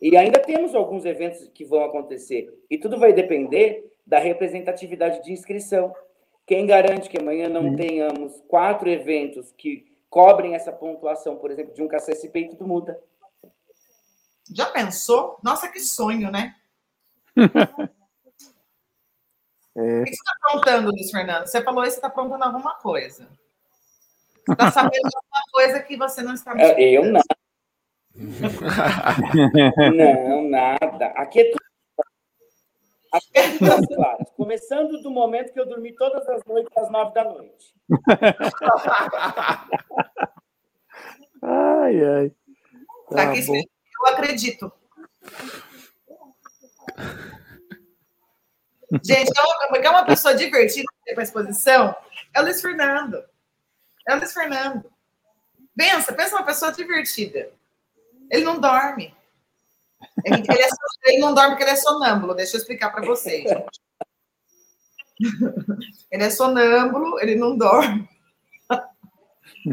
[0.00, 2.52] E ainda temos alguns eventos que vão acontecer.
[2.70, 5.94] E tudo vai depender da representatividade de inscrição.
[6.46, 11.82] Quem garante que amanhã não tenhamos quatro eventos que cobrem essa pontuação, por exemplo, de
[11.82, 12.98] um KCSP e tudo muda?
[14.50, 15.38] Já pensou?
[15.44, 16.56] Nossa, que sonho, né?
[19.76, 20.00] é.
[20.00, 21.46] O que você está aprontando, Luiz Fernando?
[21.46, 23.28] Você falou você está aprontando alguma coisa.
[24.46, 27.20] Você está sabendo alguma coisa que você não está é, Eu não.
[29.94, 31.08] não, nada.
[31.08, 31.67] Aqui é tudo
[33.12, 34.30] as coisas claras.
[34.36, 37.74] Começando do momento que eu dormi todas as noites às nove da noite.
[41.42, 42.30] ai, ai.
[43.10, 44.72] Tá tá eu acredito.
[49.02, 49.34] Gente, é,
[49.84, 51.94] é uma pessoa divertida para a exposição
[52.34, 53.24] é o Luiz Fernando.
[54.06, 54.90] É o Luiz Fernando.
[55.76, 57.50] Pensa, pensa uma pessoa divertida.
[58.30, 59.14] Ele não dorme.
[60.24, 60.68] Ele, ele, é,
[61.06, 63.44] ele, não dorme porque ele é sonâmbulo, deixa eu explicar para vocês.
[66.10, 68.08] Ele é sonâmbulo, ele não dorme.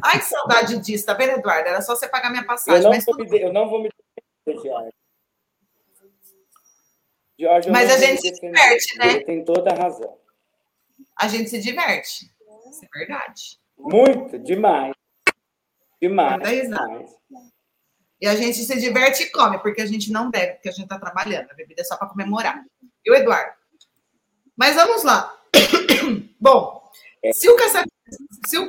[0.03, 1.69] Ai, que saudade disso, tá vendo, Eduardo?
[1.69, 2.84] Era só você pagar minha passagem.
[2.84, 3.89] Eu não, vou, me, eu não vou me
[4.47, 4.93] Jorge.
[7.38, 9.07] Jorge mas a gente se diverte, né?
[9.07, 10.18] Ele tem toda a razão.
[11.19, 12.31] A gente se diverte.
[12.69, 13.60] Isso é verdade.
[13.77, 14.93] Muito, demais.
[16.02, 16.61] Demais.
[16.61, 17.15] demais.
[18.21, 20.83] E a gente se diverte e come, porque a gente não bebe, porque a gente
[20.83, 21.51] está trabalhando.
[21.51, 22.63] A bebida é só para comemorar.
[23.03, 23.53] E o Eduardo.
[24.55, 25.33] Mas vamos lá.
[26.39, 26.89] Bom,
[27.33, 27.89] se o KCSP,
[28.47, 28.67] se o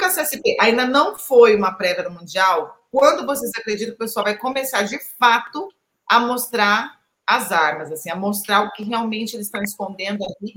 [0.61, 4.83] ainda não foi uma prévia do Mundial, quando vocês acreditam que o pessoal vai começar
[4.83, 5.69] de fato
[6.09, 10.55] a mostrar as armas, assim, a mostrar o que realmente eles estão escondendo ali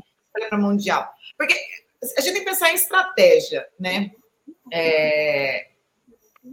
[0.50, 1.12] para o Mundial?
[1.38, 1.56] Porque
[2.18, 4.12] a gente tem que pensar em estratégia, né?
[4.72, 5.68] É,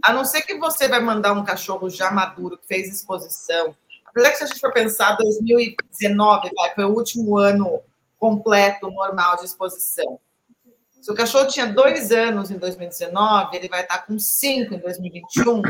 [0.03, 3.75] a não ser que você vai mandar um cachorro já maduro, que fez exposição.
[4.05, 7.81] Apesar que se a gente for pensar, 2019 vai, foi o último ano
[8.17, 10.19] completo, normal de exposição.
[11.01, 15.61] Se o cachorro tinha dois anos em 2019, ele vai estar com cinco em 2021.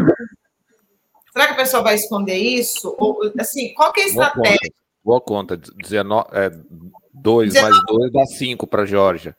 [1.32, 2.96] Será que o pessoal vai esconder isso?
[2.98, 4.72] Ou, assim, qual que é a estratégia?
[5.04, 5.58] Boa conta.
[5.58, 5.74] Boa conta.
[5.84, 6.50] 19, é,
[7.14, 7.72] 2 19...
[7.72, 9.36] mais 2 dá 5 para a Georgia.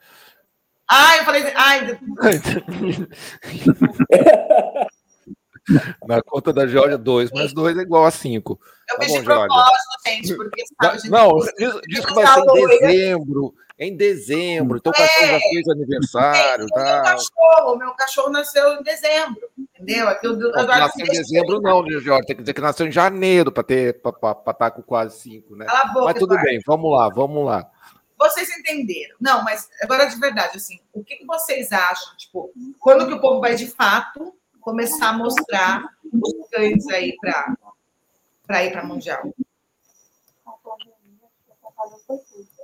[0.91, 1.53] Ah, eu falei.
[1.55, 1.99] Ai,
[6.07, 8.59] Na conta da Georgia, 2 mais 2 é igual a 5.
[8.91, 12.79] Eu tá fiz de propósito, gente, porque sabe, Não, diz, diz que vai ser em
[12.79, 13.55] dezembro.
[13.81, 16.65] Em dezembro, então o cachorro já fez aniversário.
[16.65, 16.95] É, tá.
[16.95, 20.09] Meu cachorro, meu cachorro nasceu em dezembro, entendeu?
[20.09, 22.27] Aqui, eu, eu nasceu em dezembro, não, né, Jorge?
[22.27, 25.67] Tem que dizer que nasceu em janeiro para estar tá com quase 5, né?
[25.93, 27.71] Boca, mas tudo bem, vamos lá, vamos lá
[28.19, 29.17] vocês entenderam.
[29.21, 32.17] Não, mas agora de verdade, assim, o que, vocês acham?
[32.17, 38.65] Tipo, quando que o povo vai de fato começar a mostrar os cães aí para
[38.65, 39.23] ir para Mundial?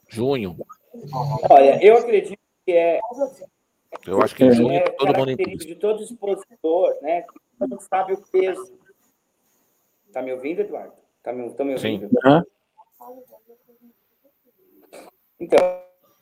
[0.09, 0.57] Junho.
[1.49, 3.01] Olha, eu acredito que é.
[4.07, 7.23] Eu acho que em junho é todo mundo de todo expositor, né?
[7.59, 8.79] Todo mundo sabe o peso.
[10.13, 10.95] Tá me ouvindo, Eduardo?
[11.23, 12.09] Tá me, tá me ouvindo?
[12.09, 12.19] Sim.
[12.25, 12.43] Uhum.
[15.45, 15.59] Então,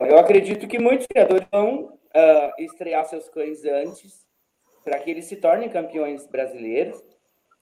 [0.01, 4.27] eu acredito que muitos criadores vão uh, estrear seus cães antes,
[4.82, 7.01] para que eles se tornem campeões brasileiros,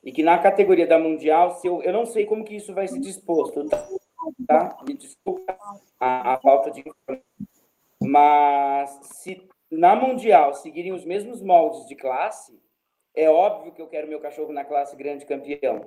[0.03, 2.89] e que na categoria da Mundial, se eu, eu não sei como que isso vai
[2.89, 3.69] ser disposto,
[4.47, 4.75] tá?
[4.89, 5.55] Me desculpa
[6.01, 6.83] a, a falta de
[8.03, 12.59] mas se na Mundial seguirem os mesmos moldes de classe,
[13.15, 15.87] é óbvio que eu quero meu cachorro na classe grande campeão,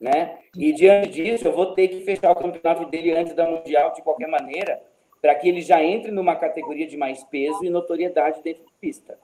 [0.00, 0.40] né?
[0.56, 4.02] E diante disso, eu vou ter que fechar o campeonato dele antes da Mundial de
[4.02, 4.82] qualquer maneira,
[5.26, 9.18] para que ele já entre numa categoria de mais peso e notoriedade dentro de pista.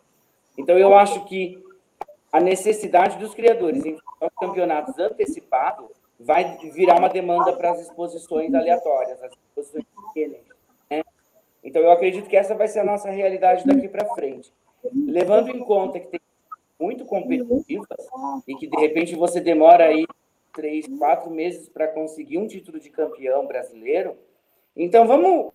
[0.58, 1.62] Então, eu acho que
[2.32, 3.96] a necessidade dos criadores em
[4.40, 5.86] campeonatos antecipados
[6.18, 10.40] vai virar uma demanda para as exposições aleatórias, as exposições pequenas.
[10.90, 11.04] Né?
[11.62, 14.52] Então, eu acredito que essa vai ser a nossa realidade daqui para frente.
[15.06, 16.20] Levando em conta que tem
[16.80, 18.08] muito competitivas
[18.48, 20.04] e que, de repente, você demora aí
[20.52, 24.16] três, quatro meses para conseguir um título de campeão brasileiro,
[24.74, 25.52] então vamos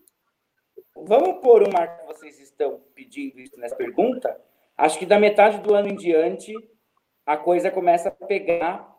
[1.06, 4.40] Vamos pôr o marco que vocês estão pedindo isso nessa pergunta.
[4.78, 6.54] Acho que da metade do ano em diante
[7.26, 8.96] a coisa começa a pegar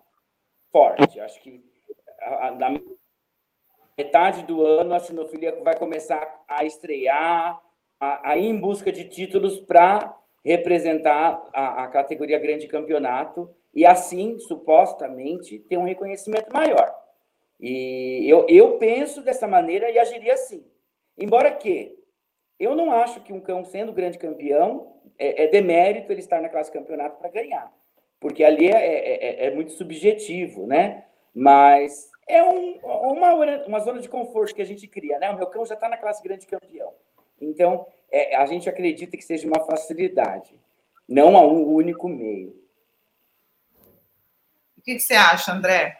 [0.71, 1.21] forte.
[1.21, 1.65] Acho que
[2.59, 2.71] da
[3.97, 7.61] metade do ano a sinofilia vai começar a estrear,
[7.99, 10.15] a, a ir em busca de títulos para
[10.45, 16.95] representar a, a, categoria grande campeonato e assim, supostamente, ter um reconhecimento maior.
[17.61, 20.65] E eu, eu penso dessa maneira e agiria assim.
[21.19, 21.99] Embora que
[22.59, 26.49] eu não acho que um cão, sendo grande campeão, é, é demérito ele estar na
[26.49, 27.73] classe campeonato para ganhar.
[28.21, 31.05] Porque ali é, é, é, é, muito subjetivo, né?
[31.35, 33.35] Mas é um, uma,
[33.67, 35.31] uma zona de conforto que a gente cria, né?
[35.31, 36.93] O meu cão já está na classe grande campeão.
[37.41, 40.59] Então, é, a gente acredita que seja uma facilidade,
[41.09, 42.51] não a um único meio.
[44.77, 45.99] O que, que você acha, André?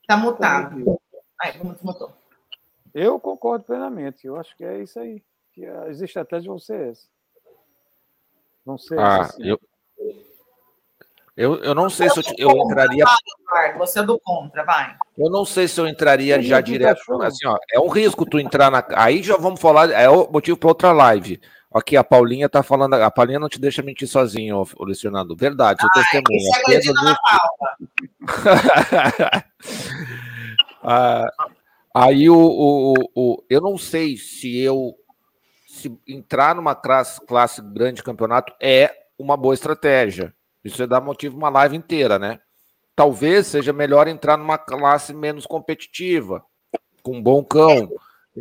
[0.00, 1.00] Está mutado.
[1.40, 2.21] Ai, como mutou?
[2.94, 4.26] Eu concordo plenamente.
[4.26, 5.22] Eu acho que é isso aí.
[5.52, 7.08] Que as estratégias vão ser essas.
[8.64, 9.38] Vão ser ah, essas.
[9.40, 9.60] Eu,
[11.34, 13.04] eu, eu não sei se eu, eu entraria.
[13.78, 14.96] Você é do contra, vai.
[15.16, 17.22] Eu não sei se eu entraria já direto.
[17.22, 18.84] Assim, ó, é um risco tu entrar na.
[18.94, 19.90] Aí já vamos falar.
[19.90, 21.40] É o motivo para outra live.
[21.74, 22.94] Aqui a Paulinha tá falando.
[22.94, 25.34] A Paulinha não te deixa mentir sozinho, o Lecionado.
[25.34, 26.38] Verdade, seu testemunho.
[26.68, 26.80] É
[30.84, 31.28] ah,
[31.94, 34.94] Aí o, o, o, eu não sei se eu
[35.66, 40.34] se entrar numa classe, classe grande campeonato é uma boa estratégia.
[40.62, 42.40] Isso é dar motivo uma live inteira, né?
[42.94, 46.44] Talvez seja melhor entrar numa classe menos competitiva,
[47.02, 47.90] com um bom cão.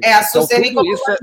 [0.03, 1.17] É, a então, isso é...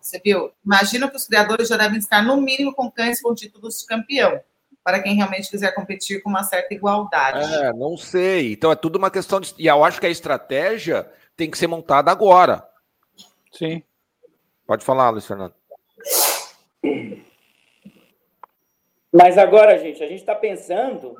[0.00, 0.52] Você viu?
[0.64, 4.40] Imagina que os criadores já devem estar, no mínimo, com cães com títulos de campeão,
[4.84, 7.52] para quem realmente quiser competir com uma certa igualdade.
[7.54, 8.52] É, não sei.
[8.52, 9.54] Então é tudo uma questão de.
[9.58, 12.68] E eu acho que a estratégia tem que ser montada agora.
[13.52, 13.80] Sim.
[14.66, 15.54] Pode falar, Luiz Fernando.
[19.12, 21.14] Mas agora, gente, a gente está pensando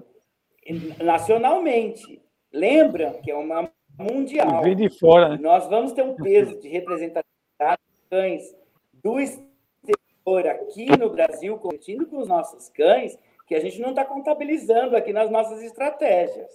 [0.99, 2.21] nacionalmente.
[2.53, 4.63] Lembra que é uma mundial.
[4.63, 5.31] Vem de fora.
[5.31, 5.39] Né?
[5.41, 8.57] Nós vamos ter um peso de representatividade de cães
[8.93, 13.17] do exterior aqui no Brasil, competindo com os nossos cães,
[13.47, 16.51] que a gente não está contabilizando aqui nas nossas estratégias.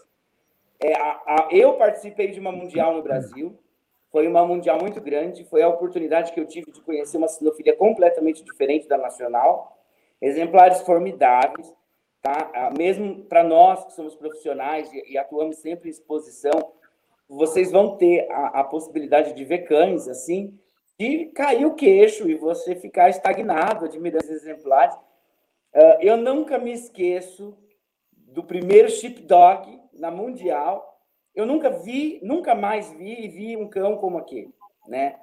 [0.84, 3.58] É, a, a, eu participei de uma mundial no Brasil,
[4.12, 7.74] foi uma mundial muito grande, foi a oportunidade que eu tive de conhecer uma sinofilia
[7.74, 9.82] completamente diferente da nacional,
[10.22, 11.74] exemplares formidáveis,
[12.22, 12.72] tá?
[12.78, 16.74] Mesmo para nós que somos profissionais e, e, atuamos sempre em exposição,
[17.30, 20.60] vocês vão ter a, a possibilidade de ver cães assim,
[21.00, 24.96] de cair o queixo e você ficar estagnado admirando esses exemplares.
[25.74, 27.58] Uh, eu nunca me esqueço
[28.12, 30.94] do primeiro sheepdog na mundial
[31.36, 34.54] eu nunca vi, nunca mais vi e vi um cão como aquele,
[34.88, 35.20] né?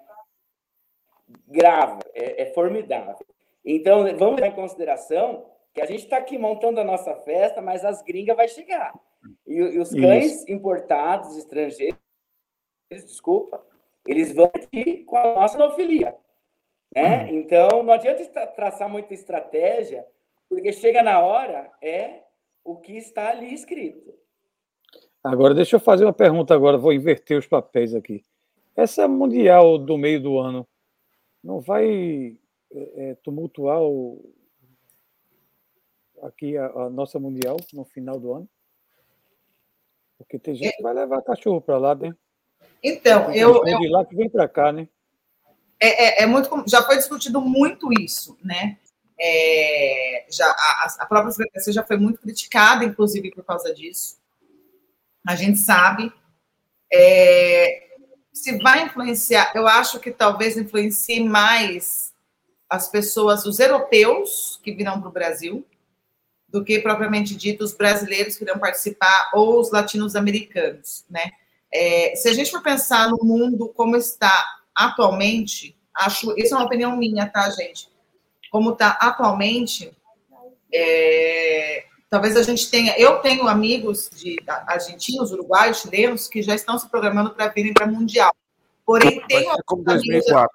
[1.47, 3.25] Grava, é, é formidável.
[3.65, 7.85] Então, vamos levar em consideração que a gente está aqui montando a nossa festa, mas
[7.85, 8.93] as gringas vai chegar.
[9.47, 10.51] E, e os cães Isso.
[10.51, 11.99] importados, estrangeiros,
[12.91, 13.65] desculpa,
[14.05, 16.17] eles vão aqui com a nossa nofilia.
[16.93, 17.25] Né?
[17.25, 17.39] Uhum.
[17.39, 20.05] Então, não adianta traçar muita estratégia,
[20.49, 22.25] porque chega na hora, é
[22.65, 24.20] o que está ali escrito.
[25.23, 28.25] Agora, deixa eu fazer uma pergunta agora, vou inverter os papéis aqui.
[28.75, 30.67] Essa Mundial do meio do ano
[31.45, 32.39] não vai
[32.73, 34.35] é, é, tumultuar o,
[36.23, 38.49] aqui a, a, nossa Mundial no final do ano?
[40.17, 42.15] Porque tem gente que vai levar cachorro para lá, né?
[42.83, 43.63] Então, eu.
[43.67, 43.79] eu...
[43.79, 44.89] De lá que vem para cá, né?
[45.79, 46.49] É, é, é, muito.
[46.67, 48.79] Já foi discutido muito isso, né?
[49.19, 54.20] É, já, a, a própria CBPC já foi muito criticada, inclusive, por causa disso
[55.27, 56.13] a gente sabe.
[56.93, 57.89] É,
[58.33, 62.13] se vai influenciar, eu acho que talvez influencie mais
[62.69, 65.67] as pessoas, os europeus que virão para o Brasil,
[66.49, 71.31] do que propriamente dito os brasileiros que irão participar ou os latinos-americanos, né?
[71.73, 76.67] É, se a gente for pensar no mundo como está atualmente, acho, isso é uma
[76.67, 77.89] opinião minha, tá, gente?
[78.51, 79.93] Como está atualmente,
[80.73, 86.77] é, Talvez a gente tenha, eu tenho amigos de argentinos, uruguaios, chilenos que já estão
[86.77, 88.35] se programando para virem para mundial.
[88.85, 90.51] Porém, tem como 2004.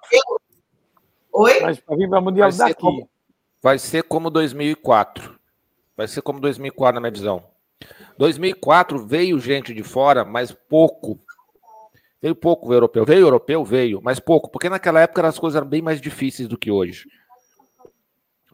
[1.32, 1.60] Oi?
[1.60, 2.80] Mas para vir para mundial vai daqui.
[2.80, 3.08] Como,
[3.62, 5.34] vai ser como 2004.
[5.96, 7.42] Vai ser como 2004 na minha visão.
[8.18, 11.18] 2004 veio gente de fora, mas pouco.
[12.20, 13.06] Veio pouco europeu.
[13.06, 16.58] Veio europeu, veio, mas pouco, porque naquela época as coisas eram bem mais difíceis do
[16.58, 17.06] que hoje.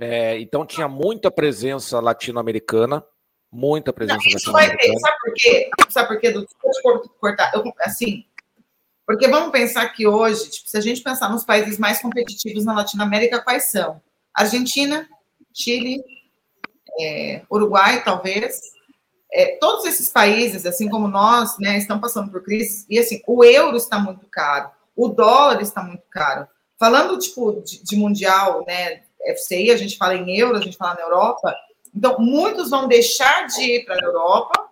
[0.03, 3.05] É, então tinha muita presença latino-americana,
[3.53, 4.99] muita presença latino-americana.
[4.99, 5.71] Sabe por quê?
[5.89, 6.31] Sabe por quê?
[6.33, 6.47] Do,
[7.21, 8.25] cortar, eu, assim,
[9.07, 12.75] porque vamos pensar que hoje, tipo, se a gente pensar nos países mais competitivos na
[12.75, 14.03] Latinoamérica, quais são?
[14.35, 15.09] Argentina,
[15.55, 16.03] Chile,
[17.01, 18.61] é, Uruguai, talvez.
[19.33, 22.85] É, todos esses países, assim como nós, né, estão passando por crise.
[22.91, 26.49] E assim, o euro está muito caro, o dólar está muito caro.
[26.77, 29.03] Falando tipo de, de mundial, né,
[29.37, 31.55] FCI, a gente fala em euro, a gente fala na Europa.
[31.95, 34.69] Então, muitos vão deixar de ir para a Europa,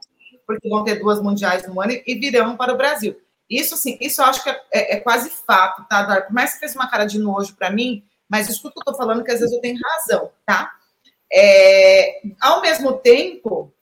[0.47, 3.17] porque vão ter duas mundiais no ano e virão para o Brasil.
[3.49, 6.23] Isso, assim, isso eu acho que é, é, é quase fato, tá, Dar?
[6.23, 8.93] Por mais que fez uma cara de nojo para mim, mas escuta o que eu
[8.93, 10.71] estou falando, que às vezes eu tenho razão, tá?
[11.33, 13.73] É, ao mesmo tempo,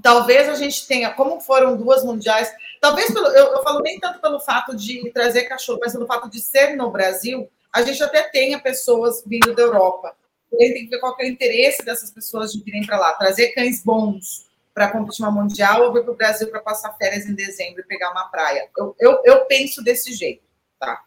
[0.00, 4.20] talvez a gente tenha, como foram duas mundiais, talvez pelo, eu, eu falo nem tanto
[4.20, 8.22] pelo fato de trazer cachorro, mas pelo fato de ser no Brasil, a gente até
[8.22, 10.16] tenha pessoas vindo da Europa.
[10.48, 13.12] Porém, tem que ver qual é o interesse dessas pessoas de virem para lá.
[13.12, 17.26] Trazer cães bons para competir uma mundial ou vir para o Brasil para passar férias
[17.26, 18.66] em dezembro e pegar uma praia.
[18.78, 20.42] Eu, eu, eu penso desse jeito,
[20.80, 21.04] tá?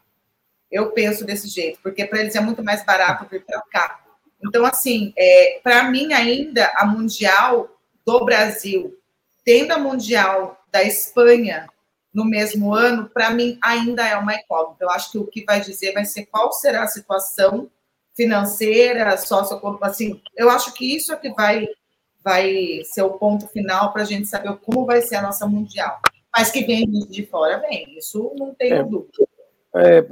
[0.70, 4.00] Eu penso desse jeito, porque para eles é muito mais barato vir para cá.
[4.46, 7.68] Então, assim, é, para mim ainda, a Mundial
[8.06, 8.96] do Brasil,
[9.44, 11.66] tendo a Mundial da Espanha
[12.12, 14.84] no mesmo ano, para mim ainda é uma incógnita.
[14.84, 17.70] Eu acho que o que vai dizer vai ser qual será a situação
[18.14, 21.66] financeira, socioeconômica, assim, eu acho que isso é que vai
[22.22, 25.98] vai ser o ponto final para a gente saber como vai ser a nossa mundial.
[26.36, 29.26] Mas que vem de fora, vem, isso não tem é, dúvida.
[29.74, 30.04] É,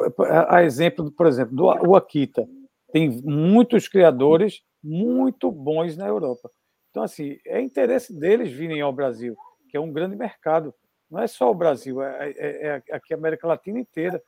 [0.49, 2.49] a exemplo, por exemplo, do o Akita,
[2.93, 6.51] tem muitos criadores muito bons na Europa.
[6.91, 9.37] Então, assim, é interesse deles virem ao Brasil,
[9.71, 10.75] que é um grande mercado.
[11.11, 14.23] Não é só o Brasil, é, é, é aqui a América Latina inteira.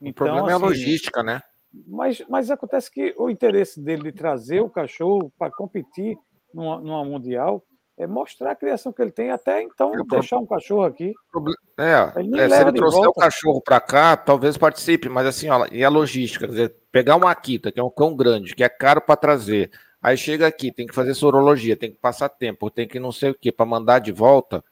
[0.00, 1.42] Então, o problema assim, é a assim, logística, né?
[1.86, 6.16] Mas, mas acontece que o interesse dele de trazer o cachorro para competir
[6.52, 7.62] numa, numa mundial
[7.98, 11.12] é mostrar a criação que ele tem, até então é, deixar um cachorro aqui.
[11.76, 13.10] É, ele é se ele trouxer volta.
[13.10, 17.16] o cachorro para cá, talvez participe, mas assim, ó, e a logística, quer dizer, pegar
[17.16, 20.70] uma Akita, que é um cão grande, que é caro para trazer, aí chega aqui,
[20.70, 23.66] tem que fazer sorologia, tem que passar tempo, tem que não sei o que, para
[23.66, 24.64] mandar de volta,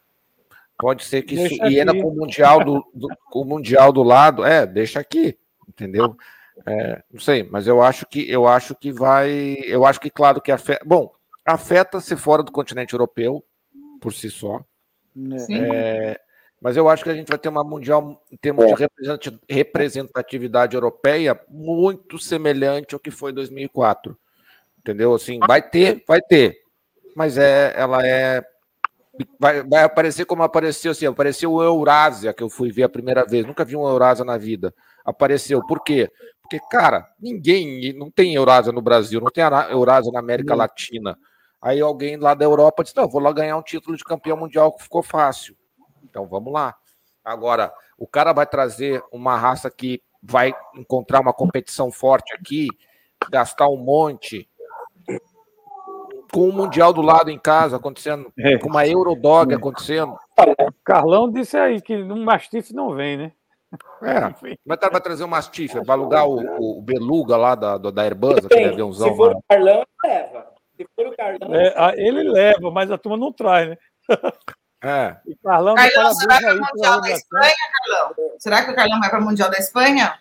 [0.79, 1.55] Pode ser que isso.
[1.65, 6.17] E ainda com o Mundial do, do, o Mundial do lado, é, deixa aqui, entendeu?
[6.67, 9.59] É, não sei, mas eu acho que eu acho que vai.
[9.65, 10.85] Eu acho que, claro, que afeta.
[10.85, 11.13] Bom,
[11.45, 13.45] afeta se fora do continente europeu,
[14.01, 14.63] por si só.
[15.51, 16.21] É,
[16.61, 21.39] mas eu acho que a gente vai ter uma mundial em termos de representatividade europeia
[21.49, 24.17] muito semelhante ao que foi 2004.
[24.79, 25.15] Entendeu?
[25.15, 26.59] Assim, vai ter, vai ter.
[27.15, 28.45] Mas é, ela é
[29.39, 33.25] vai, vai aparecer como apareceu assim, apareceu o Eurásia que eu fui ver a primeira
[33.25, 34.75] vez, nunca vi um Eurásia na vida.
[35.05, 35.65] Apareceu.
[35.67, 36.11] Por quê?
[36.43, 41.19] Porque, cara, ninguém não tem Eurásia no Brasil, não tem Eurásia na América Latina.
[41.61, 44.73] Aí alguém lá da Europa disse: "Não, vou lá ganhar um título de campeão mundial
[44.73, 45.57] que ficou fácil".
[46.05, 46.75] Então vamos lá.
[47.25, 52.69] Agora, o cara vai trazer uma raça que vai encontrar uma competição forte aqui,
[53.31, 54.49] gastar um monte,
[56.33, 58.59] com o Mundial do lado em casa acontecendo, é.
[58.59, 60.13] com uma Eurodog acontecendo.
[60.13, 63.33] O Carlão disse aí que um mastife não vem, né?
[64.03, 64.21] É,
[64.65, 68.45] mas tá, vai trazer um mastife, vai alugar o, o Beluga lá da, da Airbus,
[68.45, 69.11] aquele aviãozão.
[69.11, 70.47] Se for o Carlão, leva.
[70.77, 73.77] Se for o Carlão, é, ele leva, mas a turma não traz, né?
[74.83, 75.17] É.
[75.27, 78.15] E Carlão, Carlão será que é o Mundial da Espanha, Carlão?
[78.39, 80.19] Será que o Carlão vai para o Mundial da Espanha?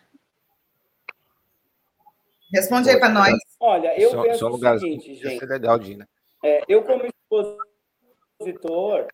[2.55, 3.33] Responde aí para nós.
[3.59, 5.43] Olha, eu só, penso só o seguinte, gente.
[5.43, 6.07] É legal, Dina.
[6.41, 9.07] É, eu, como expositor,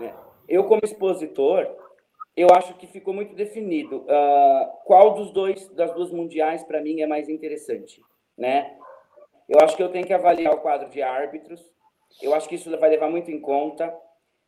[0.00, 0.14] né,
[0.48, 1.68] eu, como expositor,
[2.36, 7.02] eu acho que ficou muito definido uh, qual dos dois, das duas mundiais, para mim,
[7.02, 8.02] é mais interessante.
[8.36, 8.76] Né?
[9.48, 11.64] Eu acho que eu tenho que avaliar o quadro de árbitros,
[12.20, 13.94] eu acho que isso vai levar muito em conta.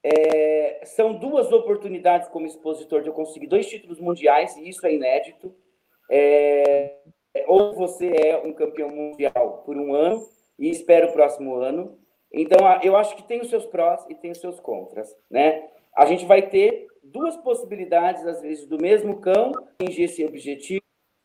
[0.03, 4.95] É, são duas oportunidades como expositor de eu conseguir dois títulos mundiais, e isso é
[4.95, 5.55] inédito.
[6.11, 6.97] É,
[7.47, 10.27] ou você é um campeão mundial por um ano
[10.59, 11.99] e espera o próximo ano.
[12.33, 15.67] Então, eu acho que tem os seus prós e tem os seus contras, né?
[15.97, 20.83] A gente vai ter duas possibilidades, às vezes, do mesmo cão atingir esse objetivo,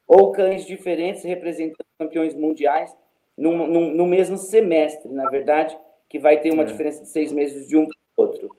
[0.08, 2.96] ou cães diferentes representando campeões mundiais
[3.38, 5.78] no, no, no mesmo semestre, na verdade,
[6.08, 6.66] que vai ter uma é.
[6.66, 8.56] diferença de seis meses de um para o outro.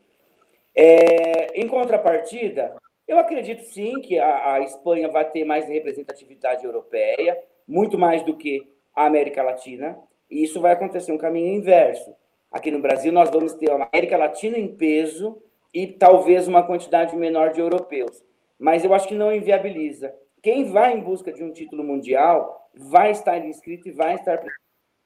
[0.74, 2.74] É, em contrapartida,
[3.06, 8.36] eu acredito sim que a, a, Espanha vai ter mais representatividade europeia, muito mais do
[8.36, 9.98] que a América Latina,
[10.31, 12.14] e isso vai acontecer um caminho inverso.
[12.51, 17.14] Aqui no Brasil, nós vamos ter a América Latina em peso e talvez uma quantidade
[17.16, 18.24] menor de europeus.
[18.59, 20.14] Mas eu acho que não inviabiliza.
[20.43, 24.43] Quem vai em busca de um título mundial vai estar inscrito e vai estar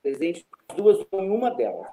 [0.03, 0.47] presente
[0.77, 1.89] duas em uma delas.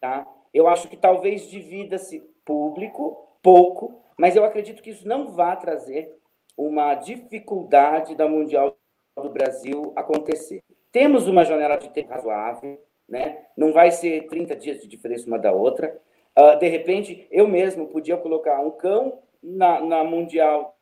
[0.00, 0.26] Tá?
[0.52, 6.10] Eu acho que talvez divida-se público, pouco, mas eu acredito que isso não vai trazer
[6.56, 8.74] uma dificuldade da Mundial
[9.20, 10.62] do Brasil acontecer.
[10.90, 13.44] Temos uma janela de tempo razoável, né?
[13.54, 16.00] não vai ser 30 dias de diferença uma da outra.
[16.36, 20.76] Uh, de repente, eu mesmo podia colocar um cão na, na Mundial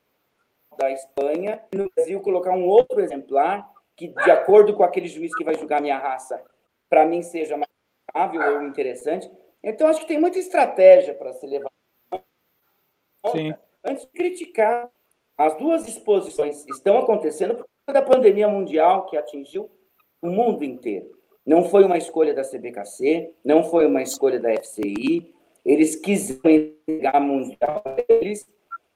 [0.78, 5.44] da Espanha, no Brasil colocar um outro exemplar que, de acordo com aquele juiz que
[5.44, 6.42] vai julgar minha raça,
[6.88, 7.68] para mim seja mais
[8.14, 9.30] viável ou interessante.
[9.62, 11.71] Então, acho que tem muita estratégia para se levar
[13.30, 13.54] Sim.
[13.84, 14.90] antes de criticar.
[15.36, 19.70] As duas exposições estão acontecendo por causa da pandemia mundial que atingiu
[20.20, 21.10] o mundo inteiro.
[21.44, 25.34] Não foi uma escolha da CBKC, não foi uma escolha da FCI.
[25.64, 28.48] Eles quiseram entregar a mundial eles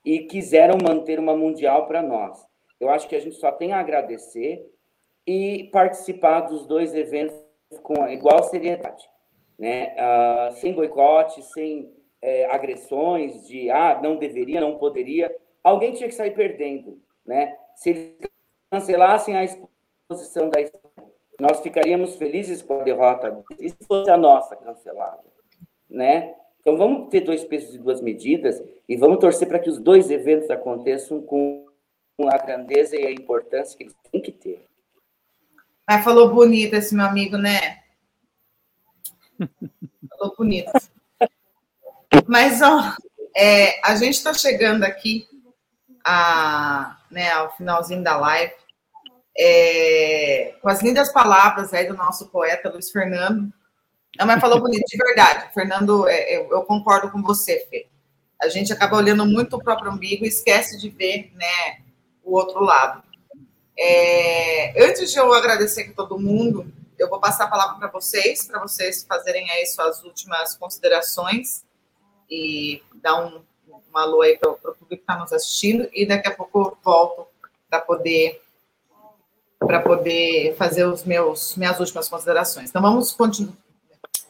[0.04, 2.46] e quiseram manter uma mundial para nós.
[2.78, 4.64] Eu acho que a gente só tem a agradecer
[5.26, 7.36] e participar dos dois eventos
[7.82, 9.04] com igual seriedade,
[9.58, 9.96] né?
[9.96, 16.14] Uh, sem boicote, sem é, agressões de ah, não deveria, não poderia, alguém tinha que
[16.14, 17.56] sair perdendo, né?
[17.74, 18.16] Se eles
[18.70, 20.60] cancelassem a exposição da
[21.38, 25.22] nós ficaríamos felizes com a derrota e se fosse a nossa cancelada,
[25.88, 26.34] né?
[26.60, 30.10] Então vamos ter dois pesos e duas medidas e vamos torcer para que os dois
[30.10, 31.66] eventos aconteçam com
[32.24, 34.64] a grandeza e a importância que eles têm que ter.
[35.88, 37.84] Mas falou bonito esse meu amigo, né?
[40.08, 40.72] Falou bonito.
[42.26, 42.94] Mas, ó,
[43.36, 45.26] é, a gente está chegando aqui
[46.04, 48.52] a, né, ao finalzinho da live,
[49.38, 53.52] é, com as lindas palavras aí do nosso poeta Luiz Fernando.
[54.18, 55.52] Não, mas falou bonito, de verdade.
[55.52, 57.86] Fernando, é, eu, eu, concordo com você, Fê.
[58.40, 61.80] A gente acaba olhando muito o próprio umbigo e esquece de ver né,
[62.24, 63.02] o outro lado.
[63.78, 68.46] É, antes de eu agradecer a todo mundo, eu vou passar a palavra para vocês,
[68.46, 71.65] para vocês fazerem aí suas últimas considerações
[72.30, 76.28] e dar um, um alô aí para o público que está nos assistindo e daqui
[76.28, 77.26] a pouco eu volto
[77.68, 78.42] para poder
[79.58, 82.68] para poder fazer os meus minhas últimas considerações.
[82.68, 83.56] Então vamos continuar,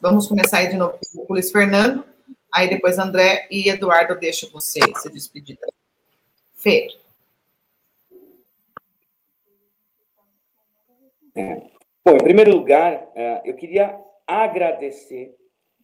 [0.01, 2.03] vamos começar aí de novo com o Luiz Fernando,
[2.51, 5.57] aí depois André e Eduardo deixo você se despedir.
[6.55, 6.87] Fê.
[12.03, 15.35] Bom, em primeiro lugar, é, eu queria agradecer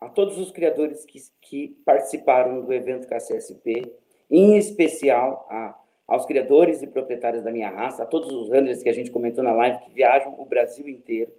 [0.03, 3.91] a todos os criadores que, que participaram do evento KCSP,
[4.29, 8.89] em especial a, aos criadores e proprietários da minha raça, a todos os runners que
[8.89, 11.31] a gente comentou na live, que viajam o Brasil inteiro,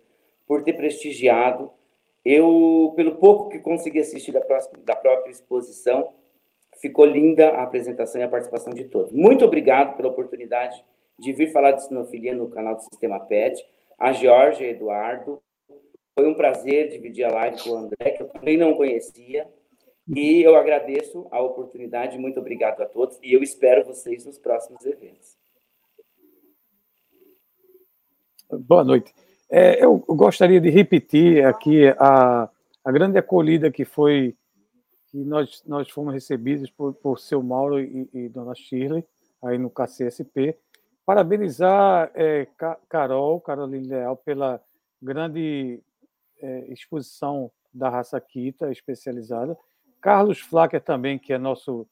[0.47, 1.71] por ter prestigiado.
[2.25, 6.15] Eu, pelo pouco que consegui assistir da, próxima, da própria exposição,
[6.81, 9.13] ficou linda a apresentação e a participação de todos.
[9.13, 10.83] Muito obrigado pela oportunidade
[11.19, 13.65] de vir falar de sinofilia no canal do Sistema PET
[13.99, 15.41] a Jorge Eduardo.
[16.15, 19.49] Foi um prazer dividir a live com o André, que eu também não conhecia.
[20.07, 24.85] E eu agradeço a oportunidade, muito obrigado a todos, e eu espero vocês nos próximos
[24.85, 25.37] eventos.
[28.51, 29.15] Boa noite.
[29.51, 32.51] É, eu gostaria de repetir aqui a,
[32.85, 34.37] a grande acolhida que foi
[35.07, 39.05] que nós, nós fomos recebidos por, por seu Mauro e, e dona Shirley,
[39.43, 40.59] aí no KCSP,
[41.07, 42.47] Parabenizar é,
[42.89, 44.63] Carol, Caroline Leal, pela
[45.01, 45.81] grande
[46.45, 49.57] é, exposição da raça Kita especializada.
[50.01, 51.89] Carlos Flacker também, que é nosso,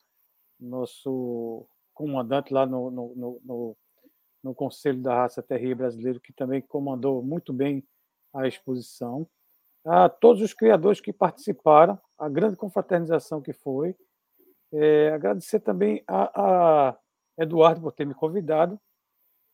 [0.61, 3.77] nosso comandante lá no, no, no,
[4.43, 7.83] no Conselho da Raça Terrível Brasileiro, que também comandou muito bem
[8.35, 9.27] a exposição.
[9.85, 13.97] A todos os criadores que participaram, a grande confraternização que foi.
[14.73, 16.99] É, agradecer também a, a
[17.39, 18.81] Eduardo por ter me convidado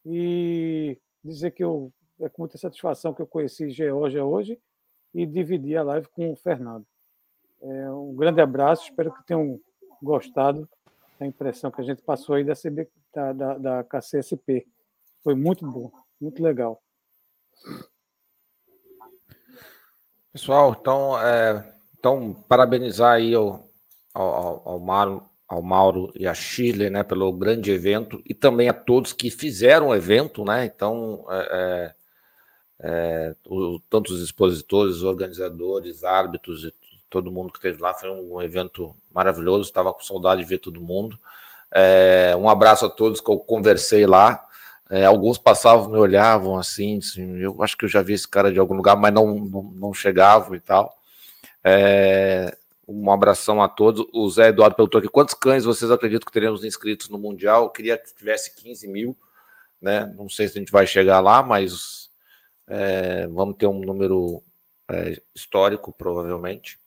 [0.05, 4.61] e dizer que eu é com muita satisfação que eu conheci Georgia hoje
[5.15, 6.87] e dividi a live com o Fernando.
[7.61, 9.61] É, um grande abraço, espero que tenham
[10.03, 10.69] gostado
[11.19, 14.67] da impressão que a gente passou aí da, CB, da, da, da KCSP.
[15.23, 15.91] Foi muito bom,
[16.21, 16.81] muito legal.
[20.33, 23.69] Pessoal, então, é, então parabenizar aí ao,
[24.15, 28.75] ao, ao Mário ao Mauro e a Chile, né, pelo grande evento e também a
[28.75, 30.67] todos que fizeram o evento, né?
[30.67, 31.95] Então, é,
[32.81, 36.75] é, o, tanto os expositores, os organizadores, árbitros e
[37.11, 39.69] todo mundo que esteve lá foi um evento maravilhoso.
[39.69, 41.19] Estava com saudade de ver todo mundo.
[41.71, 44.45] É, um abraço a todos que eu conversei lá.
[44.91, 48.51] É, alguns passavam, me olhavam assim, assim, eu acho que eu já vi esse cara
[48.51, 50.97] de algum lugar, mas não, não, não chegavam e tal.
[51.63, 52.57] É,
[52.87, 54.07] um abração a todos.
[54.15, 57.65] O Zé Eduardo perguntou aqui: quantos cães vocês acreditam que teremos inscritos no Mundial?
[57.65, 59.17] Eu queria que tivesse 15 mil,
[59.81, 60.07] né?
[60.17, 62.08] Não sei se a gente vai chegar lá, mas
[62.69, 64.43] é, vamos ter um número
[64.91, 66.79] é, histórico, provavelmente.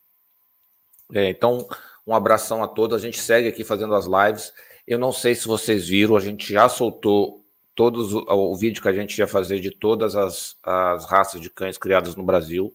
[1.14, 1.68] É, então,
[2.06, 2.96] um abração a todos.
[2.96, 4.54] A gente segue aqui fazendo as lives.
[4.88, 7.44] Eu não sei se vocês viram, a gente já soltou
[7.76, 11.50] todos o, o vídeo que a gente ia fazer de todas as, as raças de
[11.50, 12.74] cães criadas no Brasil.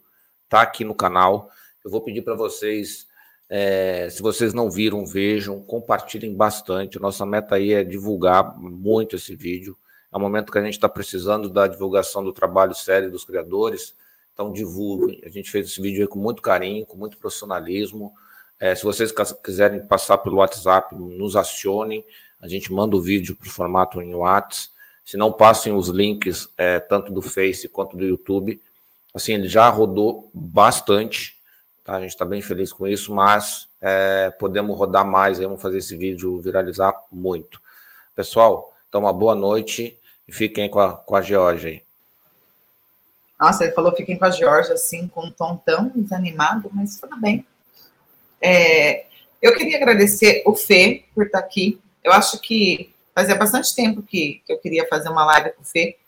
[0.48, 1.50] Tá aqui no canal.
[1.84, 3.06] Eu vou pedir para vocês
[3.48, 6.98] é, se vocês não viram, vejam, compartilhem bastante.
[6.98, 9.76] Nossa meta aí é divulgar muito esse vídeo.
[10.12, 13.94] É um momento que a gente está precisando da divulgação do trabalho sério dos criadores.
[14.32, 15.20] Então, divulguem.
[15.24, 18.12] A gente fez esse vídeo aí com muito carinho, com muito profissionalismo.
[18.58, 19.12] É, se vocês
[19.42, 22.04] quiserem passar pelo WhatsApp, nos acionem.
[22.40, 24.74] A gente manda o vídeo para o formato em WhatsApp.
[25.04, 28.60] Se não, passem os links, é, tanto do Face quanto do YouTube.
[29.14, 31.36] Assim, ele já rodou bastante.
[31.84, 31.94] Tá?
[31.94, 35.96] A gente está bem feliz com isso, mas é, podemos rodar mais, vamos fazer esse
[35.96, 37.60] vídeo viralizar muito.
[38.16, 41.82] Pessoal, então uma boa noite e fiquem com a, com a Georgia aí.
[43.38, 47.20] Nossa, ele falou fiquem com a Georgia, assim, com um tom tão desanimado, mas tudo
[47.20, 47.44] bem.
[48.40, 49.06] É,
[49.42, 51.80] eu queria agradecer o Fê por estar aqui.
[52.02, 55.64] Eu acho que fazia bastante tempo que, que eu queria fazer uma live com o
[55.64, 55.98] Fê.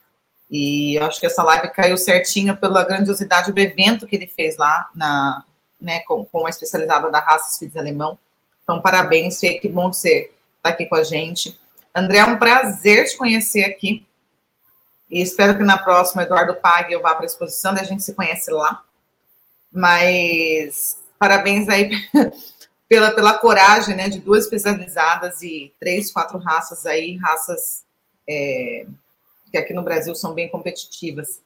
[0.50, 4.56] E eu acho que essa live caiu certinho pela grandiosidade do evento que ele fez
[4.56, 5.44] lá na,
[5.78, 8.18] né, com, com a especializada da raça Spitz Alemão.
[8.62, 11.58] Então, parabéns, Fê, que bom você está aqui com a gente.
[11.98, 14.06] André, é um prazer te conhecer aqui.
[15.10, 18.02] E espero que na próxima Eduardo pague eu vá para a exposição e a gente
[18.02, 18.84] se conhece lá.
[19.72, 21.90] Mas parabéns aí
[22.88, 27.84] pela, pela coragem, né, de duas especializadas e três, quatro raças aí, raças
[28.28, 28.86] é,
[29.50, 31.40] que aqui no Brasil são bem competitivas.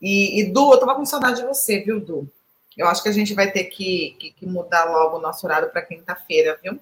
[0.00, 2.30] E, e Du, eu tava com saudade de você, viu, Du?
[2.76, 5.70] Eu acho que a gente vai ter que, que, que mudar logo o nosso horário
[5.70, 6.78] para quinta-feira, viu?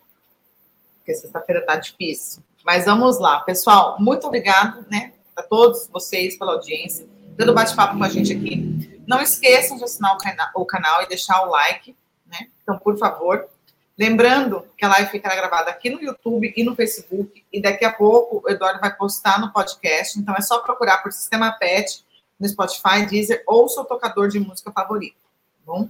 [1.05, 2.43] Porque sexta-feira está difícil.
[2.65, 3.97] Mas vamos lá, pessoal.
[4.01, 7.07] Muito obrigado, né, a todos vocês pela audiência,
[7.37, 9.03] pelo bate-papo com a gente aqui.
[9.07, 11.95] Não esqueçam de assinar o, cana o canal e deixar o like,
[12.27, 12.49] né?
[12.63, 13.47] Então, por favor.
[13.99, 17.93] Lembrando que a live ficará gravada aqui no YouTube e no Facebook, e daqui a
[17.93, 20.19] pouco o Eduardo vai postar no podcast.
[20.19, 22.03] Então, é só procurar por Sistema PET
[22.41, 25.25] no Spotify, Deezer ou seu tocador de música favorito
[25.65, 25.89] bom?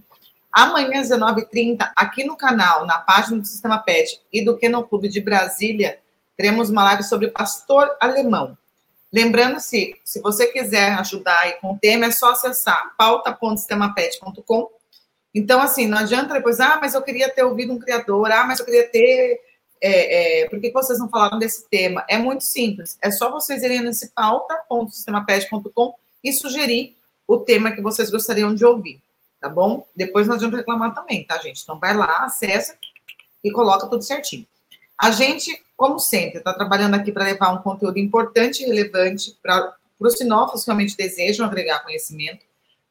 [0.54, 5.08] Amanhã, às 19h30, aqui no canal, na página do Sistema PET e do Kennel Clube
[5.08, 5.98] de Brasília,
[6.36, 8.56] teremos uma live sobre pastor alemão.
[9.12, 14.70] Lembrando, se, se você quiser ajudar aí com o tema, é só acessar pauta.sistemapet.com.
[15.34, 18.60] Então, assim, não adianta depois, ah, mas eu queria ter ouvido um criador, ah, mas
[18.60, 19.40] eu queria ter.
[19.80, 22.04] É, é, por que vocês não falaram desse tema?
[22.08, 22.96] É muito simples.
[23.02, 29.00] É só vocês irem nesse pauta.sistemapet.com e sugerir o tema que vocês gostariam de ouvir,
[29.44, 29.86] tá bom?
[29.94, 31.62] Depois não adianta reclamar também, tá, gente?
[31.62, 32.78] Então vai lá, acessa
[33.44, 34.46] e coloca tudo certinho.
[34.98, 39.76] A gente, como sempre, está trabalhando aqui para levar um conteúdo importante e relevante para
[40.00, 42.46] os sinófilos que realmente desejam agregar conhecimento.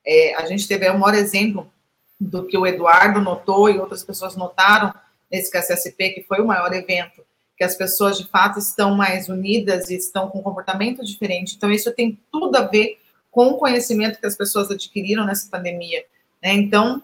[0.06, 1.74] É, a gente teve o maior exemplo
[2.20, 4.94] do que o Eduardo notou e outras pessoas notaram
[5.32, 7.26] nesse KSSP, que foi o maior evento,
[7.58, 11.56] que as pessoas de fato estão mais unidas e estão com um comportamento diferente.
[11.56, 13.00] Então, isso tem tudo a ver
[13.32, 16.06] com o conhecimento que as pessoas adquiriram nessa pandemia.
[16.44, 16.54] Né?
[16.54, 17.02] Então,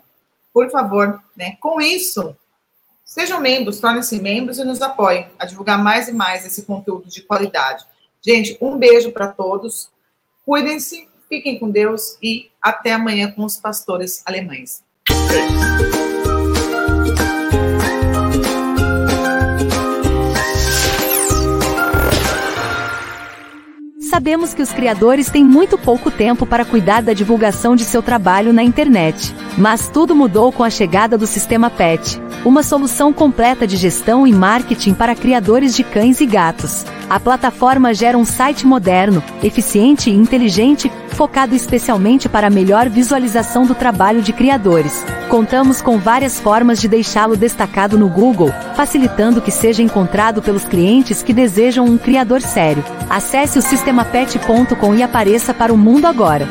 [0.54, 2.36] por favor, né, com isso,
[3.06, 7.22] sejam membros, tornem-se membros e nos apoiem a divulgar mais e mais esse conteúdo de
[7.22, 7.86] qualidade.
[8.22, 9.90] Gente, um beijo para todos,
[10.46, 14.84] cuidem-se, fiquem com Deus e até amanhã com os pastores alemães.
[24.10, 28.52] Sabemos que os criadores têm muito pouco tempo para cuidar da divulgação de seu trabalho
[28.52, 29.36] na internet.
[29.56, 34.34] Mas tudo mudou com a chegada do sistema PET, uma solução completa de gestão e
[34.34, 36.86] marketing para criadores de cães e gatos.
[37.10, 43.66] A plataforma gera um site moderno, eficiente e inteligente, focado especialmente para a melhor visualização
[43.66, 45.04] do trabalho de criadores.
[45.28, 51.24] Contamos com várias formas de deixá-lo destacado no Google, facilitando que seja encontrado pelos clientes
[51.24, 52.86] que desejam um criador sério.
[53.10, 56.48] Acesse o sistemapet.com e apareça para o mundo agora.